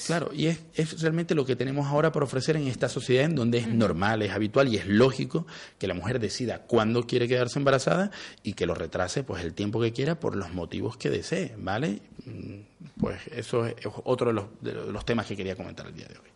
Claro, 0.06 0.32
y 0.34 0.48
es, 0.48 0.60
es 0.74 1.02
realmente 1.02 1.36
lo 1.36 1.46
que 1.46 1.56
tenemos 1.56 1.86
ahora 1.88 2.12
por 2.12 2.24
ofrecer 2.24 2.56
en 2.56 2.68
esta 2.68 2.90
sociedad 2.90 3.26
en 3.26 3.36
donde 3.36 3.58
es 3.60 3.68
normal, 3.68 4.22
es 4.22 4.32
habitual 4.32 4.68
y 4.70 4.78
es 4.78 4.88
lógico 4.88 5.46
que 5.78 5.88
la 5.88 5.94
mujer 5.94 6.20
decida 6.20 6.60
cuándo 6.64 7.06
quiere 7.06 7.28
quedarse 7.28 7.60
embarazada 7.60 8.12
y 8.44 8.54
que 8.54 8.66
lo 8.66 8.74
retrase 8.76 9.24
pues 9.24 9.44
el 9.44 9.54
tiempo 9.54 9.80
que 9.82 9.92
quiera 9.94 10.20
por 10.20 10.36
los 10.36 10.54
motivos 10.54 10.98
que 10.98 11.10
desee, 11.10 11.56
¿vale? 11.58 12.00
Mm, 12.26 12.62
Pues 13.00 13.20
eso 13.36 13.66
es 13.66 13.76
otro 14.06 14.30
de 14.30 14.34
los, 14.34 14.46
de 14.62 14.74
los 14.74 15.06
temas 15.06 15.26
que 15.26 15.36
quería 15.36 15.56
comentar 15.56 15.86
el 15.88 15.94
día 15.96 16.08
de 16.08 16.16
hoy. 16.16 16.30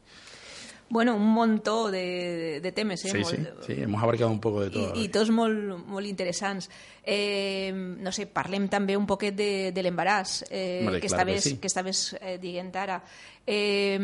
Bueno, 0.93 1.15
un 1.17 1.25
muntó 1.33 1.89
de, 1.89 2.59
de 2.61 2.71
temes, 2.71 3.01
eh? 3.05 3.09
Sí, 3.09 3.23
sí, 3.25 3.37
molt- 3.41 3.65
sí, 3.65 3.73
hemos 3.81 4.03
abarcado 4.03 4.29
un 4.29 4.39
poco 4.39 4.61
de 4.61 4.69
todo. 4.69 4.93
I, 4.93 5.07
i 5.07 5.09
tots 5.09 5.31
molt, 5.33 5.73
molt 5.89 6.05
interessants. 6.05 6.69
Eh, 7.01 7.73
no 7.73 8.11
sé, 8.13 8.27
parlem 8.29 8.67
també 8.69 8.93
un 8.95 9.07
poquet 9.09 9.33
de, 9.33 9.71
de 9.73 9.81
l'embaràs 9.83 10.43
eh, 10.51 10.83
Hombre, 10.85 11.01
que, 11.01 11.09
claro 11.09 11.25
que 11.25 11.33
estaves, 11.33 11.43
sí. 11.49 11.57
que 11.57 11.67
estaves 11.71 12.03
eh, 12.21 12.37
dient 12.37 12.69
ara. 12.77 12.99
Eh, 13.47 13.97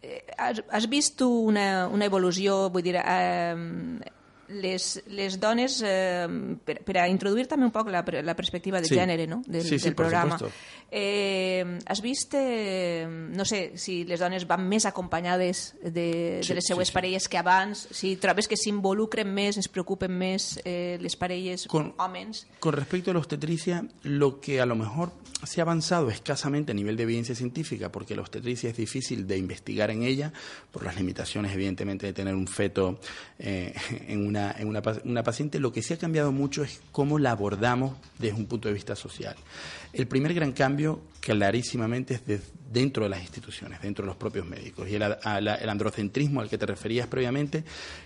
eh, 0.00 0.24
has, 0.38 0.62
has 0.72 0.88
vist 0.88 1.18
tu 1.20 1.28
una, 1.52 1.86
una 1.92 2.08
evolució, 2.08 2.70
vull 2.72 2.82
dir, 2.88 2.96
eh, 3.04 3.54
les, 4.48 5.02
les 5.08 5.38
dones, 5.40 5.82
eh, 5.84 6.26
per, 6.64 6.80
per 6.84 6.98
a 6.98 7.08
introduir 7.08 7.46
també 7.46 7.66
un 7.66 7.72
poc 7.74 7.88
la, 7.92 8.04
la 8.22 8.34
perspectiva 8.36 8.80
de 8.80 8.88
Sí. 8.88 8.94
gènere 8.96 9.26
no? 9.26 9.42
del, 9.46 9.62
Sí, 9.62 9.78
sí, 9.78 9.84
del 9.84 9.94
programa. 9.94 10.38
Eh, 10.90 11.78
has 11.86 12.00
vist, 12.00 12.32
eh, 12.34 13.06
no 13.08 13.44
sé, 13.44 13.72
si 13.76 14.04
les 14.08 14.20
dones 14.20 14.46
van 14.48 14.64
més 14.68 14.86
acompanyades 14.88 15.74
de, 15.82 16.40
Sí, 16.42 16.48
de 16.48 16.54
les 16.56 16.64
sí, 16.64 16.72
seues 16.72 16.88
sí. 16.88 16.94
parelles 16.94 17.28
que 17.28 17.36
abans, 17.36 17.88
si 17.92 18.16
trobes 18.16 18.48
que 18.48 18.56
s'involucren 18.56 19.28
més, 19.28 19.58
es 19.60 19.68
preocupen 19.68 20.16
més 20.16 20.58
eh, 20.64 20.96
les 21.00 21.14
parelles 21.16 21.66
Con- 21.68 21.92
homes. 21.98 22.46
Con 22.58 22.72
respecto 22.72 23.10
a 23.10 23.14
la 23.14 23.20
obstetricia, 23.20 23.84
lo 24.04 24.40
que 24.40 24.60
a 24.62 24.66
lo 24.66 24.76
mejor 24.76 25.12
se 25.44 25.60
ha 25.60 25.64
avanzado 25.64 26.10
escasamente 26.10 26.72
a 26.72 26.74
nivel 26.74 26.96
de 26.96 27.04
evidencia 27.04 27.34
científica, 27.34 27.92
porque 27.92 28.16
la 28.16 28.22
obstetricia 28.22 28.70
es 28.70 28.76
difícil 28.76 29.26
de 29.26 29.36
investigar 29.36 29.90
en 29.90 30.02
ella, 30.02 30.32
por 30.72 30.84
las 30.84 30.96
limitaciones, 30.96 31.52
evidentemente, 31.52 32.06
de 32.06 32.12
tener 32.12 32.34
un 32.34 32.46
feto 32.48 32.98
eh, 33.38 33.72
en, 34.08 34.26
una, 34.26 34.37
en 34.58 34.68
una, 34.68 34.82
una 35.04 35.22
paciente, 35.22 35.58
lo 35.60 35.72
que 35.72 35.82
sí 35.82 35.94
ha 35.94 35.98
cambiado 35.98 36.32
mucho 36.32 36.62
es 36.62 36.80
cómo 36.92 37.18
la 37.18 37.30
abordamos 37.32 37.96
desde 38.18 38.36
un 38.38 38.46
punto 38.46 38.68
de 38.68 38.74
vista 38.74 38.94
social. 38.96 39.34
El 39.92 40.06
primer 40.06 40.34
gran 40.34 40.52
cambio, 40.52 41.00
clarísimamente, 41.20 42.14
es 42.14 42.26
de- 42.26 42.40
dentro 42.72 43.04
de 43.04 43.10
las 43.10 43.20
instituciones, 43.22 43.80
dentro 43.80 44.04
de 44.04 44.08
los 44.08 44.16
propios 44.16 44.46
médicos. 44.46 44.88
Y 44.88 44.94
el, 44.96 45.02
el 45.02 45.68
androcentrismo 45.68 46.40
al 46.40 46.48
que 46.48 46.58
te 46.58 46.66
referías 46.66 47.06
previamente, 47.06 47.64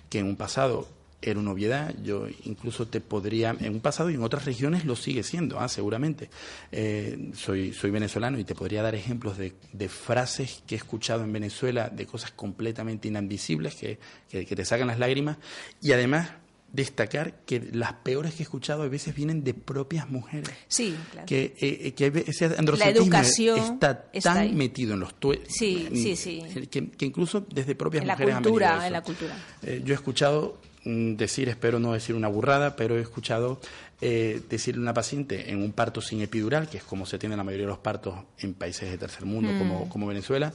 que 0.08 0.18
en 0.20 0.26
un 0.26 0.36
pasado 0.36 0.88
era 1.22 1.38
una 1.40 1.52
obviedad. 1.52 1.94
Yo 2.02 2.26
incluso 2.44 2.88
te 2.88 3.00
podría, 3.00 3.56
en 3.60 3.72
un 3.74 3.80
pasado 3.80 4.10
y 4.10 4.14
en 4.14 4.22
otras 4.22 4.44
regiones 4.44 4.84
lo 4.84 4.96
sigue 4.96 5.22
siendo, 5.22 5.60
ah, 5.60 5.68
seguramente. 5.68 6.28
Eh, 6.72 7.30
soy, 7.34 7.72
soy 7.72 7.90
venezolano 7.90 8.38
y 8.38 8.44
te 8.44 8.54
podría 8.54 8.82
dar 8.82 8.94
ejemplos 8.94 9.38
de, 9.38 9.54
de 9.72 9.88
frases 9.88 10.62
que 10.66 10.74
he 10.74 10.78
escuchado 10.78 11.22
en 11.24 11.32
Venezuela, 11.32 11.88
de 11.88 12.06
cosas 12.06 12.32
completamente 12.32 13.08
inadmisibles 13.08 13.74
que, 13.76 13.98
que, 14.28 14.44
que 14.44 14.56
te 14.56 14.64
sacan 14.64 14.88
las 14.88 14.98
lágrimas. 14.98 15.38
Y 15.80 15.92
además 15.92 16.30
destacar 16.72 17.34
que 17.44 17.60
las 17.72 17.92
peores 17.92 18.32
que 18.32 18.38
he 18.42 18.44
escuchado 18.44 18.82
a 18.82 18.88
veces 18.88 19.14
vienen 19.14 19.44
de 19.44 19.52
propias 19.52 20.08
mujeres. 20.08 20.48
Sí, 20.68 20.96
claro. 21.10 21.26
Que, 21.26 21.54
eh, 21.60 21.92
que 21.92 22.24
ese 22.26 22.46
androcentrismo 22.46 23.04
educación 23.04 23.58
está 23.58 24.06
está 24.14 24.32
tan 24.32 24.42
ahí. 24.44 24.52
metido 24.54 24.94
en 24.94 25.00
los 25.00 25.14
tue- 25.20 25.42
Sí, 25.46 25.86
sí, 25.94 26.16
sí. 26.16 26.42
Que, 26.70 26.88
que 26.90 27.04
incluso 27.04 27.46
desde 27.52 27.74
propias 27.74 28.00
En 28.00 28.08
la 28.08 28.14
mujeres 28.14 28.34
han 28.36 28.42
venido 28.42 28.52
cultura, 28.54 28.76
eso. 28.78 28.86
en 28.86 28.92
la 28.94 29.02
cultura. 29.02 29.36
Eh, 29.62 29.82
yo 29.84 29.92
he 29.92 29.96
escuchado 29.96 30.58
decir, 30.84 31.48
espero 31.48 31.78
no 31.78 31.92
decir 31.92 32.14
una 32.14 32.28
burrada, 32.28 32.76
pero 32.76 32.96
he 32.96 33.00
escuchado 33.00 33.60
eh, 34.00 34.40
decirle 34.48 34.80
a 34.80 34.82
una 34.82 34.94
paciente 34.94 35.50
en 35.50 35.62
un 35.62 35.72
parto 35.72 36.00
sin 36.00 36.20
epidural, 36.22 36.68
que 36.68 36.78
es 36.78 36.84
como 36.84 37.06
se 37.06 37.18
tiene 37.18 37.36
la 37.36 37.44
mayoría 37.44 37.66
de 37.66 37.72
los 37.72 37.78
partos 37.78 38.14
en 38.38 38.54
países 38.54 38.90
de 38.90 38.98
tercer 38.98 39.24
mundo 39.24 39.50
como, 39.58 39.88
como 39.88 40.06
Venezuela, 40.06 40.52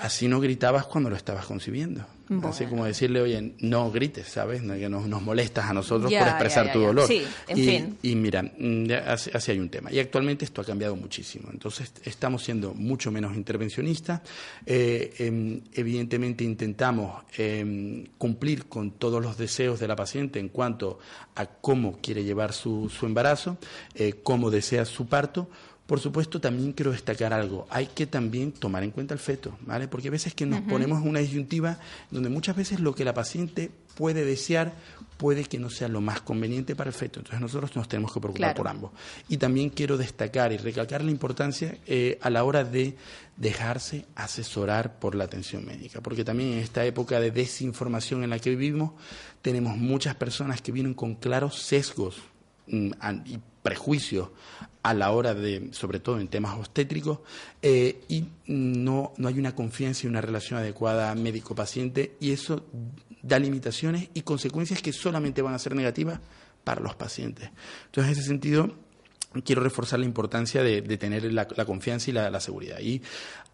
Así 0.00 0.28
no 0.28 0.40
gritabas 0.40 0.86
cuando 0.86 1.10
lo 1.10 1.16
estabas 1.16 1.46
concibiendo. 1.46 2.04
Así 2.44 2.66
como 2.66 2.84
decirle, 2.84 3.22
oye, 3.22 3.54
no 3.60 3.90
grites, 3.90 4.28
¿sabes? 4.28 4.62
No, 4.62 4.74
que 4.74 4.88
nos, 4.88 5.06
molestas 5.22 5.70
a 5.70 5.72
nosotros 5.72 6.12
por 6.12 6.28
expresar 6.28 6.70
tu 6.72 6.80
dolor. 6.80 7.06
Sí, 7.06 7.22
en 7.46 7.58
y, 7.58 7.64
fin. 7.64 7.98
y 8.02 8.14
mira, 8.16 8.42
mm, 8.42 8.86
así, 9.06 9.50
hay 9.50 9.58
un 9.58 9.70
tema. 9.70 9.90
Y 9.90 9.98
actualmente 9.98 10.44
esto 10.44 10.60
ha 10.60 10.64
cambiado 10.64 10.94
muchísimo. 10.94 11.48
Entonces 11.50 11.90
estamos 12.04 12.44
siendo 12.44 12.74
mucho 12.74 13.10
menos 13.10 13.34
intervencionistas. 13.34 14.20
Eh, 14.66 15.14
em, 15.18 15.62
evidentemente 15.72 16.44
intentamos 16.44 17.24
em, 17.38 18.04
cumplir 18.18 18.66
con 18.66 18.90
todos 18.92 19.22
los 19.22 19.38
deseos 19.38 19.80
de 19.80 19.88
la 19.88 19.96
paciente 19.96 20.38
en 20.38 20.50
cuanto 20.50 20.98
a 21.34 21.46
cómo 21.46 21.98
quiere 22.02 22.24
llevar 22.24 22.52
su, 22.52 22.90
su 22.90 23.06
embarazo, 23.06 23.56
eh, 23.94 24.20
cómo 24.22 24.50
desea 24.50 24.84
su 24.84 25.06
parto 25.06 25.48
por 25.88 26.00
supuesto, 26.00 26.38
también 26.38 26.74
quiero 26.74 26.92
destacar 26.92 27.32
algo. 27.32 27.66
Hay 27.70 27.86
que 27.86 28.06
también 28.06 28.52
tomar 28.52 28.82
en 28.82 28.90
cuenta 28.90 29.14
el 29.14 29.20
feto, 29.20 29.56
¿vale? 29.62 29.88
Porque 29.88 30.08
a 30.08 30.10
veces 30.10 30.34
que 30.34 30.44
nos 30.44 30.60
ponemos 30.60 31.00
en 31.00 31.08
una 31.08 31.20
disyuntiva 31.20 31.78
donde 32.10 32.28
muchas 32.28 32.56
veces 32.56 32.80
lo 32.80 32.94
que 32.94 33.06
la 33.06 33.14
paciente 33.14 33.70
puede 33.94 34.26
desear 34.26 34.74
puede 35.16 35.44
que 35.44 35.58
no 35.58 35.70
sea 35.70 35.88
lo 35.88 36.02
más 36.02 36.20
conveniente 36.20 36.76
para 36.76 36.90
el 36.90 36.94
feto. 36.94 37.20
Entonces 37.20 37.40
nosotros 37.40 37.74
nos 37.74 37.88
tenemos 37.88 38.12
que 38.12 38.20
preocupar 38.20 38.54
por 38.54 38.68
ambos. 38.68 38.90
Y 39.30 39.38
también 39.38 39.70
quiero 39.70 39.96
destacar 39.96 40.52
y 40.52 40.58
recalcar 40.58 41.02
la 41.02 41.10
importancia 41.10 41.78
eh, 41.86 42.18
a 42.20 42.28
la 42.28 42.44
hora 42.44 42.64
de 42.64 42.94
dejarse 43.38 44.04
asesorar 44.14 44.98
por 44.98 45.14
la 45.14 45.24
atención 45.24 45.64
médica. 45.64 46.02
Porque 46.02 46.22
también 46.22 46.52
en 46.52 46.58
esta 46.58 46.84
época 46.84 47.18
de 47.18 47.30
desinformación 47.30 48.24
en 48.24 48.28
la 48.28 48.38
que 48.38 48.50
vivimos, 48.50 48.92
tenemos 49.40 49.78
muchas 49.78 50.14
personas 50.16 50.60
que 50.60 50.70
vienen 50.70 50.92
con 50.92 51.14
claros 51.14 51.62
sesgos 51.62 52.18
mm, 52.66 52.90
y 53.24 53.38
prejuicios 53.62 54.28
a 54.88 54.94
la 54.94 55.10
hora 55.12 55.34
de, 55.34 55.68
sobre 55.72 56.00
todo 56.00 56.18
en 56.18 56.28
temas 56.28 56.56
obstétricos, 56.56 57.18
eh, 57.60 58.00
y 58.08 58.24
no, 58.46 59.12
no 59.18 59.28
hay 59.28 59.38
una 59.38 59.54
confianza 59.54 60.06
y 60.06 60.08
una 60.08 60.22
relación 60.22 60.58
adecuada 60.58 61.14
médico-paciente, 61.14 62.16
y 62.20 62.32
eso 62.32 62.64
da 63.22 63.38
limitaciones 63.38 64.08
y 64.14 64.22
consecuencias 64.22 64.80
que 64.80 64.94
solamente 64.94 65.42
van 65.42 65.52
a 65.52 65.58
ser 65.58 65.74
negativas 65.74 66.20
para 66.64 66.80
los 66.80 66.94
pacientes. 66.94 67.50
Entonces, 67.86 68.12
en 68.12 68.18
ese 68.18 68.28
sentido, 68.28 68.74
quiero 69.44 69.62
reforzar 69.62 69.98
la 69.98 70.06
importancia 70.06 70.62
de, 70.62 70.80
tener 70.96 71.30
la, 71.34 71.46
confianza 71.46 72.08
y 72.08 72.14
la, 72.14 72.40
seguridad. 72.40 72.78
Y 72.80 73.02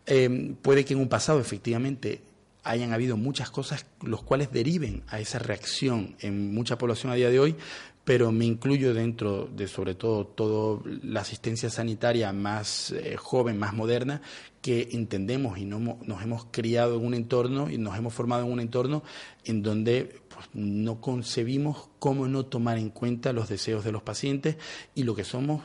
eh, 0.06 0.54
puede 0.62 0.84
que 0.84 0.94
en 0.94 1.00
un 1.00 1.08
pasado, 1.08 1.40
efectivamente, 1.40 2.22
hayan 2.62 2.92
habido 2.92 3.16
muchas 3.16 3.50
cosas 3.50 3.86
los 4.02 4.22
cuales 4.22 4.52
deriven 4.52 5.02
a 5.08 5.18
esa 5.18 5.40
reacción 5.40 6.16
en 6.20 6.54
mucha 6.54 6.78
población 6.78 7.12
a 7.12 7.16
día 7.16 7.28
de 7.28 7.40
hoy, 7.40 7.56
pero 8.04 8.30
me 8.32 8.44
incluyo 8.44 8.92
dentro 8.92 9.46
de 9.46 9.66
sobre 9.66 9.94
todo 9.94 10.26
toda 10.26 10.80
la 11.02 11.22
asistencia 11.22 11.70
sanitaria 11.70 12.32
más 12.32 12.92
eh, 12.92 13.16
joven, 13.16 13.58
más 13.58 13.72
moderna, 13.72 14.20
que 14.60 14.88
entendemos 14.92 15.58
y 15.58 15.64
no, 15.64 15.98
nos 16.02 16.22
hemos 16.22 16.46
criado 16.50 16.96
en 16.96 17.04
un 17.04 17.14
entorno 17.14 17.70
y 17.70 17.78
nos 17.78 17.96
hemos 17.98 18.14
formado 18.14 18.44
en 18.44 18.52
un 18.52 18.60
entorno 18.60 19.02
en 19.44 19.62
donde 19.62 20.20
pues, 20.28 20.46
no 20.54 21.00
concebimos 21.00 21.88
cómo 21.98 22.28
no 22.28 22.46
tomar 22.46 22.78
en 22.78 22.90
cuenta 22.90 23.32
los 23.32 23.48
deseos 23.48 23.84
de 23.84 23.92
los 23.92 24.02
pacientes 24.02 24.56
y 24.94 25.02
lo 25.02 25.14
que 25.14 25.24
somos 25.24 25.62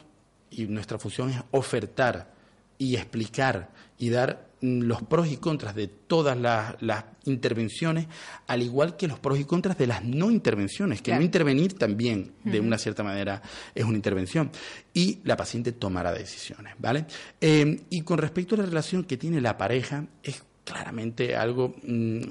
y 0.49 0.65
nuestra 0.65 0.97
función 0.97 1.29
es 1.29 1.41
ofertar 1.51 2.33
y 2.77 2.95
explicar 2.95 3.69
y 3.97 4.09
dar 4.09 4.48
los 4.61 5.01
pros 5.03 5.27
y 5.29 5.37
contras 5.37 5.75
de 5.75 5.87
todas 5.87 6.37
las, 6.37 7.05
intervenciones, 7.25 8.07
al 8.47 8.63
igual 8.63 8.97
que 8.97 9.07
los 9.07 9.19
pros 9.19 9.39
y 9.39 9.45
contras 9.45 9.77
de 9.77 9.85
las 9.85 10.03
no 10.03 10.31
intervenciones, 10.31 11.01
que 11.01 11.13
no 11.13 11.21
intervenir 11.21 11.77
también, 11.77 12.33
de 12.43 12.59
una 12.59 12.77
cierta 12.77 13.03
manera, 13.03 13.41
es 13.75 13.85
una 13.85 13.95
intervención. 13.95 14.49
Y 14.93 15.19
la 15.23 15.37
paciente 15.37 15.71
tomará 15.71 16.11
decisiones, 16.11 16.73
¿vale? 16.79 17.05
Eh, 17.39 17.81
y 17.89 18.01
con 18.01 18.17
respecto 18.17 18.55
a 18.55 18.59
la 18.59 18.65
relación 18.65 19.03
que 19.03 19.17
tiene 19.17 19.41
la 19.41 19.57
pareja, 19.57 20.05
es 20.23 20.43
claramente 20.63 21.35
algo, 21.35 21.75
mm, 21.83 22.21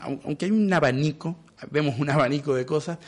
aunque 0.00 0.46
hay 0.46 0.50
un 0.50 0.72
abanico, 0.72 1.44
vemos 1.70 1.98
un 1.98 2.10
abanico 2.10 2.54
de 2.54 2.66
cosas, 2.66 2.98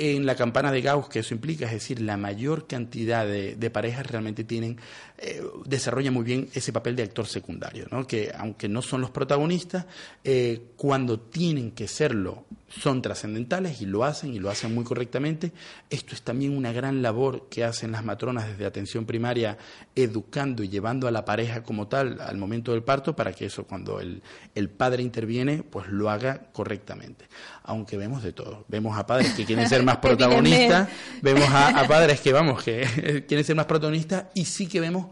en 0.00 0.24
la 0.24 0.34
campana 0.34 0.72
de 0.72 0.80
Gauss 0.80 1.08
que 1.10 1.18
eso 1.18 1.34
implica, 1.34 1.66
es 1.66 1.72
decir, 1.72 2.00
la 2.00 2.16
mayor 2.16 2.66
cantidad 2.66 3.26
de, 3.26 3.70
parejas 3.70 4.06
realmente 4.06 4.44
tienen, 4.44 4.78
eh, 5.18 5.42
desarrollan 5.66 6.14
muy 6.14 6.24
bien 6.24 6.48
ese 6.54 6.72
papel 6.72 6.96
de 6.96 7.02
actor 7.02 7.26
secundario, 7.26 7.86
¿no? 7.90 8.06
que 8.06 8.32
aunque 8.34 8.68
no 8.68 8.80
son 8.80 9.02
los 9.02 9.10
protagonistas, 9.10 9.84
eh, 10.24 10.62
cuando 10.76 11.20
tienen 11.20 11.72
que 11.72 11.86
serlo 11.86 12.46
son 12.70 13.02
trascendentales 13.02 13.80
y 13.80 13.86
lo 13.86 14.04
hacen 14.04 14.32
y 14.32 14.38
lo 14.38 14.48
hacen 14.48 14.74
muy 14.74 14.84
correctamente. 14.84 15.52
Esto 15.90 16.14
es 16.14 16.22
también 16.22 16.56
una 16.56 16.72
gran 16.72 17.02
labor 17.02 17.48
que 17.50 17.64
hacen 17.64 17.92
las 17.92 18.04
matronas 18.04 18.46
desde 18.46 18.64
atención 18.64 19.06
primaria, 19.06 19.58
educando 19.94 20.62
y 20.62 20.68
llevando 20.68 21.08
a 21.08 21.10
la 21.10 21.24
pareja 21.24 21.62
como 21.62 21.88
tal 21.88 22.20
al 22.20 22.38
momento 22.38 22.72
del 22.72 22.82
parto 22.82 23.16
para 23.16 23.32
que 23.32 23.46
eso 23.46 23.64
cuando 23.64 24.00
el, 24.00 24.22
padre 24.70 25.02
interviene, 25.02 25.64
pues 25.64 25.88
lo 25.88 26.10
haga 26.10 26.44
correctamente. 26.52 27.26
Aunque 27.64 27.96
vemos 27.96 28.22
de 28.22 28.32
todo. 28.32 28.64
Vemos 28.68 28.96
a 28.96 29.06
padres 29.06 29.34
que 29.34 29.44
quieren 29.44 29.68
ser 29.68 29.82
más 29.82 29.96
protagonistas, 30.02 30.88
vemos 31.22 31.48
a, 31.48 31.80
a 31.80 31.88
padres 31.88 32.20
que, 32.20 32.32
vamos, 32.32 32.62
que 32.62 33.24
quieren 33.28 33.44
ser 33.44 33.56
más 33.56 33.66
protagonistas 33.66 34.26
y 34.34 34.44
sí 34.44 34.68
que 34.68 34.80
vemos 34.80 35.08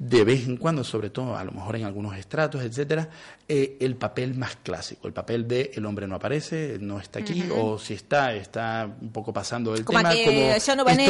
de 0.00 0.24
vez 0.24 0.46
en 0.46 0.56
cuando, 0.56 0.82
sobre 0.82 1.10
todo 1.10 1.36
a 1.36 1.44
lo 1.44 1.52
mejor 1.52 1.76
en 1.76 1.84
algunos 1.84 2.16
estratos, 2.16 2.62
etcétera, 2.62 3.10
eh, 3.46 3.76
el 3.80 3.96
papel 3.96 4.34
más 4.34 4.56
clásico, 4.56 5.06
el 5.06 5.12
papel 5.12 5.46
de 5.46 5.72
el 5.74 5.84
hombre 5.84 6.08
no 6.08 6.14
aparece, 6.14 6.78
no 6.80 6.98
está 6.98 7.18
aquí, 7.18 7.44
o 7.54 7.78
si 7.78 7.92
está, 7.92 8.34
está 8.34 8.90
un 8.98 9.12
poco 9.12 9.30
pasando 9.30 9.74
el 9.74 9.84
tema, 9.84 10.10
como 10.10 10.54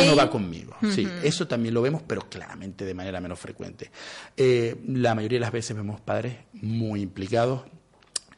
esto 0.00 0.10
no 0.10 0.16
va 0.16 0.28
conmigo. 0.28 0.74
Sí, 0.92 1.08
eso 1.22 1.46
también 1.46 1.72
lo 1.72 1.82
vemos, 1.82 2.02
pero 2.04 2.28
claramente 2.28 2.84
de 2.84 2.92
manera 2.92 3.20
menos 3.20 3.38
frecuente. 3.38 3.92
Eh, 4.36 4.76
la 4.88 5.14
mayoría 5.14 5.36
de 5.36 5.42
las 5.42 5.52
veces 5.52 5.76
vemos 5.76 6.00
padres 6.00 6.34
muy 6.54 7.02
implicados, 7.02 7.62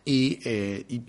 eh, 0.05 0.84
y, 0.88 1.03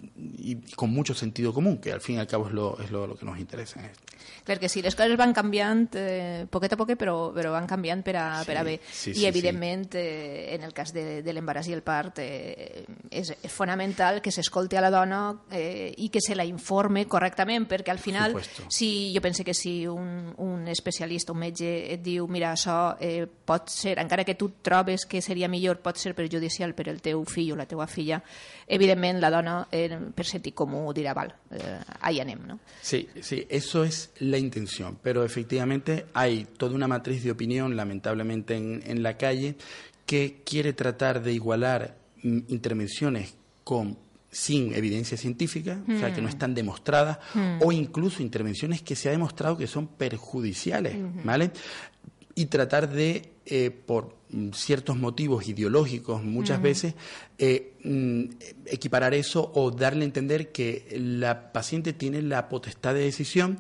y, 0.52 0.56
con 0.76 0.92
mucho 0.92 1.14
sentido 1.16 1.54
común, 1.54 1.80
que 1.80 1.92
al 1.92 2.00
fin 2.00 2.16
y 2.16 2.20
al 2.20 2.28
cabo 2.28 2.48
es 2.48 2.54
lo, 2.54 2.80
es 2.80 2.92
lo, 2.92 3.16
que 3.16 3.26
nos 3.26 3.40
interesa 3.40 3.80
en 3.80 3.88
esto. 3.88 4.04
Que 4.44 4.68
sí, 4.68 4.82
les 4.84 4.96
coses 4.96 5.16
van 5.18 5.32
canviant 5.32 5.86
eh, 5.96 6.46
poquet 6.52 6.74
a 6.76 6.78
poquet, 6.78 6.98
però, 7.00 7.32
però 7.32 7.54
van 7.54 7.68
canviant 7.68 8.02
per 8.04 8.18
a, 8.20 8.26
sí, 8.42 8.48
per 8.50 8.58
a 8.60 8.64
bé. 8.68 8.74
Sí, 8.84 9.14
I, 9.22 9.28
evidentment, 9.30 9.86
sí. 9.94 10.02
Eh, 10.02 10.56
en 10.56 10.66
el 10.68 10.74
cas 10.76 10.92
de, 10.94 11.22
de 11.24 11.36
l'embaràs 11.36 11.70
i 11.72 11.76
el 11.76 11.84
part, 11.86 12.20
eh, 12.20 12.84
és, 13.10 13.32
és 13.40 13.54
fonamental 13.54 14.20
que 14.22 14.34
s'escolti 14.36 14.76
a 14.76 14.84
la 14.84 14.92
dona 14.92 15.22
eh, 15.52 15.94
i 16.04 16.10
que 16.12 16.22
se 16.22 16.36
la 16.36 16.44
informe 16.44 17.06
correctament, 17.08 17.70
perquè 17.72 17.94
al 17.94 18.02
final, 18.04 18.36
si 18.68 19.14
jo 19.16 19.24
penso 19.24 19.46
que 19.48 19.56
si 19.56 19.88
un, 19.88 20.34
un 20.44 20.68
especialista, 20.68 21.32
un 21.32 21.40
metge, 21.40 21.72
et 21.94 22.04
diu, 22.04 22.28
mira, 22.28 22.52
això 22.52 22.98
eh, 23.00 23.24
pot 23.26 23.72
ser, 23.72 23.96
encara 24.04 24.28
que 24.28 24.36
tu 24.36 24.52
trobes 24.62 25.08
que 25.08 25.22
seria 25.24 25.48
millor, 25.48 25.80
pot 25.80 25.98
ser 26.00 26.14
perjudicial 26.18 26.76
per 26.76 26.90
al 26.92 27.00
teu 27.04 27.24
fill 27.30 27.54
o 27.56 27.60
la 27.60 27.68
teua 27.70 27.88
filla, 27.88 28.20
evidentment 28.68 29.22
la 29.24 29.32
dona, 29.32 29.56
eh, 29.72 29.88
per 30.14 30.28
sentit 30.28 30.56
comú, 30.58 30.86
dirà, 30.94 31.16
val, 31.16 31.32
eh, 31.56 31.80
ahí 32.02 32.20
anem, 32.20 32.44
no? 32.48 32.60
Sí, 32.82 33.08
sí, 33.22 33.46
eso 33.50 33.84
es 33.84 34.12
la 34.20 34.33
intención, 34.38 34.98
pero 35.02 35.24
efectivamente 35.24 36.06
hay 36.14 36.46
toda 36.58 36.76
una 36.76 36.88
matriz 36.88 37.24
de 37.24 37.32
opinión, 37.32 37.76
lamentablemente, 37.76 38.56
en, 38.56 39.04
la 39.04 39.18
calle 39.18 39.56
que 40.06 40.42
quiere 40.46 40.74
tratar 40.74 41.22
de 41.24 41.34
igualar 41.34 41.98
mm, 42.22 42.40
intervenciones 42.50 43.36
con 43.64 43.98
sin 44.32 44.74
evidencia 44.74 45.16
científica, 45.16 45.80
o 45.88 46.00
sea, 46.00 46.12
que 46.12 46.20
no 46.20 46.28
mm. 46.28 46.32
están 46.32 46.56
demostradas, 46.56 47.20
mm. 47.36 47.60
o 47.62 47.72
incluso 47.72 48.24
intervenciones 48.24 48.82
que 48.82 48.96
se 48.96 49.10
ha 49.10 49.12
demostrado 49.12 49.58
que 49.58 49.68
son 49.68 49.88
perjudiciales, 49.88 50.96
¿vale? 51.24 51.52
Y 52.34 52.48
tratar 52.48 52.90
de, 52.90 53.30
eh, 53.46 53.70
por 53.70 54.24
ciertos 54.54 54.98
motivos 54.98 55.48
ideológicos 55.48 56.24
muchas 56.24 56.62
veces, 56.62 56.96
eh, 57.38 57.74
mm, 57.84 58.24
equiparar 58.66 59.14
eso 59.14 59.52
o 59.54 59.72
darle 59.72 60.02
a 60.02 60.06
entender 60.06 60.52
que 60.52 60.96
la 60.98 61.52
paciente 61.52 61.94
tiene 61.94 62.22
la 62.22 62.50
potestad 62.50 62.94
de 62.94 63.02
decisión 63.02 63.58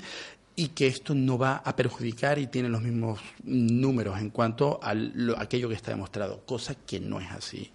y 0.55 0.69
que 0.69 0.87
esto 0.87 1.15
no 1.15 1.37
va 1.37 1.61
a 1.65 1.75
perjudicar 1.75 2.37
y 2.37 2.47
tiene 2.47 2.69
los 2.69 2.81
mismos 2.81 3.19
números 3.43 4.19
en 4.19 4.29
cuanto 4.29 4.79
a 4.81 4.93
aquello 5.37 5.67
que 5.69 5.75
está 5.75 5.91
demostrado, 5.91 6.43
cosa 6.45 6.75
que 6.85 6.99
no 6.99 7.19
es 7.19 7.31
así. 7.31 7.71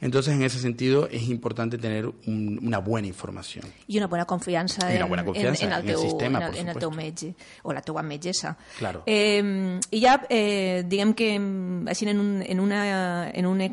Entonces, 0.00 0.34
en 0.34 0.42
ese 0.42 0.58
sentido, 0.58 1.08
es 1.08 1.28
importante 1.28 1.76
tener 1.78 2.10
una 2.26 2.78
buena 2.78 3.08
información. 3.08 3.66
Y 3.86 3.98
una 3.98 4.06
buena 4.06 4.24
confianza, 4.24 4.92
en, 4.92 5.02
una 5.02 5.24
confianza 5.24 5.64
en, 5.66 5.88
el, 5.88 5.96
sistema, 5.96 6.50
en, 6.54 6.68
el, 6.68 6.76
teu 6.76 6.90
metge 6.90 7.34
o 7.62 7.72
la 7.72 7.82
teua 7.82 8.02
metgessa. 8.02 8.56
Claro. 8.78 9.02
Eh, 9.06 9.78
I 9.90 10.00
ja, 10.00 10.14
eh, 10.28 10.84
diguem 10.88 11.12
que 11.14 11.34
així 11.90 12.08
en 12.08 12.20
un, 12.20 12.42
en 12.42 12.60
una, 12.60 13.30
en 13.30 13.46
un, 13.46 13.60
eh, 13.60 13.70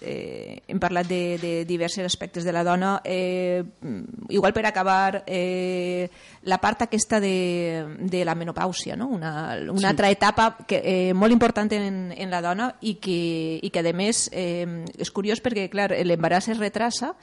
eh, 0.00 0.62
hem 0.66 0.80
parlat 0.80 1.08
de, 1.08 1.38
de 1.38 1.52
diversos 1.68 2.04
aspectes 2.04 2.44
de 2.44 2.52
la 2.52 2.64
dona, 2.64 3.00
eh, 3.04 3.62
igual 4.28 4.52
per 4.52 4.66
acabar, 4.66 5.24
eh, 5.26 6.08
la 6.42 6.58
part 6.58 6.82
aquesta 6.82 7.20
de, 7.20 7.97
de 7.98 8.24
la 8.24 8.34
menopàusia, 8.38 8.96
no? 8.96 9.08
una, 9.08 9.58
una 9.68 9.80
sí. 9.80 9.86
altra 9.86 10.10
etapa 10.10 10.56
que, 10.66 10.80
eh, 10.84 11.14
molt 11.14 11.34
important 11.34 11.72
en, 11.72 12.12
en 12.12 12.30
la 12.30 12.40
dona 12.44 12.70
i 12.80 12.96
que, 13.02 13.58
i 13.62 13.70
que 13.74 13.82
a 13.82 13.94
més 13.96 14.28
eh, 14.32 14.66
és 14.98 15.10
curiós 15.10 15.42
perquè 15.42 15.68
clar, 15.72 15.90
l'embaràs 16.06 16.52
es 16.54 16.62
retrasa 16.62 17.14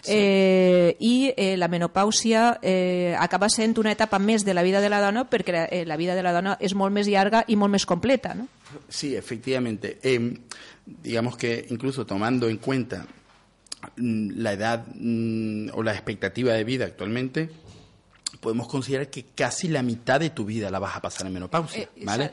Sí. 0.00 0.14
Eh, 0.16 0.96
i 0.98 1.32
eh, 1.36 1.58
la 1.60 1.68
menopàusia 1.68 2.58
eh, 2.62 3.14
acaba 3.20 3.50
sent 3.52 3.76
una 3.76 3.92
etapa 3.92 4.16
més 4.18 4.46
de 4.46 4.54
la 4.56 4.62
vida 4.64 4.80
de 4.80 4.88
la 4.88 5.00
dona 5.02 5.26
perquè 5.28 5.52
la, 5.52 5.64
eh, 5.68 5.84
la 5.84 5.98
vida 6.00 6.14
de 6.16 6.22
la 6.24 6.32
dona 6.32 6.54
és 6.56 6.72
molt 6.72 6.94
més 6.96 7.04
llarga 7.04 7.42
i 7.48 7.56
molt 7.60 7.74
més 7.74 7.84
completa, 7.84 8.32
¿no? 8.34 8.48
Sí, 8.88 9.14
efectivamente. 9.14 9.98
Eh, 10.02 10.40
digamos 10.86 11.36
que 11.36 11.66
incluso 11.68 12.06
tomando 12.06 12.48
en 12.48 12.56
cuenta 12.56 13.04
mm, 13.96 14.30
la 14.40 14.52
edad 14.54 14.86
mm, 14.94 15.70
o 15.74 15.82
la 15.82 15.92
expectativa 15.92 16.54
de 16.54 16.64
vida 16.64 16.86
actualmente 16.86 17.50
podemos 18.40 18.66
considerar 18.68 19.08
que 19.10 19.26
casi 19.34 19.68
la 19.68 19.82
mitad 19.82 20.18
de 20.18 20.30
tu 20.30 20.44
vida 20.44 20.70
la 20.70 20.78
vas 20.78 20.96
a 20.96 21.00
pasar 21.02 21.26
en 21.26 21.32
menopausia. 21.34 21.82
Eh, 21.82 22.04
¿vale? 22.04 22.30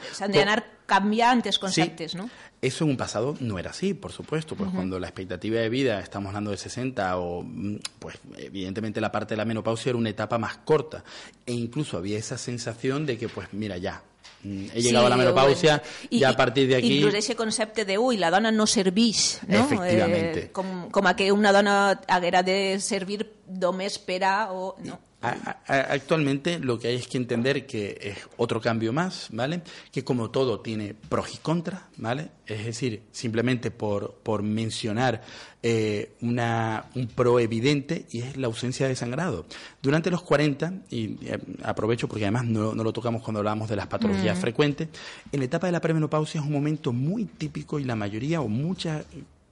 Canviant 0.88 1.46
els 1.46 1.60
conceptes, 1.60 2.12
Sí. 2.14 2.18
no? 2.18 2.30
Eso 2.62 2.86
en 2.86 2.92
un 2.92 2.98
pasado 2.98 3.36
no 3.42 3.60
era 3.60 3.72
así, 3.72 3.94
por 3.94 4.14
supuesto, 4.14 4.56
pues 4.56 4.72
cuando 4.74 4.98
la 5.00 5.08
expectativa 5.08 5.60
de 5.60 5.68
vida, 5.68 6.00
estamos 6.00 6.30
hablando 6.30 6.52
de 6.52 6.56
60 6.58 7.18
o, 7.18 7.44
mm, 7.44 7.76
pues 8.00 8.16
evidentemente 8.38 9.02
la 9.02 9.12
parte 9.12 9.34
de 9.34 9.38
la 9.38 9.44
menopausia 9.46 9.90
era 9.90 9.98
una 10.00 10.10
etapa 10.10 10.38
más 10.38 10.58
corta 10.64 11.04
e 11.46 11.52
incluso 11.52 11.98
había 11.98 12.18
esa 12.18 12.38
sensación 12.38 13.06
de 13.06 13.18
que, 13.18 13.28
pues 13.28 13.50
mira, 13.52 13.76
ya, 13.78 14.02
mm, 14.44 14.66
he 14.74 14.82
llegado 14.82 15.08
a 15.08 15.10
la 15.10 15.16
Sí, 15.16 15.20
menopausia, 15.20 15.78
bueno, 15.78 16.08
i- 16.10 16.20
ya 16.20 16.30
a 16.30 16.38
partir 16.38 16.70
de 16.70 16.78
aquí... 16.78 17.00
Inclús 17.00 17.16
aquest 17.16 17.36
concepte 17.38 17.84
de, 17.84 17.98
ui, 17.98 18.16
la 18.16 18.32
dona 18.32 18.50
no 18.54 18.66
serveix, 18.66 19.42
no? 19.46 19.58
Efectivamente. 19.66 20.40
Eh, 20.46 20.52
com, 20.54 20.90
com 20.90 21.06
a 21.06 21.18
que 21.18 21.34
una 21.34 21.52
dona 21.52 22.00
haguera 22.08 22.44
de 22.44 22.80
servir 22.80 23.30
només 23.50 24.00
per 24.00 24.24
a... 24.24 24.54
O, 24.54 24.78
no. 24.86 25.00
A- 25.20 25.58
a- 25.68 25.94
Actualmente 25.94 26.60
lo 26.60 26.78
que 26.78 26.90
hay 26.90 26.96
es 26.96 27.08
que 27.08 27.18
entender 27.18 27.66
que 27.66 27.98
es 28.02 28.18
otro 28.38 28.62
cambio 28.62 28.94
más, 28.94 29.30
¿vale? 29.32 29.62
Que 29.92 30.04
como 30.04 30.30
todo 30.30 30.60
tiene 30.60 30.94
pros 30.94 31.34
y 31.34 31.38
contras, 31.38 31.82
¿vale? 31.98 32.30
Es 32.46 32.64
decir, 32.66 33.02
simplemente 33.12 33.72
por, 33.72 34.14
por 34.22 34.44
mencionar 34.44 35.24
eh, 35.64 36.12
una, 36.22 36.86
un 36.94 37.08
pro 37.08 37.40
evidente 37.40 38.06
y 38.12 38.20
es 38.20 38.38
la 38.38 38.46
ausencia 38.46 38.88
de 38.88 38.96
sangrado. 38.96 39.48
Durante 39.82 40.12
los 40.12 40.22
40, 40.22 40.74
y 40.92 41.18
eh, 41.26 41.40
aprovecho 41.64 42.08
porque 42.08 42.26
además 42.26 42.46
no, 42.46 42.76
no 42.76 42.84
lo 42.84 42.94
tocamos 42.94 43.24
cuando 43.24 43.40
hablamos 43.40 43.68
de 43.70 43.76
las 43.76 43.88
patologías 43.88 44.38
frecuentes, 44.40 44.88
en 45.32 45.40
la 45.40 45.46
etapa 45.46 45.66
de 45.66 45.74
la 45.74 45.82
premenopausia 45.82 46.40
es 46.42 46.46
un 46.46 46.54
momento 46.54 46.94
muy 46.94 47.26
típico 47.26 47.80
y 47.80 47.86
la 47.86 47.96
mayoría 47.96 48.40
o 48.42 48.48
muchas 48.48 49.04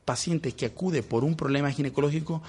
pacientes 0.06 0.54
que 0.54 0.68
acude 0.68 1.04
por 1.04 1.24
un 1.24 1.36
problema 1.36 1.72
ginecológico 1.72 2.42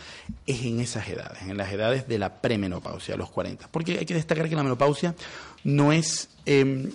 es 0.46 0.62
en 0.62 0.80
esas 0.80 1.08
edades, 1.08 1.42
en 1.42 1.56
las 1.56 1.72
edades 1.72 2.06
de 2.06 2.18
la 2.18 2.40
premenopausia, 2.40 3.16
los 3.16 3.30
40. 3.30 3.68
Porque 3.68 3.98
hay 3.98 4.04
que 4.04 4.14
destacar 4.14 4.48
que 4.48 4.54
la 4.54 4.62
menopausia 4.62 5.14
no 5.64 5.92
es, 5.92 6.28
eh, 6.44 6.90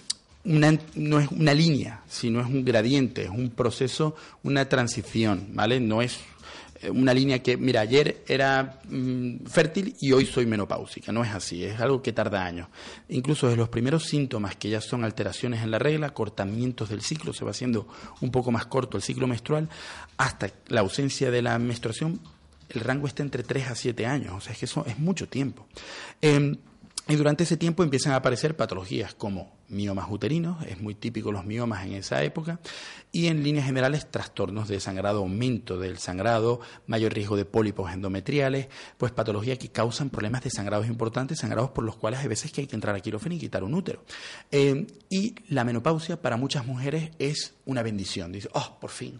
una, 0.46 0.80
no 0.96 1.20
es 1.20 1.28
una 1.30 1.54
línea, 1.54 2.02
sino 2.08 2.40
es 2.40 2.48
un 2.48 2.64
gradiente, 2.64 3.24
es 3.24 3.30
un 3.30 3.50
proceso, 3.50 4.16
una 4.44 4.70
transición, 4.70 5.50
¿vale? 5.54 5.80
No 5.80 6.02
es 6.02 6.20
una 6.90 7.14
línea 7.14 7.44
que, 7.44 7.58
mira, 7.58 7.82
ayer 7.82 8.24
era 8.28 8.80
mm, 8.90 9.46
fértil 9.46 9.96
y 10.00 10.12
hoy 10.12 10.26
soy 10.26 10.46
menopáusica. 10.46 11.12
No 11.12 11.24
es 11.24 11.32
así, 11.32 11.64
es 11.64 11.80
algo 11.80 12.02
que 12.02 12.14
tarda 12.14 12.44
años. 12.44 12.68
Incluso 13.10 13.48
desde 13.48 13.58
los 13.58 13.70
primeros 13.70 14.06
síntomas, 14.06 14.56
que 14.56 14.70
ya 14.70 14.82
son 14.82 15.04
alteraciones 15.04 15.62
en 15.62 15.72
la 15.72 15.80
regla, 15.80 16.14
cortamientos 16.14 16.90
del 16.90 17.02
ciclo, 17.02 17.34
se 17.34 17.46
va 17.46 17.52
haciendo 17.52 17.88
un 18.22 18.32
poco 18.32 18.52
más 18.52 18.66
corto 18.66 18.98
el 18.98 19.04
ciclo 19.04 19.28
menstrual, 19.28 19.70
hasta 20.18 20.50
la 20.68 20.82
ausencia 20.82 21.30
de 21.30 21.42
la 21.42 21.60
menstruación, 21.60 22.20
el 22.70 22.82
rango 22.82 23.08
está 23.08 23.22
entre 23.22 23.44
3 23.44 23.70
a 23.70 23.76
7 23.76 24.06
años. 24.06 24.34
O 24.36 24.42
sea, 24.42 24.54
es 24.54 24.60
que 24.60 24.66
eso 24.66 24.86
es 24.88 24.98
mucho 24.98 25.28
tiempo. 25.28 25.68
Eh, 26.22 26.56
y 27.08 27.16
durante 27.16 27.44
ese 27.44 27.58
tiempo 27.58 27.84
empiezan 27.84 28.14
a 28.14 28.18
aparecer 28.18 28.56
patologías 28.56 29.14
como 29.14 29.52
miomas 29.72 30.08
uterinos, 30.10 30.64
es 30.66 30.82
muy 30.82 30.96
típico 30.96 31.32
los 31.32 31.46
miomas 31.46 31.86
en 31.86 31.94
esa 31.94 32.24
época, 32.24 32.60
y 33.12 33.28
en 33.28 33.44
líneas 33.44 33.66
generales 33.66 34.10
trastornos 34.10 34.68
de 34.68 34.80
sangrado, 34.80 35.20
aumento 35.20 35.78
del 35.78 35.98
sangrado, 35.98 36.62
mayor 36.88 37.14
riesgo 37.14 37.36
de 37.36 37.46
pólipos 37.46 37.92
endometriales, 37.92 38.68
pues 38.98 39.12
patologías 39.12 39.58
que 39.58 39.70
causan 39.70 40.10
problemas 40.10 40.44
de 40.44 40.50
sangrados 40.50 40.88
importantes, 40.88 41.40
sangrados 41.40 41.72
por 41.72 41.84
los 41.84 41.98
cuales 41.98 42.22
hay 42.22 42.28
veces 42.28 42.52
que 42.52 42.62
hay 42.62 42.68
que 42.68 42.76
entrar 42.76 42.96
a 42.96 43.00
quirófano 43.02 43.36
y 43.36 43.40
quitar 43.40 43.64
un 43.64 43.74
útero. 43.74 44.04
Eh, 44.52 44.88
y 45.10 45.36
la 45.50 45.64
menopausia 45.64 46.22
para 46.22 46.38
muchas 46.38 46.66
mujeres 46.66 47.12
es 47.20 47.54
una 47.66 47.84
bendición. 47.84 48.32
Dice, 48.32 48.50
oh, 48.54 48.78
por 48.80 48.92
fin, 48.92 49.20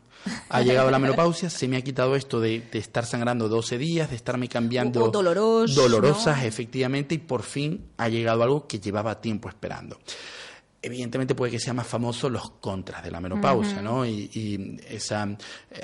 ha 0.50 0.62
llegado 0.62 0.90
la 0.90 1.00
menopausia, 1.00 1.50
se 1.50 1.68
me 1.68 1.76
ha 1.76 1.82
quitado 1.82 2.16
esto 2.16 2.40
de, 2.40 2.62
de 2.72 2.80
estar 2.80 3.06
sangrando 3.06 3.50
12 3.50 3.78
días, 3.78 4.10
de 4.10 4.16
estarme 4.16 4.48
cambiando... 4.48 5.06
O 5.06 5.10
doloros, 5.10 5.76
Dolorosas, 5.76 6.38
¿no? 6.38 6.44
efectivamente, 6.44 7.16
y 7.16 7.18
por 7.18 7.44
fin 7.44 7.90
ha 7.98 8.08
llegado 8.08 8.44
algo 8.44 8.68
que 8.68 8.80
llevaba 8.80 9.20
tiempo 9.20 9.50
esperando. 9.50 10.00
Evidentemente 10.84 11.36
puede 11.36 11.52
que 11.52 11.60
sea 11.60 11.74
más 11.74 11.86
famoso 11.86 12.28
los 12.28 12.50
contras 12.52 13.04
de 13.04 13.12
la 13.12 13.22
menopausia, 13.22 13.84
¿no? 13.84 14.04
Y, 14.04 14.32
y 14.34 14.80
ese 14.90 15.16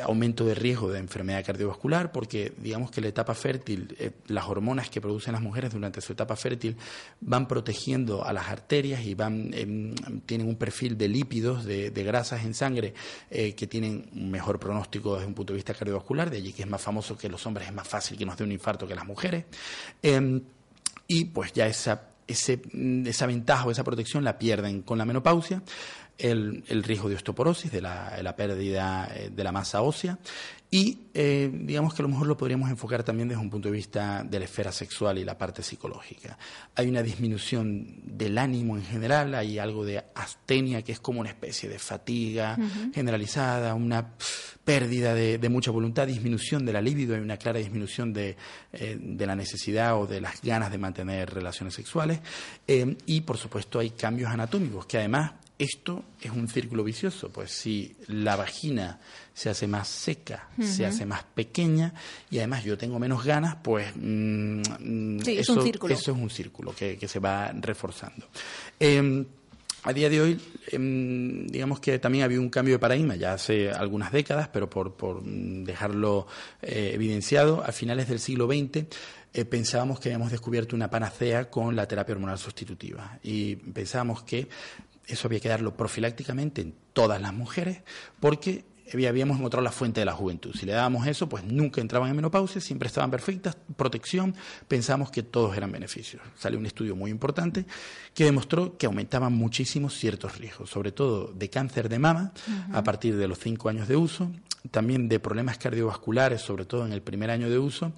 aumento 0.03 0.43
de 0.43 0.55
riesgo 0.55 0.91
de 0.91 0.97
enfermedad 0.97 1.45
cardiovascular, 1.45 2.11
porque 2.11 2.53
digamos 2.57 2.89
que 2.89 3.01
la 3.01 3.07
etapa 3.07 3.35
fértil, 3.35 3.95
eh, 3.99 4.11
las 4.27 4.45
hormonas 4.45 4.89
que 4.89 4.99
producen 4.99 5.33
las 5.33 5.41
mujeres 5.41 5.71
durante 5.71 6.01
su 6.01 6.13
etapa 6.13 6.35
fértil 6.35 6.77
van 7.21 7.47
protegiendo 7.47 8.25
a 8.25 8.33
las 8.33 8.47
arterias 8.47 9.05
y 9.05 9.13
van 9.13 9.53
em, 9.53 9.93
tienen 10.25 10.47
un 10.47 10.55
perfil 10.55 10.97
de 10.97 11.07
lípidos, 11.07 11.65
de, 11.65 11.91
de 11.91 12.03
grasas 12.03 12.43
en 12.43 12.55
sangre 12.55 12.95
eh, 13.29 13.53
que 13.53 13.67
tienen 13.67 14.09
un 14.13 14.31
mejor 14.31 14.59
pronóstico 14.59 15.13
desde 15.13 15.27
un 15.27 15.35
punto 15.35 15.53
de 15.53 15.57
vista 15.57 15.75
cardiovascular, 15.75 16.31
de 16.31 16.37
allí 16.37 16.53
que 16.53 16.63
es 16.63 16.69
más 16.69 16.81
famoso 16.81 17.15
que 17.15 17.29
los 17.29 17.45
hombres 17.45 17.67
es 17.67 17.73
más 17.73 17.87
fácil 17.87 18.17
que 18.17 18.25
nos 18.25 18.35
dé 18.35 18.43
un 18.43 18.51
infarto 18.51 18.87
que 18.87 18.95
las 18.95 19.05
mujeres. 19.05 19.45
Em, 20.01 20.41
y 21.07 21.25
pues 21.25 21.53
ya 21.53 21.67
esa, 21.67 22.01
ese, 22.27 22.61
mm, 22.71 23.07
esa 23.07 23.25
ventaja 23.25 23.65
o 23.65 23.71
esa 23.71 23.83
protección 23.83 24.23
la 24.23 24.37
pierden 24.37 24.81
con 24.81 24.97
la 24.97 25.05
menopausia, 25.05 25.63
el, 26.17 26.63
el 26.67 26.83
riesgo 26.83 27.09
de 27.09 27.15
osteoporosis, 27.15 27.71
de 27.71 27.81
la, 27.81 28.21
la 28.21 28.35
pérdida 28.35 29.07
eh, 29.13 29.29
de 29.33 29.43
la 29.43 29.51
masa 29.51 29.81
ósea 29.81 30.17
y 30.69 30.99
eh, 31.13 31.49
digamos 31.53 31.93
que 31.93 32.01
a 32.01 32.03
lo 32.03 32.09
mejor 32.09 32.27
lo 32.27 32.35
podríamos 32.35 32.69
enfocar 32.69 33.01
también 33.03 33.29
desde 33.29 33.41
un 33.41 33.49
punto 33.49 33.69
de 33.69 33.75
vista 33.75 34.23
de 34.23 34.39
la 34.39 34.45
esfera 34.45 34.73
sexual 34.73 35.17
y 35.17 35.23
la 35.23 35.37
parte 35.37 35.63
psicológica. 35.63 36.37
Hay 36.75 36.89
una 36.89 37.01
disminución 37.01 38.01
del 38.03 38.37
ánimo 38.37 38.75
en 38.75 38.83
general, 38.83 39.33
hay 39.33 39.59
algo 39.59 39.85
de 39.85 40.03
astenia 40.13 40.81
que 40.81 40.91
es 40.91 40.99
como 40.99 41.21
una 41.21 41.29
especie 41.29 41.69
de 41.69 41.79
fatiga 41.79 42.57
generalizada, 42.93 43.73
una 43.75 44.15
pérdida 44.65 45.13
de, 45.13 45.37
de 45.37 45.49
mucha 45.49 45.71
voluntad, 45.71 46.05
disminución 46.05 46.65
de 46.65 46.73
la 46.73 46.81
libido, 46.81 47.15
hay 47.15 47.21
una 47.21 47.37
clara 47.37 47.59
disminución 47.59 48.11
de, 48.11 48.35
eh, 48.73 48.97
de 48.99 49.25
la 49.25 49.35
necesidad 49.35 49.97
o 49.97 50.05
de 50.05 50.19
las 50.19 50.41
ganas 50.41 50.69
de 50.69 50.77
mantener 50.77 51.33
relaciones 51.33 51.73
sexuales 51.73 52.19
eh, 52.67 52.97
y 53.05 53.21
por 53.21 53.37
supuesto 53.37 53.79
hay 53.79 53.91
cambios 53.91 54.29
anatómicos 54.29 54.85
que 54.85 54.97
además 54.97 55.31
esto 55.59 56.03
es 56.21 56.31
un 56.31 56.47
círculo 56.47 56.83
vicioso, 56.83 57.29
pues 57.29 57.51
si 57.51 57.95
la 58.07 58.35
vagina 58.35 58.99
se 59.33 59.49
hace 59.49 59.67
más 59.67 59.87
seca, 59.87 60.49
se 60.61 60.85
hace 60.85 61.05
más 61.05 61.23
pequeña 61.23 61.93
y 62.29 62.37
además 62.37 62.63
yo 62.63 62.77
tengo 62.77 62.99
menos 62.99 63.23
ganas, 63.23 63.55
pues 63.63 63.91
mm, 63.95 65.19
Sí, 65.21 65.31
es 65.33 65.39
eso, 65.41 65.53
un 65.53 65.63
círculo. 65.63 65.93
eso 65.93 66.11
es 66.11 66.17
un 66.17 66.29
círculo 66.29 66.75
que, 66.75 66.97
que 66.97 67.07
se 67.07 67.19
va 67.19 67.51
reforzando. 67.53 68.27
Eh, 68.79 69.25
a 69.83 69.93
día 69.93 70.09
de 70.09 70.19
hoy, 70.21 70.41
em, 70.71 71.47
digamos 71.47 71.79
que 71.79 71.97
también 71.97 72.23
ha 72.23 72.25
habido 72.25 72.41
un 72.41 72.49
cambio 72.49 72.75
de 72.75 72.79
paradigma, 72.79 73.15
ya 73.15 73.33
hace 73.33 73.71
algunas 73.71 74.11
décadas, 74.11 74.49
pero 74.49 74.69
por, 74.69 74.95
por 74.95 75.23
dejarlo 75.23 76.27
eh, 76.61 76.91
evidenciado, 76.93 77.63
a 77.63 77.71
finales 77.71 78.09
del 78.09 78.19
siglo 78.19 78.47
XX 78.47 78.85
eh, 79.33 79.45
pensábamos 79.45 79.99
que 79.99 80.09
habíamos 80.09 80.31
descubierto 80.31 80.75
una 80.75 80.89
panacea 80.89 81.49
con 81.49 81.75
la 81.75 81.87
terapia 81.87 82.15
hormonal 82.15 82.39
sustitutiva 82.39 83.19
y 83.21 83.55
pensábamos 83.55 84.23
que 84.23 84.47
eso 85.07 85.27
había 85.27 85.39
que 85.39 85.49
darlo 85.49 85.75
profilácticamente 85.75 86.61
en 86.61 86.73
todas 86.93 87.21
las 87.21 87.33
mujeres 87.33 87.81
porque 88.19 88.65
había- 88.93 89.09
habíamos 89.09 89.37
encontrado 89.37 89.63
la 89.63 89.71
fuente 89.71 89.99
de 89.99 90.05
la 90.05 90.13
juventud. 90.13 90.53
Si 90.57 90.65
le 90.65 90.71
dábamos 90.71 91.05
eso, 91.07 91.27
pues 91.27 91.43
nunca 91.43 91.81
entraban 91.81 92.09
en 92.09 92.15
menopausia, 92.15 92.61
siempre 92.61 92.87
estaban 92.87 93.11
perfectas, 93.11 93.57
protección, 93.75 94.33
pensamos 94.67 95.11
que 95.11 95.23
todos 95.23 95.57
eran 95.57 95.71
beneficios. 95.73 96.21
Salió 96.37 96.57
un 96.57 96.65
estudio 96.65 96.95
muy 96.95 97.11
importante 97.11 97.65
que 98.13 98.23
demostró 98.23 98.77
que 98.77 98.85
aumentaban 98.85 99.33
muchísimo 99.33 99.89
ciertos 99.89 100.37
riesgos, 100.37 100.69
sobre 100.69 100.91
todo 100.93 101.33
de 101.33 101.49
cáncer 101.49 101.89
de 101.89 101.99
mama 101.99 102.31
a 102.71 102.81
partir 102.83 103.17
de 103.17 103.27
los 103.27 103.39
cinco 103.39 103.67
años 103.67 103.87
de 103.89 103.97
uso, 103.97 104.31
también 104.71 105.09
de 105.09 105.19
problemas 105.19 105.57
cardiovasculares, 105.57 106.41
sobre 106.41 106.63
todo 106.65 106.85
en 106.85 106.93
el 106.93 107.01
primer 107.01 107.29
año 107.29 107.49
de 107.49 107.59
uso, 107.59 107.91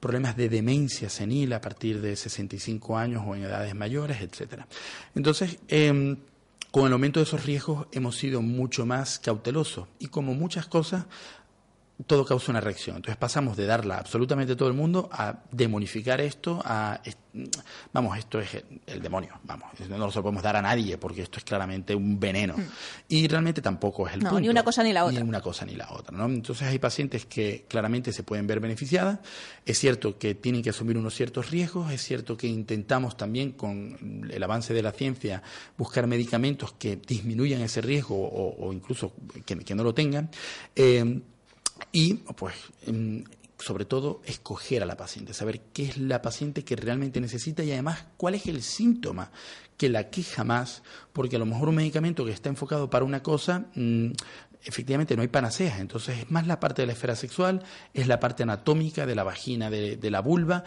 problemas 0.00 0.36
de 0.38 0.48
demencia 0.48 1.10
senil 1.10 1.52
a 1.52 1.60
partir 1.60 2.00
de 2.00 2.16
65 2.16 2.96
años 2.96 3.22
o 3.26 3.36
en 3.36 3.42
edades 3.44 3.74
mayores, 3.74 4.22
etcétera. 4.22 4.66
Entonces, 5.14 5.58
em, 5.68 6.16
con 6.70 6.86
el 6.86 6.92
aumento 6.92 7.18
de 7.20 7.24
esos 7.24 7.44
riesgos 7.44 7.86
hemos 7.92 8.16
sido 8.16 8.42
mucho 8.42 8.86
más 8.86 9.18
cautelosos 9.18 9.88
y 9.98 10.06
como 10.06 10.34
muchas 10.34 10.66
cosas, 10.66 11.06
todo 12.06 12.24
causa 12.24 12.50
una 12.52 12.60
reacción. 12.60 12.96
Entonces 12.96 13.16
pasamos 13.16 13.56
de 13.56 13.66
darla 13.66 13.96
a 13.96 13.98
absolutamente 13.98 14.56
todo 14.56 14.68
el 14.68 14.74
mundo 14.74 15.08
a 15.12 15.42
demonificar 15.50 16.20
esto, 16.20 16.60
a 16.64 17.00
vamos, 17.92 18.18
esto 18.18 18.40
es 18.40 18.62
el, 18.86 19.00
demonio, 19.00 19.38
vamos, 19.44 19.68
no 19.88 19.98
lo 19.98 20.10
podemos 20.10 20.42
dar 20.42 20.56
a 20.56 20.62
nadie 20.62 20.98
porque 20.98 21.22
esto 21.22 21.38
es 21.38 21.44
claramente 21.44 21.94
un 21.94 22.18
veneno. 22.18 22.54
Y 23.08 23.26
realmente 23.28 23.62
tampoco 23.62 24.06
es 24.06 24.14
el. 24.14 24.20
No, 24.20 24.30
punto. 24.30 24.40
ni 24.40 24.48
una 24.48 24.62
cosa 24.62 24.82
ni 24.82 24.92
la 24.92 25.04
otra. 25.04 25.20
Ni 25.20 25.28
una 25.28 25.40
cosa 25.40 25.64
ni 25.64 25.74
la 25.74 25.90
otra, 25.90 26.16
¿no? 26.16 26.26
Entonces 26.26 26.68
hay 26.68 26.78
pacientes 26.78 27.26
que 27.26 27.66
claramente 27.68 28.12
se 28.12 28.22
pueden 28.22 28.46
ver 28.46 28.60
beneficiadas. 28.60 29.20
Es 29.64 29.78
cierto 29.78 30.18
que 30.18 30.34
tienen 30.34 30.62
que 30.62 30.70
asumir 30.70 30.96
unos 30.96 31.14
ciertos 31.14 31.50
riesgos. 31.50 31.92
Es 31.92 32.02
cierto 32.02 32.36
que 32.36 32.46
intentamos 32.46 33.16
también 33.16 33.52
con 33.52 34.28
el 34.30 34.42
avance 34.42 34.74
de 34.74 34.82
la 34.82 34.92
ciencia 34.92 35.42
buscar 35.76 36.06
medicamentos 36.06 36.72
que 36.72 36.96
disminuyan 36.96 37.60
ese 37.60 37.80
riesgo 37.80 38.16
o, 38.16 38.66
o 38.66 38.72
incluso 38.72 39.12
que, 39.44 39.58
que 39.58 39.74
no 39.74 39.84
lo 39.84 39.94
tengan. 39.94 40.30
Eh, 40.74 41.20
y 41.92 42.14
pues 42.14 42.54
em, 42.86 43.24
sobre 43.60 43.84
todo, 43.84 44.20
escoger 44.24 44.82
a 44.82 44.86
la 44.86 44.96
paciente, 44.96 45.34
saber 45.34 45.60
qué 45.72 45.84
es 45.84 45.98
la 45.98 46.22
paciente 46.22 46.64
que 46.64 46.76
realmente 46.76 47.20
necesita 47.20 47.62
y 47.62 47.72
además 47.72 48.06
cuál 48.16 48.34
es 48.34 48.46
el 48.46 48.62
síntoma 48.62 49.30
que 49.76 49.88
la 49.88 50.10
queja 50.10 50.44
más, 50.44 50.82
porque 51.12 51.36
a 51.36 51.38
lo 51.38 51.46
mejor 51.46 51.68
un 51.68 51.76
medicamento 51.76 52.24
que 52.24 52.32
está 52.32 52.48
enfocado 52.48 52.90
para 52.90 53.04
una 53.04 53.22
cosa, 53.22 53.66
mm, 53.74 54.12
efectivamente 54.64 55.16
no 55.16 55.22
hay 55.22 55.28
panaceas, 55.28 55.80
entonces 55.80 56.18
es 56.18 56.30
más 56.30 56.46
la 56.46 56.60
parte 56.60 56.82
de 56.82 56.86
la 56.86 56.92
esfera 56.92 57.16
sexual, 57.16 57.62
es 57.94 58.06
la 58.06 58.20
parte 58.20 58.42
anatómica 58.42 59.06
de 59.06 59.14
la 59.14 59.24
vagina, 59.24 59.70
de, 59.70 59.96
de 59.96 60.10
la 60.10 60.20
vulva, 60.20 60.64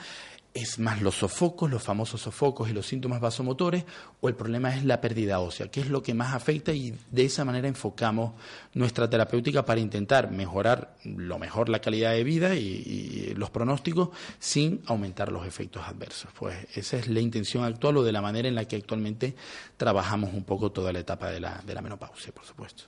es 0.53 0.77
más 0.77 1.01
los 1.01 1.15
sofocos, 1.15 1.71
los 1.71 1.81
famosos 1.81 2.21
sofocos 2.21 2.69
y 2.69 2.73
los 2.73 2.85
síntomas 2.85 3.19
vasomotores, 3.19 3.85
o 4.21 4.29
el 4.29 4.35
problema 4.35 4.75
es 4.75 4.85
la 4.85 5.01
pérdida 5.01 5.39
ósea, 5.39 5.69
que 5.69 5.81
es 5.81 5.89
lo 5.89 6.03
que 6.03 6.13
más 6.13 6.33
afecta 6.33 6.73
y 6.73 6.93
de 7.11 7.25
esa 7.25 7.43
manera 7.43 7.67
enfocamos 7.67 8.33
nuestra 8.73 9.09
terapéutica 9.09 9.65
para 9.65 9.79
intentar 9.79 10.29
mejorar 10.29 10.95
lo 11.03 11.39
mejor 11.39 11.69
la 11.69 11.79
calidad 11.79 12.11
de 12.11 12.23
vida 12.23 12.55
y, 12.55 13.33
los 13.35 13.49
pronósticos 13.49 14.09
sin 14.39 14.81
aumentar 14.85 15.31
los 15.31 15.47
efectos 15.47 15.83
adversos. 15.87 16.29
Pues 16.37 16.55
esa 16.75 16.97
es 16.97 17.07
la 17.07 17.19
intención 17.19 17.63
actual 17.63 17.97
o 17.97 18.03
de 18.03 18.11
la 18.11 18.21
manera 18.21 18.47
en 18.47 18.55
la 18.55 18.65
que 18.65 18.75
actualmente 18.75 19.35
trabajamos 19.75 20.33
un 20.33 20.43
poco 20.43 20.71
toda 20.71 20.93
la 20.93 20.99
etapa 20.99 21.31
de 21.31 21.39
la, 21.39 21.61
de 21.65 21.73
la 21.73 21.81
menopausia, 21.81 22.31
por 22.31 22.45
supuesto. 22.45 22.83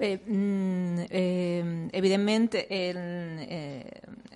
Bé, 0.00 0.16
mm, 0.16 0.98
eh, 1.10 1.88
evidentment, 1.92 2.54
el, 2.54 2.96
eh, 2.96 3.84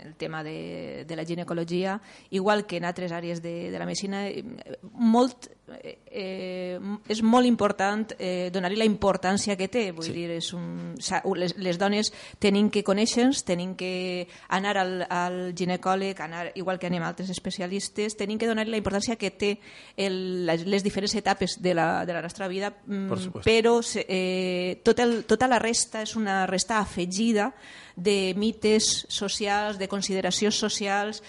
el 0.04 0.14
tema 0.14 0.44
de, 0.44 1.06
de 1.08 1.16
la 1.16 1.24
ginecologia, 1.24 2.02
igual 2.28 2.66
que 2.66 2.76
en 2.76 2.84
altres 2.84 3.12
àrees 3.12 3.40
de, 3.40 3.70
de 3.70 3.78
la 3.78 3.86
medicina, 3.86 4.26
eh, 4.28 4.44
molt, 4.92 5.48
eh, 5.72 6.78
és 7.08 7.20
molt 7.24 7.48
important 7.48 8.12
eh, 8.18 8.50
donar-li 8.52 8.78
la 8.78 8.88
importància 8.88 9.56
que 9.56 9.68
té. 9.72 9.84
Vull 9.96 10.08
sí. 10.08 10.14
dir, 10.14 10.26
és 10.36 10.50
un, 10.56 10.94
les, 11.38 11.54
les 11.56 11.78
dones 11.80 12.10
tenen 12.42 12.70
que 12.72 12.84
conèixer-nos, 12.86 13.44
tenen 13.48 13.74
que 13.78 14.26
anar 14.48 14.76
al, 14.80 14.94
al 15.08 15.38
ginecòleg, 15.56 16.20
anar, 16.20 16.46
igual 16.58 16.80
que 16.80 16.90
anem 16.90 17.04
altres 17.06 17.30
especialistes, 17.32 18.18
tenen 18.18 18.38
que 18.38 18.50
donar-li 18.50 18.74
la 18.74 18.82
importància 18.82 19.16
que 19.20 19.32
té 19.32 19.54
el, 19.96 20.44
les, 20.48 20.66
les 20.68 20.84
diferents 20.84 21.16
etapes 21.16 21.58
de 21.62 21.74
la, 21.74 22.04
de 22.04 22.16
la 22.16 22.22
nostra 22.24 22.48
vida, 22.48 22.74
mm, 22.84 23.40
però 23.44 23.78
eh, 24.04 24.80
tot 24.84 25.00
el, 25.00 25.22
tota 25.28 25.48
la 25.48 25.62
resta 25.62 26.04
és 26.04 26.14
una 26.16 26.44
resta 26.50 26.78
afegida 26.82 27.52
de 27.96 28.34
mites 28.36 29.06
socials, 29.08 29.78
de 29.78 29.88
consideracions 29.88 30.56
socials 30.58 31.22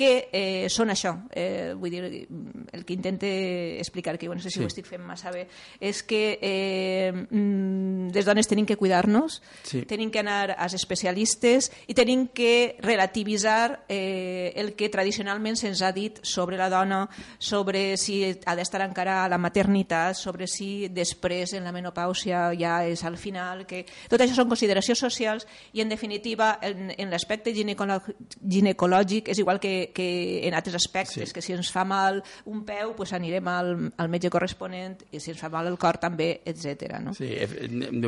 que 0.00 0.30
eh, 0.32 0.68
són 0.72 0.88
això. 0.94 1.12
Eh, 1.36 1.74
vull 1.76 1.92
dir, 1.92 2.24
el 2.72 2.84
que 2.88 2.94
intente 2.96 3.78
explicar, 3.78 4.16
que 4.18 4.28
no 4.28 4.40
sé 4.40 4.48
si 4.48 4.58
sí. 4.58 4.64
ho 4.64 4.70
estic 4.70 4.88
fent 4.88 5.02
massa 5.04 5.32
bé, 5.34 5.44
és 5.76 6.00
que 6.08 6.38
eh, 6.40 7.12
mm, 7.12 8.08
les 8.14 8.24
dones 8.24 8.48
tenim 8.48 8.64
que 8.64 8.78
cuidar-nos, 8.80 9.42
sí. 9.62 9.82
tenim 9.84 10.10
que 10.10 10.22
anar 10.22 10.56
als 10.56 10.74
especialistes 10.78 11.68
i 11.86 11.96
tenim 11.98 12.28
que 12.32 12.78
relativitzar 12.80 13.84
eh, 13.88 14.52
el 14.56 14.72
que 14.78 14.88
tradicionalment 14.88 15.58
se'ns 15.60 15.82
ha 15.84 15.92
dit 15.92 16.16
sobre 16.24 16.56
la 16.56 16.70
dona, 16.72 17.02
sobre 17.38 17.98
si 18.00 18.22
ha 18.46 18.56
d'estar 18.56 18.80
encara 18.86 19.24
a 19.24 19.28
la 19.28 19.38
maternitat, 19.38 20.16
sobre 20.16 20.48
si 20.48 20.88
després 20.88 21.52
en 21.58 21.68
la 21.68 21.74
menopàusia 21.76 22.48
ja 22.56 22.80
és 22.88 23.04
al 23.04 23.18
final, 23.20 23.66
que 23.68 23.84
tot 24.08 24.20
això 24.20 24.38
són 24.38 24.48
consideracions 24.48 25.04
socials 25.04 25.46
i 25.76 25.84
en 25.84 25.92
definitiva 25.92 26.54
en, 26.62 26.88
en 26.96 27.12
l'aspecte 27.12 27.52
ginecològic 27.52 29.28
és 29.28 29.38
igual 29.42 29.60
que, 29.60 29.89
que 29.92 30.46
en 30.46 30.54
altres 30.54 30.74
aspectes, 30.74 31.28
sí. 31.28 31.34
que 31.34 31.42
si 31.42 31.52
ens 31.52 31.70
fa 31.72 31.84
mal 31.84 32.22
un 32.46 32.64
peu, 32.64 32.94
pues 32.96 33.12
anirem 33.16 33.48
al, 33.50 33.72
al 33.96 34.10
metge 34.12 34.30
corresponent, 34.32 35.04
i 35.10 35.20
si 35.20 35.32
ens 35.34 35.40
fa 35.40 35.50
mal 35.52 35.68
el 35.70 35.78
cor 35.80 35.98
també, 36.02 36.40
etc. 36.44 36.98
¿no? 37.02 37.14
Sí, 37.14 37.30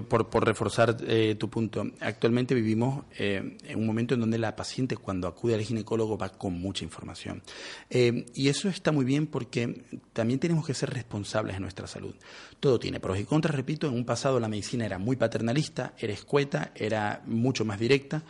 por, 0.09 0.28
por 0.30 0.47
reforzar 0.47 0.97
eh, 1.07 1.37
tu 1.39 1.49
punto, 1.51 1.85
actualmente 2.01 2.55
vivimos 2.55 3.05
eh, 3.18 3.59
en 3.64 3.78
un 3.78 3.87
momento 3.87 4.14
en 4.14 4.20
donde 4.20 4.39
la 4.39 4.55
paciente 4.57 4.97
cuando 4.97 5.28
acude 5.28 5.55
al 5.55 5.62
ginecólogo 5.62 6.18
va 6.18 6.30
con 6.30 6.55
mucha 6.61 6.85
información. 6.85 7.43
Eh, 7.91 8.26
y 8.35 8.49
eso 8.49 8.68
está 8.68 8.93
muy 8.93 9.05
bien 9.05 9.26
porque 9.26 9.85
también 10.12 10.39
tenemos 10.39 10.66
que 10.66 10.74
ser 10.74 10.91
responsables 10.91 11.57
de 11.57 11.61
nuestra 11.61 11.87
salud. 11.87 12.14
Todo 12.61 12.78
tiene 12.78 13.01
pros 13.01 13.18
y 13.18 13.24
contras, 13.24 13.55
repito, 13.55 13.87
en 13.87 13.95
un 13.95 14.05
pasado 14.05 14.39
la 14.41 14.49
medicina 14.49 14.87
era 14.87 14.99
muy 14.99 15.16
paternalista, 15.16 15.95
era 15.99 16.12
escueta, 16.12 16.72
era 16.74 17.22
mucho 17.26 17.64
más 17.64 17.78
directa, 17.78 18.22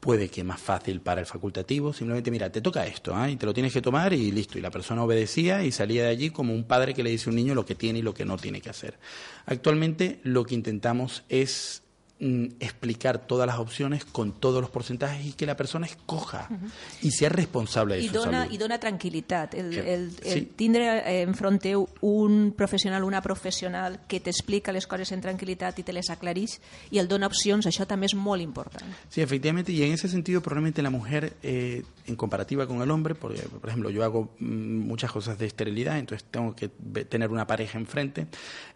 puede 0.00 0.28
que 0.28 0.44
más 0.44 0.60
fácil 0.60 1.00
para 1.00 1.20
el 1.20 1.26
facultativo, 1.26 1.92
simplemente 1.92 2.30
mira, 2.30 2.50
te 2.50 2.60
toca 2.60 2.86
esto, 2.86 3.14
¿eh? 3.24 3.32
y 3.32 3.36
te 3.36 3.46
lo 3.46 3.54
tienes 3.54 3.72
que 3.72 3.82
tomar 3.82 4.12
y 4.12 4.30
listo. 4.30 4.58
Y 4.58 4.60
la 4.60 4.70
persona 4.70 5.02
obedecía 5.02 5.64
y 5.64 5.72
salía 5.72 6.04
de 6.04 6.08
allí 6.08 6.30
como 6.30 6.54
un 6.54 6.64
padre 6.64 6.94
que 6.94 7.02
le 7.02 7.10
dice 7.10 7.28
a 7.28 7.30
un 7.30 7.36
niño 7.36 7.54
lo 7.54 7.64
que 7.64 7.74
tiene 7.74 7.98
y 8.00 8.02
lo 8.02 8.14
que 8.14 8.24
no 8.24 8.36
tiene 8.36 8.60
que 8.60 8.70
hacer. 8.70 8.98
Actualmente 9.46 10.20
lo 10.22 10.44
que 10.44 10.54
intentamos 10.54 11.24
es 11.28 11.82
explicar 12.20 13.26
todas 13.26 13.46
las 13.46 13.58
opciones 13.58 14.04
con 14.04 14.32
todos 14.32 14.60
los 14.60 14.70
porcentajes 14.70 15.24
y 15.24 15.32
que 15.34 15.46
la 15.46 15.56
persona 15.56 15.86
escoja 15.86 16.48
uh 16.50 16.54
-huh. 16.54 16.70
y 17.02 17.12
sea 17.12 17.28
responsable 17.28 17.94
de 17.94 18.02
I 18.02 18.08
su 18.08 18.14
dona, 18.14 18.42
salud. 18.42 18.54
I 18.54 18.58
dona 18.58 18.80
tranquil·litat. 18.80 19.54
El, 19.54 19.72
el, 19.72 20.12
el 20.24 20.32
sí. 20.34 20.52
tindre 20.56 20.98
eh, 20.98 21.22
enfront 21.22 21.62
teu 21.62 21.88
un 22.00 22.54
professional, 22.56 23.04
una 23.04 23.22
professional 23.22 24.00
que 24.08 24.18
t'explica 24.18 24.72
les 24.72 24.86
coses 24.86 25.12
en 25.12 25.22
tranquil·litat 25.22 25.78
i 25.78 25.82
te 25.84 25.92
les 25.92 26.10
aclarís 26.10 26.60
i 26.90 26.98
el 26.98 27.06
dona 27.06 27.26
opcions, 27.26 27.66
això 27.66 27.86
també 27.86 28.06
és 28.06 28.14
molt 28.14 28.42
important. 28.42 28.82
Sí, 29.08 29.20
efectivamente, 29.20 29.70
y 29.70 29.82
en 29.84 29.92
ese 29.92 30.08
sentido 30.08 30.40
probablemente 30.40 30.82
la 30.82 30.90
mujer, 30.90 31.36
eh, 31.42 31.84
en 32.06 32.16
comparativa 32.16 32.66
con 32.66 32.82
el 32.82 32.90
hombre, 32.90 33.14
porque 33.14 33.42
por 33.42 33.68
ejemplo 33.68 33.90
yo 33.90 34.02
hago 34.02 34.34
mm, 34.40 34.88
muchas 34.88 35.12
cosas 35.12 35.38
de 35.38 35.46
esterilidad, 35.46 35.98
entonces 35.98 36.26
tengo 36.28 36.56
que 36.56 36.68
tener 37.04 37.30
una 37.30 37.46
pareja 37.46 37.78
enfrente, 37.78 38.26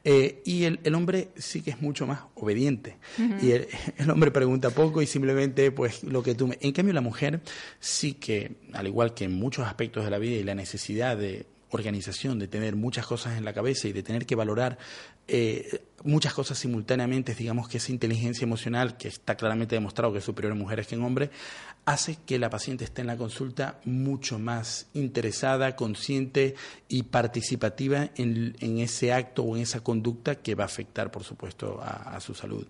eh, 0.05 0.43
y 0.45 0.65
el, 0.65 0.79
el 0.85 0.95
hombre 0.95 1.31
sí 1.37 1.63
que 1.63 1.71
es 1.71 1.83
mucho 1.83 2.07
más 2.07 2.21
obediente. 2.35 2.99
Uh 3.19 3.23
-huh 3.23 3.32
y 3.41 3.53
el, 3.99 4.11
hombre 4.11 4.31
pregunta 4.31 4.71
poco 4.71 5.03
y 5.03 5.07
simplemente 5.07 5.71
pues 5.71 6.05
lo 6.05 6.23
que 6.23 6.35
tú 6.35 6.49
me... 6.49 6.59
En 6.61 6.73
cambio 6.73 6.95
la 6.95 7.01
mujer 7.01 7.41
sí 7.81 8.15
que, 8.15 8.57
al 8.73 8.87
igual 8.87 9.15
que 9.15 9.25
en 9.25 9.33
muchos 9.33 9.67
aspectos 9.67 10.05
de 10.05 10.11
la 10.11 10.19
vida 10.19 10.37
y 10.37 10.45
la 10.45 10.55
necesidad 10.55 11.17
de 11.17 11.47
organización, 11.71 12.39
de 12.39 12.49
tener 12.49 12.77
muchas 12.77 13.07
cosas 13.07 13.39
en 13.39 13.45
la 13.45 13.53
cabeza 13.53 13.89
y 13.89 13.93
de 13.93 14.03
tener 14.03 14.27
que 14.27 14.35
valorar 14.35 14.79
eh, 15.29 15.81
muchas 16.05 16.35
cosas 16.35 16.59
simultáneamente, 16.59 17.35
digamos 17.35 17.69
que 17.69 17.79
esa 17.79 17.93
inteligencia 17.93 18.45
emocional, 18.45 18.97
que 18.97 19.09
está 19.09 19.37
claramente 19.37 19.75
demostrado 19.75 20.13
que 20.13 20.19
es 20.19 20.25
superior 20.25 20.53
en 20.53 20.59
mujeres 20.59 20.87
que 20.87 20.95
en 20.95 21.03
hombres, 21.03 21.31
hace 21.85 22.17
que 22.27 22.39
la 22.39 22.51
paciente 22.51 22.85
esté 22.85 23.01
en 23.01 23.09
la 23.09 23.17
consulta 23.17 23.81
mucho 23.85 24.39
más 24.39 24.87
interesada, 24.95 25.75
consciente 25.75 26.55
y 26.89 27.05
participativa 27.05 28.11
en, 28.17 28.79
ese 28.79 29.13
acto 29.13 29.43
o 29.43 29.57
en 29.57 29.63
esa 29.63 29.83
conducta 29.83 30.37
que 30.37 30.55
va 30.55 30.65
a 30.65 30.67
afectar, 30.67 31.11
por 31.11 31.25
supuesto, 31.25 31.81
a, 31.83 32.17
a 32.17 32.21
su 32.21 32.35
salud. 32.35 32.67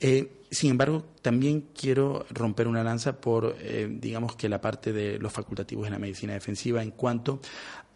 Eh, 0.00 0.42
sin 0.50 0.70
embargo, 0.70 1.04
también 1.22 1.68
quiero 1.74 2.26
romper 2.30 2.68
una 2.68 2.84
lanza 2.84 3.20
por, 3.20 3.56
eh, 3.58 3.88
digamos 3.90 4.36
que 4.36 4.48
la 4.48 4.60
parte 4.60 4.92
de 4.92 5.18
los 5.18 5.32
facultativos 5.32 5.86
en 5.86 5.92
la 5.94 5.98
medicina 5.98 6.34
defensiva 6.34 6.82
en 6.82 6.90
cuanto 6.90 7.40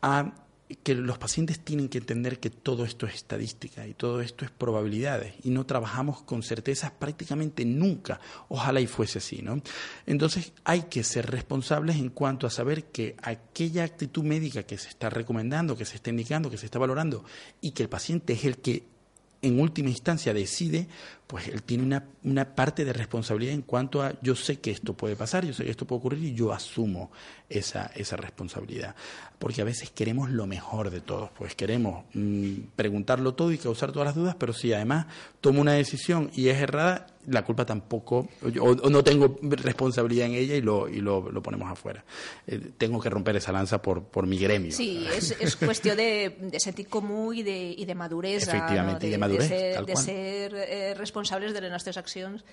a 0.00 0.45
que 0.82 0.94
los 0.94 1.18
pacientes 1.18 1.60
tienen 1.60 1.88
que 1.88 1.98
entender 1.98 2.40
que 2.40 2.50
todo 2.50 2.84
esto 2.84 3.06
es 3.06 3.14
estadística 3.14 3.86
y 3.86 3.94
todo 3.94 4.20
esto 4.20 4.44
es 4.44 4.50
probabilidades 4.50 5.34
y 5.44 5.50
no 5.50 5.64
trabajamos 5.64 6.22
con 6.22 6.42
certezas 6.42 6.90
prácticamente 6.90 7.64
nunca. 7.64 8.20
Ojalá 8.48 8.80
y 8.80 8.86
fuese 8.86 9.18
así, 9.18 9.42
¿no? 9.42 9.62
Entonces 10.06 10.52
hay 10.64 10.82
que 10.82 11.04
ser 11.04 11.30
responsables 11.30 11.96
en 11.96 12.10
cuanto 12.10 12.46
a 12.46 12.50
saber 12.50 12.86
que 12.86 13.14
aquella 13.22 13.84
actitud 13.84 14.24
médica 14.24 14.64
que 14.64 14.78
se 14.78 14.88
está 14.88 15.08
recomendando, 15.08 15.76
que 15.76 15.84
se 15.84 15.96
está 15.96 16.10
indicando, 16.10 16.50
que 16.50 16.58
se 16.58 16.66
está 16.66 16.78
valorando 16.78 17.24
y 17.60 17.70
que 17.70 17.84
el 17.84 17.88
paciente 17.88 18.32
es 18.32 18.44
el 18.44 18.58
que 18.58 18.95
en 19.42 19.60
última 19.60 19.88
instancia 19.88 20.32
decide, 20.32 20.88
pues 21.26 21.48
él 21.48 21.62
tiene 21.62 21.84
una, 21.84 22.04
una, 22.24 22.54
parte 22.54 22.84
de 22.84 22.92
responsabilidad 22.92 23.54
en 23.54 23.62
cuanto 23.62 24.02
a 24.02 24.14
yo 24.22 24.34
sé 24.34 24.60
que 24.60 24.70
esto 24.70 24.94
puede 24.94 25.16
pasar, 25.16 25.44
yo 25.44 25.52
sé 25.52 25.64
que 25.64 25.70
esto 25.70 25.86
puede 25.86 25.98
ocurrir 25.98 26.24
y 26.24 26.34
yo 26.34 26.52
asumo 26.52 27.10
esa, 27.48 27.90
esa 27.94 28.16
responsabilidad. 28.16 28.94
Porque 29.38 29.60
a 29.60 29.64
veces 29.64 29.90
queremos 29.90 30.30
lo 30.30 30.46
mejor 30.46 30.90
de 30.90 31.00
todos, 31.00 31.30
pues 31.36 31.54
queremos 31.54 32.04
mmm, 32.14 32.54
preguntarlo 32.74 33.34
todo 33.34 33.52
y 33.52 33.58
causar 33.58 33.92
todas 33.92 34.06
las 34.06 34.14
dudas, 34.14 34.36
pero 34.38 34.52
si 34.52 34.72
además 34.72 35.06
tomo 35.40 35.60
una 35.60 35.72
decisión 35.72 36.30
y 36.34 36.48
es 36.48 36.58
errada, 36.58 37.06
la 37.28 37.44
culpa 37.44 37.64
tampoco, 37.66 38.28
o, 38.60 38.70
o 38.70 38.90
no 38.90 39.02
tengo 39.02 39.38
responsabilidad 39.42 40.26
en 40.26 40.34
ella 40.34 40.54
y 40.54 40.60
lo, 40.60 40.88
y 40.88 41.00
lo, 41.00 41.30
lo 41.30 41.42
ponemos 41.42 41.70
afuera. 41.70 42.04
Eh, 42.46 42.72
tengo 42.78 43.00
que 43.00 43.10
romper 43.10 43.36
esa 43.36 43.52
lanza 43.52 43.82
por, 43.82 44.04
por 44.04 44.26
mi 44.26 44.38
gremio. 44.38 44.72
Sí, 44.72 45.06
és, 45.10 45.32
és 45.40 45.56
qüestió 45.58 45.96
de, 45.98 46.36
de 46.52 46.60
sentit 46.62 46.90
comú 46.92 47.32
i 47.34 47.42
de, 47.46 47.58
i 47.76 47.86
de 47.88 47.94
maduresa. 47.98 48.52
Efectivament, 48.52 48.96
no? 48.96 49.02
de, 49.02 49.08
i 49.08 49.16
de 49.16 49.18
maduresa, 49.18 49.82
de 49.82 49.96
ser, 49.96 50.52
de 50.54 50.66
eh, 50.66 50.94
responsables 50.94 51.54
de 51.54 51.64
les 51.64 51.72
nostres 51.72 51.96
accions 51.96 52.44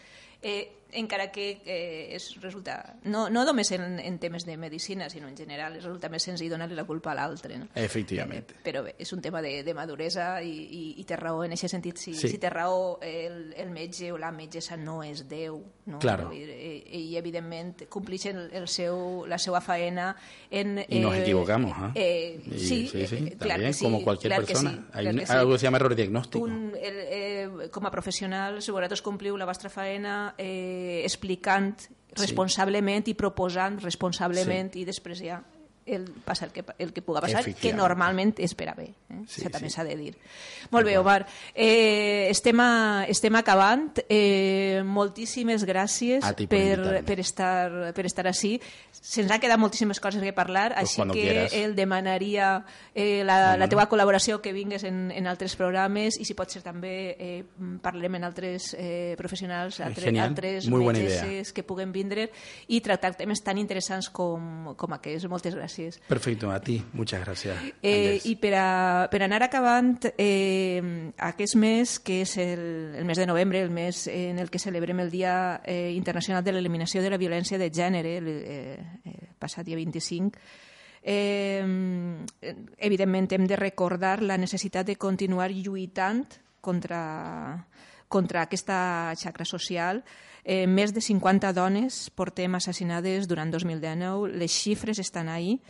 eh, 0.43 0.82
encara 0.93 1.31
que 1.31 1.61
eh, 1.65 2.15
és, 2.15 2.29
resulta, 2.41 2.95
no, 3.03 3.29
no 3.29 3.43
només 3.45 3.71
en, 3.75 3.99
en 3.99 4.19
temes 4.19 4.45
de 4.45 4.57
medicina, 4.57 5.09
sinó 5.09 5.27
en 5.27 5.37
general, 5.37 5.75
resulta 5.75 6.09
més 6.09 6.23
senzill 6.23 6.49
donar-li 6.51 6.75
la 6.75 6.85
culpa 6.85 7.11
a 7.11 7.15
l'altre. 7.15 7.57
No? 7.57 7.67
Efectivament. 7.75 8.51
Eh, 8.51 8.61
però 8.63 8.83
bé, 8.85 8.95
és 8.99 9.11
un 9.13 9.21
tema 9.21 9.41
de, 9.41 9.63
de 9.63 9.73
maduresa 9.73 10.41
i, 10.41 10.51
i, 10.53 10.83
i 11.01 11.05
té 11.09 11.15
raó 11.19 11.43
en 11.43 11.53
aquest 11.57 11.71
sentit. 11.75 11.97
Si, 11.97 12.13
Sí. 12.13 12.29
si 12.29 12.37
té 12.37 12.49
raó 12.49 12.99
el, 13.01 13.53
el 13.57 13.69
metge 13.71 14.11
o 14.13 14.17
la 14.17 14.31
metgessa 14.31 14.77
no 14.77 15.01
és 15.03 15.25
Déu. 15.27 15.61
No? 15.85 15.99
Claro. 15.99 16.29
Dir, 16.29 16.47
eh, 16.49 16.83
I, 16.95 17.17
evidentment, 17.17 17.83
complixen 17.89 18.37
el, 18.37 18.51
el 18.55 18.67
seu, 18.71 19.25
la 19.27 19.37
seva 19.37 19.59
faena 19.61 20.15
en... 20.49 20.77
Y 20.87 20.99
nos 20.99 21.15
equivocamos, 21.15 21.73
¿ah? 21.75 21.91
Eh, 21.95 22.39
Y- 22.45 22.59
sí, 22.59 22.87
sí, 22.87 23.07
sí, 23.07 23.15
eh, 23.27 23.37
clar 23.37 23.59
que 23.59 23.73
sí, 23.73 23.83
como 23.83 24.01
cualquier 24.03 24.31
clar 24.31 24.45
que 24.45 24.53
persona. 24.53 24.71
sí, 24.71 24.79
Hay 24.93 25.03
clar 25.03 25.13
un- 25.13 25.19
que 25.19 25.25
sí. 25.25 25.33
algo 25.33 25.51
que 25.53 25.59
se 25.59 25.63
llama 25.65 25.77
error 25.77 25.95
diagnóstico. 25.95 26.43
Un, 26.45 26.71
el, 26.81 26.95
eh, 27.09 27.49
com 27.71 27.85
a 27.85 27.91
professional, 27.91 28.61
si 28.61 28.71
vosaltres 28.71 29.01
compliu 29.01 29.35
la 29.37 29.45
vostra 29.45 29.69
faena 29.69 30.35
eh, 30.37 30.82
explicant 31.03 31.87
responsablement 32.19 33.09
i 33.09 33.15
proposant 33.17 33.79
responsablement 33.81 34.73
sí. 34.73 34.83
i 34.83 34.87
després 34.89 35.23
ja 35.23 35.39
el, 35.85 36.05
passa 36.23 36.45
el 36.45 36.51
que, 36.51 36.63
el 36.79 36.93
que 36.93 37.01
puga 37.01 37.21
passar, 37.21 37.43
que 37.59 37.73
normalment 37.75 38.33
és 38.43 38.53
per 38.55 38.69
a 38.71 38.75
bé. 38.77 38.89
Eh? 39.11 39.21
Sí, 39.27 39.41
Això 39.41 39.51
també 39.51 39.69
s'ha 39.73 39.83
sí. 39.83 39.89
de 39.89 39.97
dir. 39.99 40.13
Molt 40.71 40.87
bé, 40.87 40.95
Omar. 40.97 41.25
Eh, 41.53 42.29
estem, 42.29 42.59
a, 42.63 43.05
estem 43.11 43.35
acabant. 43.35 43.99
Eh, 44.07 44.81
moltíssimes 44.85 45.65
gràcies 45.67 46.23
per, 46.23 46.47
per, 46.47 47.03
per, 47.05 47.19
estar, 47.19 47.91
per 47.95 48.05
estar 48.07 48.27
així. 48.31 48.55
Se'ns 48.93 49.33
ha 49.33 49.39
quedat 49.43 49.59
moltíssimes 49.59 49.99
coses 49.99 50.23
que 50.23 50.33
parlar, 50.33 50.71
pues 50.77 50.95
així 50.95 51.03
que 51.11 51.19
quieras. 51.19 51.53
el 51.59 51.75
demanaria 51.75 52.63
eh, 52.95 53.23
la, 53.27 53.57
la 53.59 53.67
teva 53.67 53.89
col·laboració 53.91 54.39
que 54.41 54.53
vingues 54.55 54.85
en, 54.87 55.09
en 55.11 55.27
altres 55.27 55.57
programes 55.59 56.15
i 56.21 56.27
si 56.27 56.37
pot 56.37 56.51
ser 56.53 56.63
també 56.63 56.93
eh, 57.19 57.43
parlarem 57.83 58.21
en 58.21 58.29
altres 58.29 58.71
eh, 58.79 59.15
professionals, 59.19 59.81
altres, 59.83 60.07
Genial. 60.07 60.31
altres 60.31 60.69
metgesses 60.71 61.51
que 61.51 61.67
puguen 61.67 61.91
vindre 61.91 62.29
i 62.71 62.79
tractar 62.85 63.13
temes 63.19 63.43
tan 63.43 63.59
interessants 63.59 64.07
com, 64.13 64.71
com 64.79 64.95
aquests. 64.95 65.27
Moltes 65.31 65.57
gràcies 65.57 65.72
gràcies. 65.73 65.99
Perfecte, 66.07 66.45
a 66.45 66.59
ti, 66.61 66.81
muchas 66.93 67.23
gràcies. 67.25 67.73
Eh, 67.81 68.19
I 68.25 68.35
per, 68.37 68.53
a, 68.55 69.07
per 69.11 69.23
anar 69.23 69.41
acabant, 69.43 69.97
eh, 70.17 70.81
aquest 71.17 71.55
mes, 71.55 71.99
que 71.99 72.21
és 72.21 72.37
el, 72.37 72.95
el 72.99 73.05
mes 73.05 73.17
de 73.17 73.27
novembre, 73.27 73.61
el 73.61 73.71
mes 73.71 74.07
en 74.07 74.39
el 74.39 74.49
que 74.49 74.59
celebrem 74.59 74.99
el 74.99 75.11
Dia 75.11 75.61
eh, 75.65 75.91
Internacional 75.95 76.43
de 76.43 76.53
l'Eliminació 76.53 77.01
de 77.01 77.09
la 77.09 77.17
Violència 77.17 77.57
de 77.57 77.71
Gènere, 77.71 78.17
el, 78.17 78.27
eh, 78.27 78.77
eh, 79.05 79.17
passat 79.39 79.65
dia 79.65 79.75
25, 79.79 80.39
eh, 81.03 81.65
evidentment 82.77 83.31
hem 83.33 83.47
de 83.47 83.57
recordar 83.59 84.21
la 84.21 84.37
necessitat 84.37 84.87
de 84.87 84.95
continuar 84.95 85.51
lluitant 85.51 86.25
contra, 86.61 87.65
contra 88.13 88.45
aquesta 88.45 88.77
xacra 89.17 89.49
social, 89.49 90.03
Eh, 90.43 90.67
més 90.67 90.91
de 90.91 90.99
50 90.99 91.53
dones 91.55 92.09
portem 92.11 92.55
assassinades 92.57 93.29
durant 93.31 93.51
2019. 93.51 94.27
Les 94.35 94.51
xifres 94.51 94.99
estan 94.99 95.29
ahí, 95.31 95.61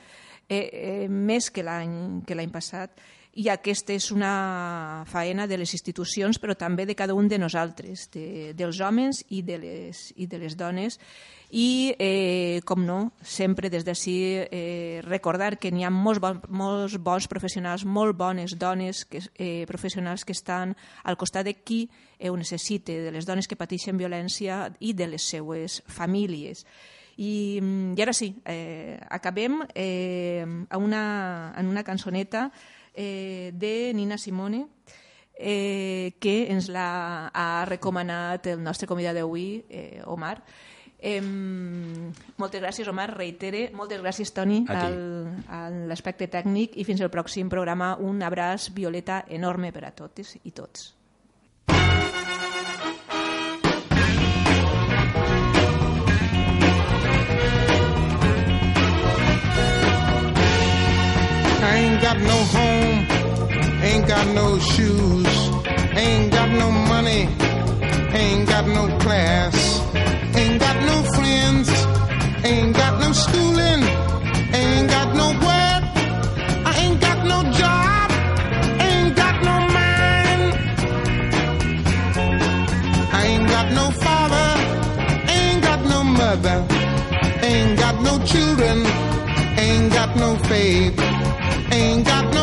eh, 0.50 0.70
eh, 1.06 1.08
més 1.10 1.52
que 1.52 1.62
l'any 1.62 2.50
passat 2.52 2.98
i 3.34 3.48
aquesta 3.50 3.96
és 3.96 4.12
una 4.14 5.04
faena 5.10 5.48
de 5.50 5.58
les 5.58 5.72
institucions 5.74 6.38
però 6.38 6.54
també 6.54 6.86
de 6.86 6.96
cada 6.96 7.16
un 7.18 7.28
de 7.28 7.40
nosaltres, 7.42 8.10
de, 8.14 8.54
dels 8.54 8.80
homes 8.80 9.24
i 9.34 9.42
de 9.42 9.58
les, 9.58 10.12
i 10.16 10.28
de 10.30 10.38
les 10.38 10.58
dones 10.58 11.00
i, 11.54 11.94
eh, 11.98 12.62
com 12.66 12.82
no, 12.86 13.14
sempre 13.22 13.70
des 13.70 13.86
d'ací 13.86 14.16
eh, 14.50 15.02
recordar 15.06 15.58
que 15.62 15.70
n'hi 15.74 15.86
ha 15.86 15.92
molts, 15.94 16.22
bon, 16.22 16.40
molts 16.50 16.98
bons 16.98 17.28
professionals, 17.30 17.86
molt 17.86 18.18
bones 18.18 18.58
dones 18.58 19.04
que, 19.06 19.22
eh, 19.38 19.66
professionals 19.70 20.26
que 20.26 20.34
estan 20.34 20.74
al 21.04 21.18
costat 21.18 21.46
de 21.46 21.54
qui 21.62 21.84
eh, 22.18 22.30
ho 22.30 22.38
necessite, 22.38 23.00
de 23.06 23.14
les 23.14 23.30
dones 23.30 23.50
que 23.50 23.58
pateixen 23.58 24.02
violència 24.02 24.68
i 24.80 24.94
de 24.94 25.10
les 25.10 25.30
seues 25.30 25.82
famílies. 25.86 26.66
I, 27.18 27.62
i 27.94 28.02
ara 28.02 28.14
sí, 28.18 28.32
eh, 28.50 28.98
acabem 29.14 29.62
eh, 29.76 30.46
a 30.70 30.78
una, 30.82 31.54
en 31.58 31.70
una 31.70 31.86
cançoneta 31.86 32.48
eh, 32.94 33.52
de 33.54 33.94
Nina 33.94 34.18
Simone, 34.18 34.68
eh, 35.34 36.14
que 36.20 36.52
ens 36.54 36.70
l'ha 36.70 37.66
recomanat 37.68 38.48
el 38.48 38.62
nostre 38.64 38.88
convidat 38.88 39.18
d'avui, 39.18 39.64
eh, 39.70 40.02
Omar, 40.06 40.38
Eh, 41.06 41.20
moltes 41.20 42.62
gràcies, 42.62 42.88
Omar, 42.88 43.10
reitere. 43.12 43.66
Moltes 43.76 44.00
gràcies, 44.00 44.32
Toni, 44.32 44.62
al, 44.72 44.96
a 45.52 45.66
l'aspecte 45.92 46.30
tècnic 46.32 46.78
i 46.80 46.86
fins 46.88 47.04
al 47.04 47.12
pròxim 47.12 47.52
programa. 47.52 47.98
Un 48.00 48.24
abraç 48.24 48.70
violeta 48.72 49.26
enorme 49.28 49.74
per 49.76 49.84
a 49.84 49.92
totes 49.92 50.38
i 50.48 50.54
tots. 50.56 50.94
I 61.66 61.76
ain't 61.84 62.02
got 62.02 62.18
no 62.32 62.38
home, 62.56 62.98
ain't 63.82 64.08
got 64.08 64.28
no 64.40 64.60
shoes, 64.60 65.34
ain't 65.96 66.32
got 66.32 66.50
no 66.50 66.70
money, 66.72 67.28
ain't 68.14 68.48
got 68.48 68.66
no 68.68 68.84
class. 69.00 69.56
Ain't 70.36 70.60
got 70.60 70.78
no 70.90 71.04
friends, 71.16 71.70
ain't 72.44 72.76
got 72.76 73.00
no 73.00 73.12
schooling, 73.12 73.84
ain't 74.60 74.90
got 74.90 75.16
no 75.16 75.28
work, 75.48 75.84
I 76.66 76.74
ain't 76.84 77.00
got 77.00 77.20
no 77.32 77.40
job, 77.62 78.08
ain't 78.88 79.16
got 79.16 79.36
no 79.50 79.56
mind. 79.78 80.54
I 83.20 83.22
ain't 83.32 83.48
got 83.48 83.68
no 83.80 83.86
father, 84.06 84.50
ain't 85.32 85.62
got 85.64 85.82
no 85.86 86.04
mother, 86.04 86.58
ain't 87.44 87.78
got 87.78 88.02
no 88.02 88.14
children, 88.26 88.78
ain't 89.58 89.94
got 89.94 90.16
no 90.16 90.36
faith, 90.50 91.00
got 92.04 92.34
no. 92.34 92.43